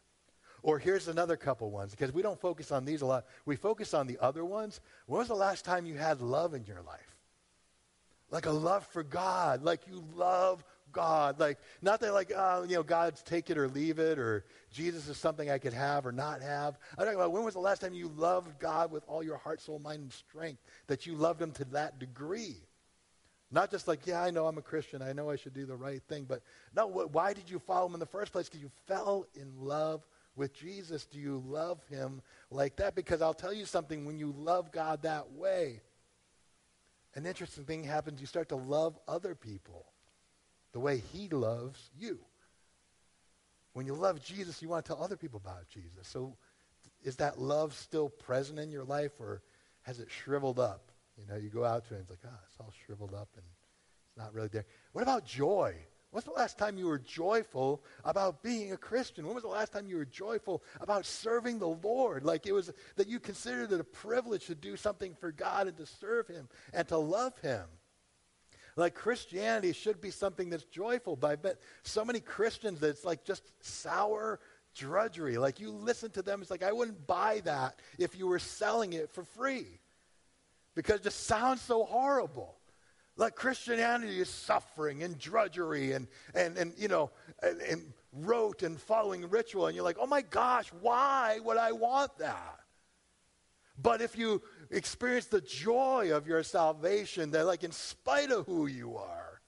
Or 0.64 0.80
here's 0.80 1.08
another 1.08 1.38
couple 1.38 1.72
ones, 1.72 1.92
because 1.92 2.14
we 2.14 2.22
don't 2.22 2.40
focus 2.40 2.72
on 2.72 2.86
these 2.86 3.02
a 3.02 3.06
lot. 3.06 3.26
We 3.46 3.56
focus 3.56 3.94
on 3.94 4.08
the 4.08 4.18
other 4.20 4.44
ones. 4.44 4.80
When 5.06 5.20
was 5.20 5.28
the 5.28 5.36
last 5.36 5.66
time 5.66 5.86
you 5.86 5.96
had 5.96 6.22
love 6.22 6.54
in 6.54 6.66
your 6.66 6.82
life? 6.82 7.16
Like 8.30 8.46
a 8.46 8.52
love 8.52 8.86
for 8.88 9.04
God, 9.04 9.64
like 9.64 9.82
you 9.88 10.04
love 10.16 10.64
God. 10.92 11.40
Like, 11.40 11.58
not 11.82 12.00
that, 12.02 12.14
like, 12.14 12.32
uh, 12.36 12.64
you 12.68 12.76
know, 12.76 12.84
God's 12.84 13.22
take 13.22 13.50
it 13.50 13.58
or 13.58 13.68
leave 13.68 14.00
it, 14.00 14.20
or 14.20 14.46
Jesus 14.72 15.08
is 15.08 15.18
something 15.18 15.50
I 15.50 15.58
could 15.58 15.74
have 15.74 16.06
or 16.06 16.12
not 16.12 16.42
have. 16.42 16.78
I'm 16.98 17.06
talking 17.06 17.20
about 17.20 17.32
when 17.32 17.44
was 17.44 17.54
the 17.54 17.60
last 17.60 17.82
time 17.82 17.94
you 17.94 18.10
loved 18.16 18.60
God 18.60 18.92
with 18.92 19.04
all 19.08 19.24
your 19.24 19.38
heart, 19.38 19.62
soul, 19.62 19.80
mind, 19.80 20.02
and 20.02 20.14
strength, 20.14 20.62
that 20.88 21.06
you 21.06 21.16
loved 21.16 21.42
Him 21.42 21.52
to 21.54 21.66
that 21.66 22.00
degree? 22.00 22.58
Not 23.52 23.70
just 23.70 23.88
like, 23.88 24.08
yeah, 24.08 24.22
I 24.22 24.32
know 24.32 24.48
I'm 24.48 24.58
a 24.58 24.62
Christian. 24.62 25.02
I 25.02 25.12
know 25.12 25.30
I 25.30 25.36
should 25.36 25.54
do 25.54 25.66
the 25.66 25.76
right 25.76 26.02
thing. 26.08 26.26
But 26.28 26.42
no, 26.74 26.88
why 26.88 27.34
did 27.34 27.50
you 27.50 27.60
follow 27.60 27.88
him 27.88 27.94
in 27.94 28.00
the 28.00 28.06
first 28.06 28.32
place? 28.32 28.48
Because 28.48 28.62
you 28.62 28.72
fell 28.88 29.28
in 29.36 29.52
love 29.60 30.08
with 30.38 30.54
Jesus. 30.54 31.06
Do 31.06 31.20
you 31.20 31.44
love 31.46 31.80
him 31.90 32.22
like 32.50 32.78
that? 32.78 32.96
Because 32.96 33.22
I'll 33.22 33.34
tell 33.34 33.54
you 33.54 33.66
something 33.66 34.06
when 34.06 34.18
you 34.18 34.34
love 34.38 34.72
God 34.72 35.02
that 35.02 35.34
way, 35.34 35.82
an 37.16 37.26
interesting 37.26 37.66
thing 37.66 37.84
happens. 37.84 38.22
You 38.22 38.28
start 38.28 38.48
to 38.50 38.56
love 38.56 38.98
other 39.06 39.36
people 39.36 39.91
the 40.74 40.80
way 40.80 41.02
he 41.14 41.30
loves 41.30 41.90
you. 41.98 42.20
When 43.74 43.86
you 43.86 43.94
love 43.94 44.24
Jesus, 44.24 44.62
you 44.62 44.70
want 44.70 44.86
to 44.86 44.94
tell 44.94 45.04
other 45.04 45.18
people 45.18 45.42
about 45.44 45.68
Jesus. 45.70 46.08
So 46.08 46.36
is 47.04 47.16
that 47.18 47.40
love 47.40 47.74
still 47.74 48.10
present 48.10 48.60
in 48.60 48.72
your 48.72 48.84
life 48.84 49.14
or 49.20 49.42
has 49.84 50.00
it 50.00 50.10
shriveled 50.10 50.60
up? 50.60 50.92
You 51.18 51.26
know, 51.28 51.38
you 51.38 51.50
go 51.50 51.64
out 51.64 51.88
to 51.88 51.94
it 51.94 51.98
and 51.98 52.02
it's 52.02 52.10
like, 52.10 52.20
ah, 52.26 52.30
oh, 52.34 52.46
it's 52.48 52.60
all 52.60 52.74
shriveled 52.86 53.14
up 53.14 53.30
and 53.36 53.44
it's 53.46 54.18
not 54.18 54.34
really 54.34 54.50
there. 54.50 54.66
What 54.92 55.02
about 55.02 55.26
joy? 55.26 55.76
When's 56.12 56.26
the 56.26 56.32
last 56.32 56.58
time 56.58 56.78
you 56.78 56.88
were 56.88 57.00
joyful 57.00 57.84
about 58.04 58.44
being 58.44 58.74
a 58.74 58.78
Christian? 58.78 59.26
When 59.26 59.34
was 59.34 59.44
the 59.44 59.50
last 59.50 59.72
time 59.72 59.88
you 59.88 59.96
were 59.96 60.06
joyful 60.06 60.62
about 60.82 61.06
serving 61.06 61.60
the 61.60 61.70
Lord? 61.70 62.26
Like 62.26 62.46
it 62.46 62.52
was 62.52 62.72
that 62.98 63.08
you 63.08 63.20
considered 63.20 63.72
it 63.72 63.80
a 63.80 63.86
privilege 63.86 64.48
to 64.48 64.56
do 64.56 64.76
something 64.76 65.16
for 65.16 65.32
God 65.32 65.68
and 65.68 65.78
to 65.78 65.86
serve 65.86 66.28
Him 66.28 66.50
and 66.74 66.86
to 66.90 66.98
love 66.98 67.38
Him. 67.40 67.64
Like 68.76 68.96
Christianity 68.96 69.74
should 69.74 70.00
be 70.00 70.12
something 70.12 70.50
that's 70.50 70.64
joyful, 70.66 71.16
but 71.16 71.32
I 71.32 71.36
bet 71.36 71.60
so 71.84 72.06
many 72.06 72.20
Christians 72.20 72.80
that 72.80 72.90
it's 72.90 73.06
like 73.06 73.24
just 73.24 73.44
sour 73.60 74.40
drudgery. 74.76 75.38
Like 75.38 75.60
you 75.60 75.72
listen 75.72 76.12
to 76.12 76.22
them, 76.22 76.42
it's 76.42 76.52
like, 76.52 76.64
I 76.64 76.72
wouldn't 76.72 77.06
buy 77.06 77.42
that 77.46 77.80
if 78.00 78.18
you 78.18 78.28
were 78.28 78.40
selling 78.40 78.94
it 78.94 79.12
for 79.12 79.24
free 79.24 79.68
because 80.76 80.98
it 80.98 81.04
just 81.04 81.26
sounds 81.26 81.62
so 81.62 81.84
horrible. 81.84 82.56
Like 83.18 83.36
Christianity 83.36 84.20
is 84.20 84.30
suffering 84.30 85.04
and 85.04 85.20
drudgery 85.20 85.92
and, 85.92 86.08
and, 86.34 86.58
and 86.58 86.74
you 86.78 86.88
know, 86.88 87.12
and, 87.44 87.62
and 87.62 87.94
rote 88.14 88.64
and 88.64 88.80
following 88.80 89.30
ritual. 89.30 89.68
And 89.68 89.76
you're 89.76 89.84
like, 89.84 89.98
oh 90.00 90.08
my 90.08 90.22
gosh, 90.22 90.72
why 90.82 91.40
would 91.44 91.58
I 91.58 91.74
want 91.74 92.18
that? 92.20 92.61
But 93.82 94.02
if 94.02 94.18
you 94.18 94.42
experience 94.70 95.26
the 95.26 95.42
joy 95.42 96.12
of 96.14 96.28
your 96.28 96.44
salvation, 96.44 97.32
that 97.32 97.46
like 97.46 97.64
in 97.64 97.72
spite 97.72 98.32
of 98.32 98.46
who 98.46 98.68
you 98.68 98.98
are, 98.98 99.42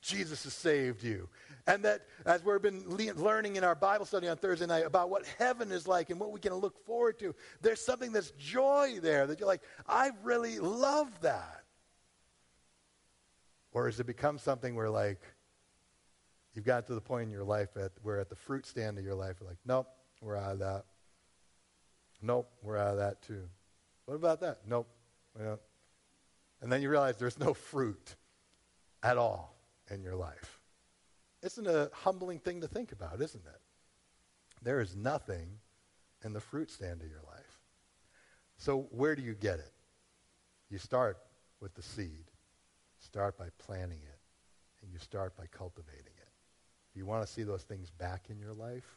Jesus 0.00 0.44
has 0.44 0.52
saved 0.52 1.02
you. 1.02 1.28
And 1.66 1.82
that 1.84 2.02
as 2.26 2.44
we've 2.44 2.60
been 2.60 2.84
le- 2.86 3.14
learning 3.14 3.56
in 3.56 3.64
our 3.64 3.74
Bible 3.74 4.04
study 4.04 4.28
on 4.28 4.36
Thursday 4.36 4.66
night 4.66 4.84
about 4.84 5.08
what 5.08 5.24
heaven 5.38 5.72
is 5.72 5.88
like 5.88 6.10
and 6.10 6.20
what 6.20 6.30
we 6.30 6.40
can 6.40 6.52
look 6.52 6.84
forward 6.84 7.18
to, 7.20 7.34
there's 7.62 7.80
something 7.80 8.12
that's 8.12 8.32
joy 8.32 8.98
there 9.00 9.26
that 9.26 9.40
you're 9.40 9.48
like, 9.48 9.62
I 9.88 10.10
really 10.22 10.58
love 10.58 11.08
that. 11.22 11.62
Or 13.72 13.86
has 13.86 13.98
it 13.98 14.06
become 14.06 14.38
something 14.38 14.74
where, 14.74 14.90
like, 14.90 15.20
You've 16.54 16.64
got 16.64 16.86
to 16.86 16.94
the 16.94 17.00
point 17.00 17.24
in 17.24 17.30
your 17.32 17.44
life 17.44 17.76
at, 17.76 17.90
where 18.02 18.20
at 18.20 18.28
the 18.30 18.36
fruit 18.36 18.64
stand 18.64 18.96
of 18.96 19.04
your 19.04 19.16
life, 19.16 19.36
you're 19.40 19.48
like, 19.48 19.58
nope, 19.66 19.88
we're 20.20 20.36
out 20.36 20.52
of 20.52 20.58
that. 20.60 20.84
Nope, 22.24 22.50
we're 22.62 22.78
out 22.78 22.92
of 22.92 22.96
that 22.96 23.20
too. 23.20 23.42
What 24.06 24.14
about 24.14 24.40
that? 24.40 24.60
Nope. 24.66 24.88
Yeah. 25.38 25.56
And 26.62 26.72
then 26.72 26.80
you 26.80 26.88
realize 26.88 27.18
there's 27.18 27.38
no 27.38 27.52
fruit 27.52 28.16
at 29.02 29.18
all 29.18 29.54
in 29.90 30.02
your 30.02 30.16
life. 30.16 30.58
Isn't 31.42 31.66
a 31.66 31.90
humbling 31.92 32.38
thing 32.38 32.62
to 32.62 32.66
think 32.66 32.92
about, 32.92 33.20
isn't 33.20 33.44
it? 33.44 33.60
There 34.62 34.80
is 34.80 34.96
nothing 34.96 35.58
in 36.24 36.32
the 36.32 36.40
fruit 36.40 36.70
stand 36.70 37.02
of 37.02 37.08
your 37.08 37.20
life. 37.26 37.60
So 38.56 38.88
where 38.90 39.14
do 39.14 39.20
you 39.20 39.34
get 39.34 39.58
it? 39.58 39.72
You 40.70 40.78
start 40.78 41.18
with 41.60 41.74
the 41.74 41.82
seed. 41.82 42.30
Start 43.00 43.36
by 43.36 43.48
planting 43.58 44.00
it. 44.02 44.18
And 44.82 44.90
you 44.90 44.98
start 44.98 45.36
by 45.36 45.44
cultivating 45.50 46.14
it. 46.16 46.28
If 46.90 46.96
you 46.96 47.04
want 47.04 47.26
to 47.26 47.30
see 47.30 47.42
those 47.42 47.64
things 47.64 47.90
back 47.90 48.30
in 48.30 48.38
your 48.38 48.54
life, 48.54 48.96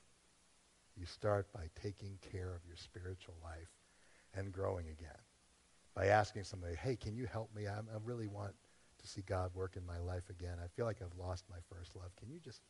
you 0.97 1.05
start 1.05 1.51
by 1.53 1.69
taking 1.81 2.17
care 2.31 2.53
of 2.55 2.65
your 2.65 2.75
spiritual 2.75 3.35
life 3.43 3.69
and 4.33 4.51
growing 4.51 4.87
again. 4.89 5.21
By 5.95 6.07
asking 6.07 6.43
somebody, 6.43 6.75
hey, 6.75 6.95
can 6.95 7.15
you 7.15 7.25
help 7.25 7.53
me? 7.55 7.67
I'm, 7.67 7.87
I 7.93 7.97
really 8.03 8.27
want 8.27 8.53
to 8.99 9.07
see 9.07 9.21
God 9.21 9.51
work 9.53 9.75
in 9.77 9.85
my 9.85 9.97
life 9.97 10.29
again. 10.29 10.57
I 10.63 10.67
feel 10.67 10.85
like 10.85 11.01
I've 11.01 11.17
lost 11.19 11.45
my 11.49 11.57
first 11.73 11.95
love. 11.95 12.15
Can 12.15 12.29
you 12.29 12.39
just, 12.39 12.61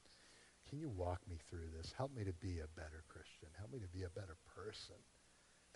can 0.70 0.80
you 0.80 0.90
walk 0.90 1.22
me 1.30 1.38
through 1.50 1.70
this? 1.76 1.94
Help 1.98 2.16
me 2.16 2.24
to 2.24 2.34
be 2.34 2.60
a 2.60 2.80
better 2.80 3.04
Christian. 3.08 3.50
Help 3.58 3.72
me 3.72 3.80
to 3.80 3.88
be 3.88 4.04
a 4.04 4.10
better 4.10 4.38
person. 4.56 4.96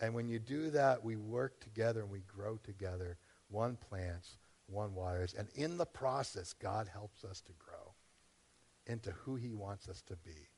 And 0.00 0.14
when 0.14 0.28
you 0.28 0.38
do 0.38 0.70
that, 0.70 1.04
we 1.04 1.16
work 1.16 1.60
together 1.60 2.00
and 2.00 2.10
we 2.10 2.20
grow 2.20 2.58
together. 2.64 3.18
One 3.48 3.76
plants, 3.76 4.36
one 4.66 4.94
waters. 4.94 5.34
And 5.36 5.48
in 5.54 5.78
the 5.78 5.86
process, 5.86 6.52
God 6.52 6.88
helps 6.88 7.24
us 7.24 7.40
to 7.42 7.52
grow 7.58 7.94
into 8.86 9.12
who 9.12 9.36
he 9.36 9.52
wants 9.52 9.88
us 9.88 10.02
to 10.02 10.16
be, 10.16 10.48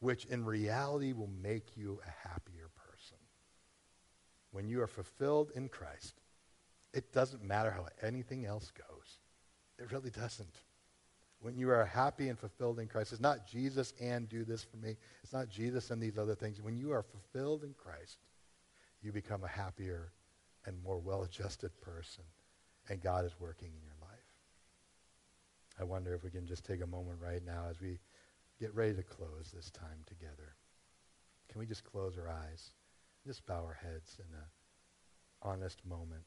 which 0.00 0.24
in 0.26 0.44
reality 0.44 1.12
will 1.12 1.30
make 1.42 1.76
you 1.76 2.00
a 2.06 2.28
happier 2.28 2.68
person. 2.76 3.18
When 4.52 4.68
you 4.68 4.80
are 4.82 4.86
fulfilled 4.86 5.50
in 5.54 5.68
Christ, 5.68 6.20
it 6.94 7.12
doesn't 7.12 7.44
matter 7.44 7.70
how 7.70 7.86
anything 8.02 8.46
else 8.46 8.70
goes. 8.70 9.18
It 9.78 9.92
really 9.92 10.10
doesn't. 10.10 10.54
When 11.40 11.56
you 11.56 11.70
are 11.70 11.84
happy 11.84 12.28
and 12.28 12.38
fulfilled 12.38 12.80
in 12.80 12.88
Christ, 12.88 13.12
it's 13.12 13.20
not 13.20 13.46
Jesus 13.46 13.92
and 14.00 14.28
do 14.28 14.44
this 14.44 14.64
for 14.64 14.76
me. 14.76 14.96
It's 15.22 15.32
not 15.32 15.48
Jesus 15.48 15.90
and 15.90 16.02
these 16.02 16.18
other 16.18 16.34
things. 16.34 16.60
When 16.60 16.76
you 16.76 16.90
are 16.92 17.02
fulfilled 17.02 17.62
in 17.62 17.74
Christ, 17.74 18.18
you 19.02 19.12
become 19.12 19.44
a 19.44 19.48
happier 19.48 20.12
and 20.66 20.82
more 20.82 20.98
well-adjusted 20.98 21.70
person, 21.80 22.24
and 22.88 23.00
God 23.00 23.24
is 23.24 23.38
working 23.38 23.68
in 23.68 23.82
your 23.82 23.94
life. 24.00 24.18
I 25.78 25.84
wonder 25.84 26.14
if 26.14 26.24
we 26.24 26.30
can 26.30 26.46
just 26.46 26.64
take 26.64 26.82
a 26.82 26.86
moment 26.86 27.20
right 27.20 27.44
now 27.44 27.66
as 27.70 27.80
we 27.80 27.98
get 28.60 28.74
ready 28.74 28.94
to 28.94 29.02
close 29.02 29.52
this 29.54 29.70
time 29.70 30.04
together. 30.06 30.54
Can 31.50 31.60
we 31.60 31.66
just 31.66 31.84
close 31.84 32.18
our 32.18 32.28
eyes, 32.28 32.70
just 33.26 33.46
bow 33.46 33.64
our 33.64 33.78
heads 33.82 34.18
in 34.18 34.34
an 34.34 34.44
honest 35.42 35.84
moment? 35.86 36.24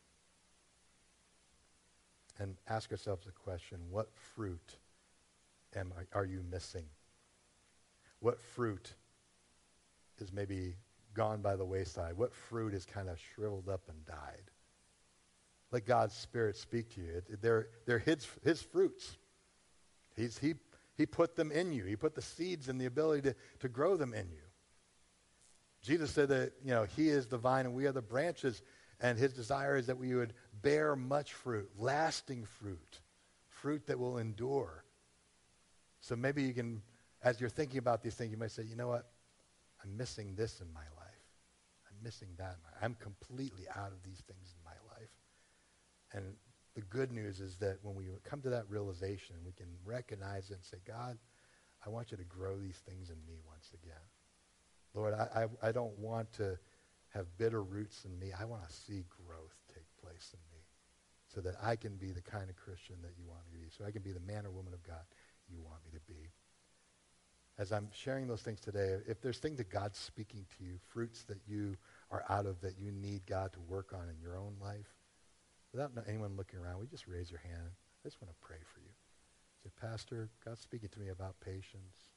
and 2.41 2.55
ask 2.67 2.91
ourselves 2.91 3.25
the 3.25 3.31
question 3.31 3.79
what 3.89 4.09
fruit 4.15 4.77
am 5.75 5.93
I, 5.97 6.17
are 6.17 6.25
you 6.25 6.43
missing? 6.49 6.85
What 8.19 8.39
fruit 8.39 8.93
is 10.19 10.33
maybe 10.33 10.75
gone 11.13 11.41
by 11.41 11.55
the 11.55 11.65
wayside? 11.65 12.17
What 12.17 12.33
fruit 12.33 12.73
is 12.73 12.85
kind 12.85 13.09
of 13.09 13.19
shriveled 13.33 13.69
up 13.69 13.81
and 13.89 14.05
died? 14.05 14.51
Let 15.71 15.85
God's 15.85 16.15
Spirit 16.15 16.57
speak 16.57 16.93
to 16.95 17.01
you. 17.01 17.09
It, 17.29 17.41
they're 17.41 17.67
they're 17.85 17.99
his, 17.99 18.27
his 18.43 18.61
fruits. 18.61 19.17
He's, 20.15 20.37
he, 20.37 20.55
he 21.01 21.05
put 21.07 21.35
them 21.35 21.51
in 21.51 21.73
you. 21.73 21.83
He 21.83 21.95
put 21.95 22.13
the 22.13 22.21
seeds 22.21 22.69
and 22.69 22.79
the 22.79 22.85
ability 22.85 23.23
to, 23.23 23.35
to 23.61 23.67
grow 23.67 23.97
them 23.97 24.13
in 24.13 24.29
you. 24.29 24.43
Jesus 25.81 26.11
said 26.11 26.29
that, 26.29 26.53
you 26.63 26.69
know, 26.69 26.83
he 26.95 27.09
is 27.09 27.25
the 27.25 27.39
vine 27.39 27.65
and 27.65 27.73
we 27.73 27.87
are 27.87 27.91
the 27.91 28.03
branches. 28.03 28.61
And 28.99 29.17
his 29.17 29.33
desire 29.33 29.75
is 29.77 29.87
that 29.87 29.97
we 29.97 30.13
would 30.13 30.33
bear 30.61 30.95
much 30.95 31.33
fruit, 31.33 31.71
lasting 31.75 32.45
fruit, 32.45 32.99
fruit 33.49 33.87
that 33.87 33.97
will 33.97 34.19
endure. 34.19 34.83
So 36.01 36.15
maybe 36.15 36.43
you 36.43 36.53
can, 36.53 36.83
as 37.23 37.41
you're 37.41 37.49
thinking 37.49 37.79
about 37.79 38.03
these 38.03 38.13
things, 38.13 38.31
you 38.31 38.37
might 38.37 38.51
say, 38.51 38.61
you 38.61 38.75
know 38.75 38.89
what? 38.89 39.07
I'm 39.83 39.97
missing 39.97 40.35
this 40.35 40.61
in 40.61 40.71
my 40.71 40.81
life. 40.81 41.25
I'm 41.89 42.03
missing 42.03 42.29
that. 42.37 42.57
I'm 42.79 42.93
completely 42.93 43.65
out 43.75 43.91
of 43.91 44.03
these 44.03 44.21
things 44.27 44.53
in 44.55 44.63
my 44.63 44.77
life. 44.93 45.09
And 46.13 46.35
the 46.75 46.81
good 46.81 47.11
news 47.11 47.39
is 47.39 47.57
that 47.57 47.77
when 47.81 47.95
we 47.95 48.05
come 48.23 48.41
to 48.41 48.49
that 48.49 48.69
realization, 48.69 49.35
we 49.45 49.51
can 49.51 49.67
recognize 49.85 50.49
it 50.49 50.55
and 50.55 50.63
say, 50.63 50.77
God, 50.87 51.17
I 51.85 51.89
want 51.89 52.11
you 52.11 52.17
to 52.17 52.23
grow 52.23 52.57
these 52.57 52.77
things 52.87 53.09
in 53.09 53.17
me 53.27 53.39
once 53.45 53.71
again. 53.73 53.93
Lord, 54.93 55.13
I, 55.13 55.47
I, 55.63 55.69
I 55.69 55.71
don't 55.71 55.97
want 55.97 56.31
to 56.33 56.57
have 57.09 57.25
bitter 57.37 57.63
roots 57.63 58.05
in 58.05 58.17
me. 58.17 58.31
I 58.37 58.45
want 58.45 58.67
to 58.67 58.73
see 58.73 59.03
growth 59.25 59.55
take 59.73 59.85
place 60.01 60.33
in 60.33 60.39
me 60.55 60.63
so 61.33 61.41
that 61.41 61.55
I 61.61 61.75
can 61.75 61.95
be 61.95 62.11
the 62.11 62.21
kind 62.21 62.49
of 62.49 62.55
Christian 62.55 62.95
that 63.01 63.13
you 63.17 63.25
want 63.27 63.41
me 63.51 63.59
to 63.59 63.65
be, 63.65 63.69
so 63.69 63.85
I 63.85 63.91
can 63.91 64.01
be 64.01 64.11
the 64.11 64.19
man 64.21 64.45
or 64.45 64.51
woman 64.51 64.73
of 64.73 64.83
God 64.83 65.03
you 65.49 65.61
want 65.61 65.79
me 65.85 65.91
to 65.91 65.99
be. 66.07 66.29
As 67.57 67.71
I'm 67.71 67.89
sharing 67.93 68.27
those 68.27 68.41
things 68.41 68.59
today, 68.59 68.97
if 69.07 69.21
there's 69.21 69.39
things 69.39 69.57
that 69.57 69.69
God's 69.69 69.97
speaking 69.99 70.45
to 70.57 70.63
you, 70.63 70.79
fruits 70.89 71.23
that 71.23 71.39
you 71.47 71.75
are 72.09 72.23
out 72.29 72.45
of 72.45 72.59
that 72.61 72.79
you 72.79 72.91
need 72.91 73.25
God 73.25 73.53
to 73.53 73.59
work 73.61 73.93
on 73.93 74.09
in 74.09 74.19
your 74.21 74.37
own 74.37 74.55
life, 74.61 74.87
without 75.73 75.91
anyone 76.07 76.35
looking 76.35 76.59
around, 76.59 76.79
we 76.79 76.87
just 76.87 77.07
raise 77.07 77.31
your 77.31 77.39
hand. 77.39 77.71
I 78.03 78.07
just 78.07 78.21
want 78.21 78.33
to 78.33 78.45
pray 78.45 78.59
for 78.73 78.79
you. 78.79 78.93
Say, 79.63 79.69
Pastor, 79.79 80.29
God's 80.43 80.61
speaking 80.61 80.89
to 80.89 80.99
me 80.99 81.09
about 81.09 81.39
patience. 81.39 82.11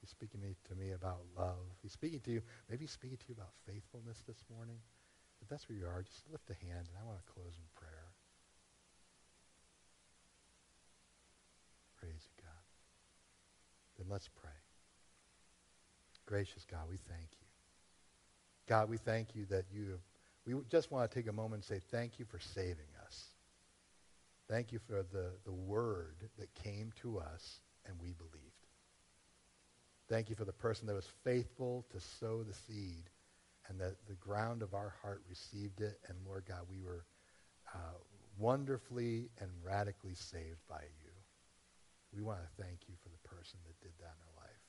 He's 0.00 0.10
speaking 0.10 0.40
to 0.40 0.74
me 0.74 0.92
about 0.92 1.20
love. 1.36 1.64
He's 1.82 1.92
speaking 1.92 2.20
to 2.20 2.30
you, 2.30 2.42
maybe 2.68 2.84
he's 2.84 2.90
speaking 2.90 3.16
to 3.18 3.24
you 3.28 3.34
about 3.34 3.52
faithfulness 3.66 4.22
this 4.26 4.44
morning. 4.54 4.76
If 5.40 5.48
that's 5.48 5.68
where 5.68 5.78
you 5.78 5.86
are, 5.86 6.02
just 6.02 6.24
lift 6.30 6.48
a 6.50 6.54
hand, 6.54 6.88
and 6.88 6.96
I 7.00 7.06
want 7.06 7.18
to 7.18 7.32
close 7.32 7.52
in 7.56 7.68
prayer. 7.74 8.12
Praise 12.00 12.28
God. 12.40 12.64
Then 13.98 14.06
let's 14.10 14.28
pray. 14.28 14.50
Gracious 16.26 16.64
God, 16.70 16.88
we 16.90 16.96
thank 16.96 17.28
you. 17.40 17.46
God, 18.66 18.88
we 18.88 18.96
thank 18.96 19.34
you 19.34 19.44
that 19.50 19.64
you 19.70 19.90
have, 19.90 20.00
we 20.46 20.54
just 20.70 20.90
want 20.90 21.10
to 21.10 21.14
take 21.14 21.28
a 21.28 21.32
moment 21.32 21.64
and 21.68 21.78
say 21.78 21.84
thank 21.90 22.18
you 22.18 22.24
for 22.24 22.38
saving 22.38 22.90
us. 23.06 23.24
Thank 24.48 24.72
you 24.72 24.78
for 24.86 25.04
the, 25.12 25.30
the 25.44 25.52
word 25.52 26.16
that 26.38 26.54
came 26.54 26.92
to 27.00 27.18
us 27.18 27.60
and 27.86 27.94
we 28.00 28.12
believed. 28.12 28.54
Thank 30.08 30.28
you 30.28 30.36
for 30.36 30.44
the 30.44 30.52
person 30.52 30.86
that 30.86 30.94
was 30.94 31.08
faithful 31.24 31.86
to 31.92 32.00
sow 32.00 32.42
the 32.42 32.52
seed 32.52 33.08
and 33.68 33.80
that 33.80 33.94
the 34.06 34.14
ground 34.14 34.62
of 34.62 34.74
our 34.74 34.94
heart 35.00 35.22
received 35.28 35.80
it. 35.80 35.98
And 36.08 36.18
Lord 36.26 36.44
God, 36.46 36.60
we 36.68 36.78
were 36.78 37.06
uh, 37.74 37.78
wonderfully 38.38 39.30
and 39.40 39.50
radically 39.64 40.14
saved 40.14 40.60
by 40.68 40.82
you. 41.02 41.10
We 42.14 42.22
want 42.22 42.40
to 42.40 42.62
thank 42.62 42.80
you 42.86 42.94
for 43.02 43.08
the 43.08 43.28
person 43.28 43.58
that 43.66 43.80
did 43.80 43.92
that 43.98 44.12
in 44.12 44.28
our 44.28 44.44
life. 44.44 44.60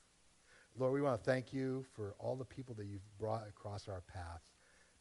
Lord, 0.78 0.92
we 0.92 1.02
want 1.02 1.22
to 1.22 1.30
thank 1.30 1.52
you 1.52 1.84
for 1.94 2.14
all 2.18 2.36
the 2.36 2.44
people 2.44 2.74
that 2.76 2.86
you've 2.86 3.18
brought 3.18 3.46
across 3.48 3.88
our 3.88 4.02
paths, 4.12 4.55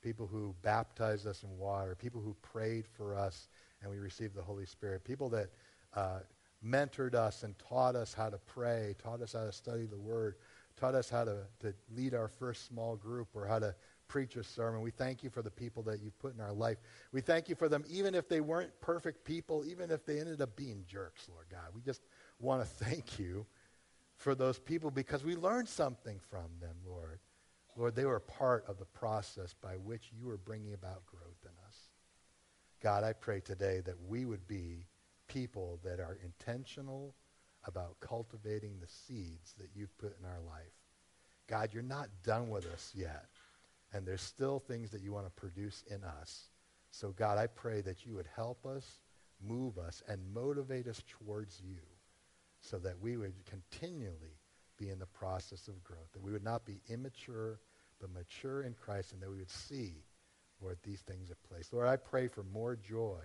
people 0.06 0.28
who 0.28 0.54
baptized 0.62 1.26
us 1.26 1.42
in 1.42 1.58
water, 1.58 1.96
people 1.96 2.22
who 2.22 2.36
prayed 2.44 2.86
for 2.86 3.16
us 3.16 3.50
and 3.82 3.90
we 3.90 3.98
received 3.98 4.36
the 4.36 4.42
Holy 4.42 4.68
Spirit, 4.68 5.04
people 5.04 5.30
that 5.30 5.50
uh, 5.96 6.20
mentored 6.64 7.16
us 7.16 7.42
and 7.42 7.58
taught 7.58 7.96
us 7.96 8.14
how 8.14 8.30
to 8.30 8.38
pray, 8.46 8.96
taught 9.02 9.24
us 9.24 9.34
how 9.34 9.44
to 9.44 9.52
study 9.52 9.88
the 9.88 9.98
Word, 9.98 10.36
taught 10.80 10.94
us 10.94 11.10
how 11.10 11.24
to, 11.24 11.38
to 11.60 11.74
lead 11.96 12.14
our 12.14 12.28
first 12.28 12.68
small 12.68 12.96
group 12.96 13.30
or 13.34 13.48
how 13.48 13.58
to 13.58 13.74
preach 14.08 14.36
a 14.36 14.44
sermon. 14.44 14.82
We 14.82 14.92
thank 14.92 15.24
you 15.24 15.32
for 15.32 15.42
the 15.42 15.50
people 15.50 15.82
that 15.84 16.04
you've 16.04 16.20
put 16.20 16.36
in 16.36 16.40
our 16.40 16.54
life. 16.54 16.78
We 17.12 17.22
thank 17.22 17.50
you 17.50 17.56
for 17.56 17.68
them, 17.68 17.84
even 17.90 18.14
if 18.14 18.30
they 18.30 18.42
weren't 18.42 18.80
perfect 18.82 19.26
people, 19.26 19.66
even 19.66 19.90
if 19.90 20.06
they 20.06 20.20
ended 20.20 20.40
up 20.40 20.56
being 20.56 20.84
jerks, 20.88 21.28
Lord 21.28 21.48
God. 21.50 21.74
We 21.74 21.82
just 21.82 22.02
want 22.40 22.62
to 22.62 22.68
thank 22.86 23.18
you 23.18 23.48
for 24.18 24.36
those 24.36 24.60
people 24.60 24.92
because 24.92 25.24
we 25.24 25.36
learned 25.36 25.68
something 25.68 26.20
from 26.30 26.46
them, 26.62 26.76
Lord. 26.88 27.20
Lord, 27.76 27.96
they 27.96 28.06
were 28.06 28.20
part 28.20 28.66
of 28.68 28.80
the 28.80 28.86
process 28.86 29.54
by 29.54 29.74
which 29.76 30.12
you 30.18 30.28
were 30.28 30.38
bringing 30.38 30.74
about 30.74 31.06
growth 31.06 31.44
in 31.44 31.52
us. 31.68 31.78
God, 32.82 33.04
I 33.04 33.14
pray 33.14 33.42
today 33.42 33.82
that 33.86 34.02
we 34.08 34.26
would 34.26 34.48
be 34.48 34.86
people 35.28 35.80
that 35.84 36.00
are 36.00 36.18
intentional 36.24 37.16
about 37.66 38.00
cultivating 38.00 38.78
the 38.80 38.88
seeds 38.88 39.54
that 39.58 39.70
you've 39.76 39.98
put 39.98 40.16
in 40.20 40.26
our 40.26 40.42
life. 40.48 40.72
God, 41.48 41.74
you're 41.74 41.84
not 41.84 42.10
done 42.24 42.50
with 42.50 42.66
us 42.68 42.92
yet. 42.96 43.26
And 43.94 44.06
there's 44.06 44.22
still 44.22 44.60
things 44.60 44.92
that 44.92 45.02
you 45.02 45.12
want 45.14 45.26
to 45.26 45.32
produce 45.32 45.84
in 45.90 46.04
us. 46.04 46.50
So, 46.92 47.12
God, 47.12 47.38
I 47.38 47.48
pray 47.48 47.82
that 47.82 48.06
you 48.06 48.14
would 48.16 48.28
help 48.36 48.66
us, 48.66 49.00
move 49.46 49.78
us, 49.78 50.02
and 50.08 50.34
motivate 50.34 50.88
us 50.88 51.02
towards 51.08 51.62
you 51.62 51.80
so 52.62 52.78
that 52.80 53.00
we 53.00 53.18
would 53.18 53.34
continually 53.46 54.40
be 54.78 54.90
in 54.90 55.00
the 55.00 55.06
process 55.06 55.68
of 55.68 55.84
growth, 55.84 56.12
that 56.14 56.22
we 56.22 56.32
would 56.32 56.44
not 56.44 56.66
be 56.66 56.82
immature, 56.90 57.60
but 58.00 58.14
mature 58.14 58.64
in 58.64 58.74
Christ, 58.74 59.14
and 59.14 59.22
that 59.22 59.30
we 59.30 59.38
would 59.38 59.50
see, 59.50 60.04
Lord, 60.62 60.78
these 60.84 61.02
things 61.02 61.32
at 61.32 61.42
place. 61.44 61.70
Lord, 61.72 61.88
I 61.88 61.96
pray 61.96 62.28
for 62.28 62.44
more 62.44 62.76
joy, 62.76 63.22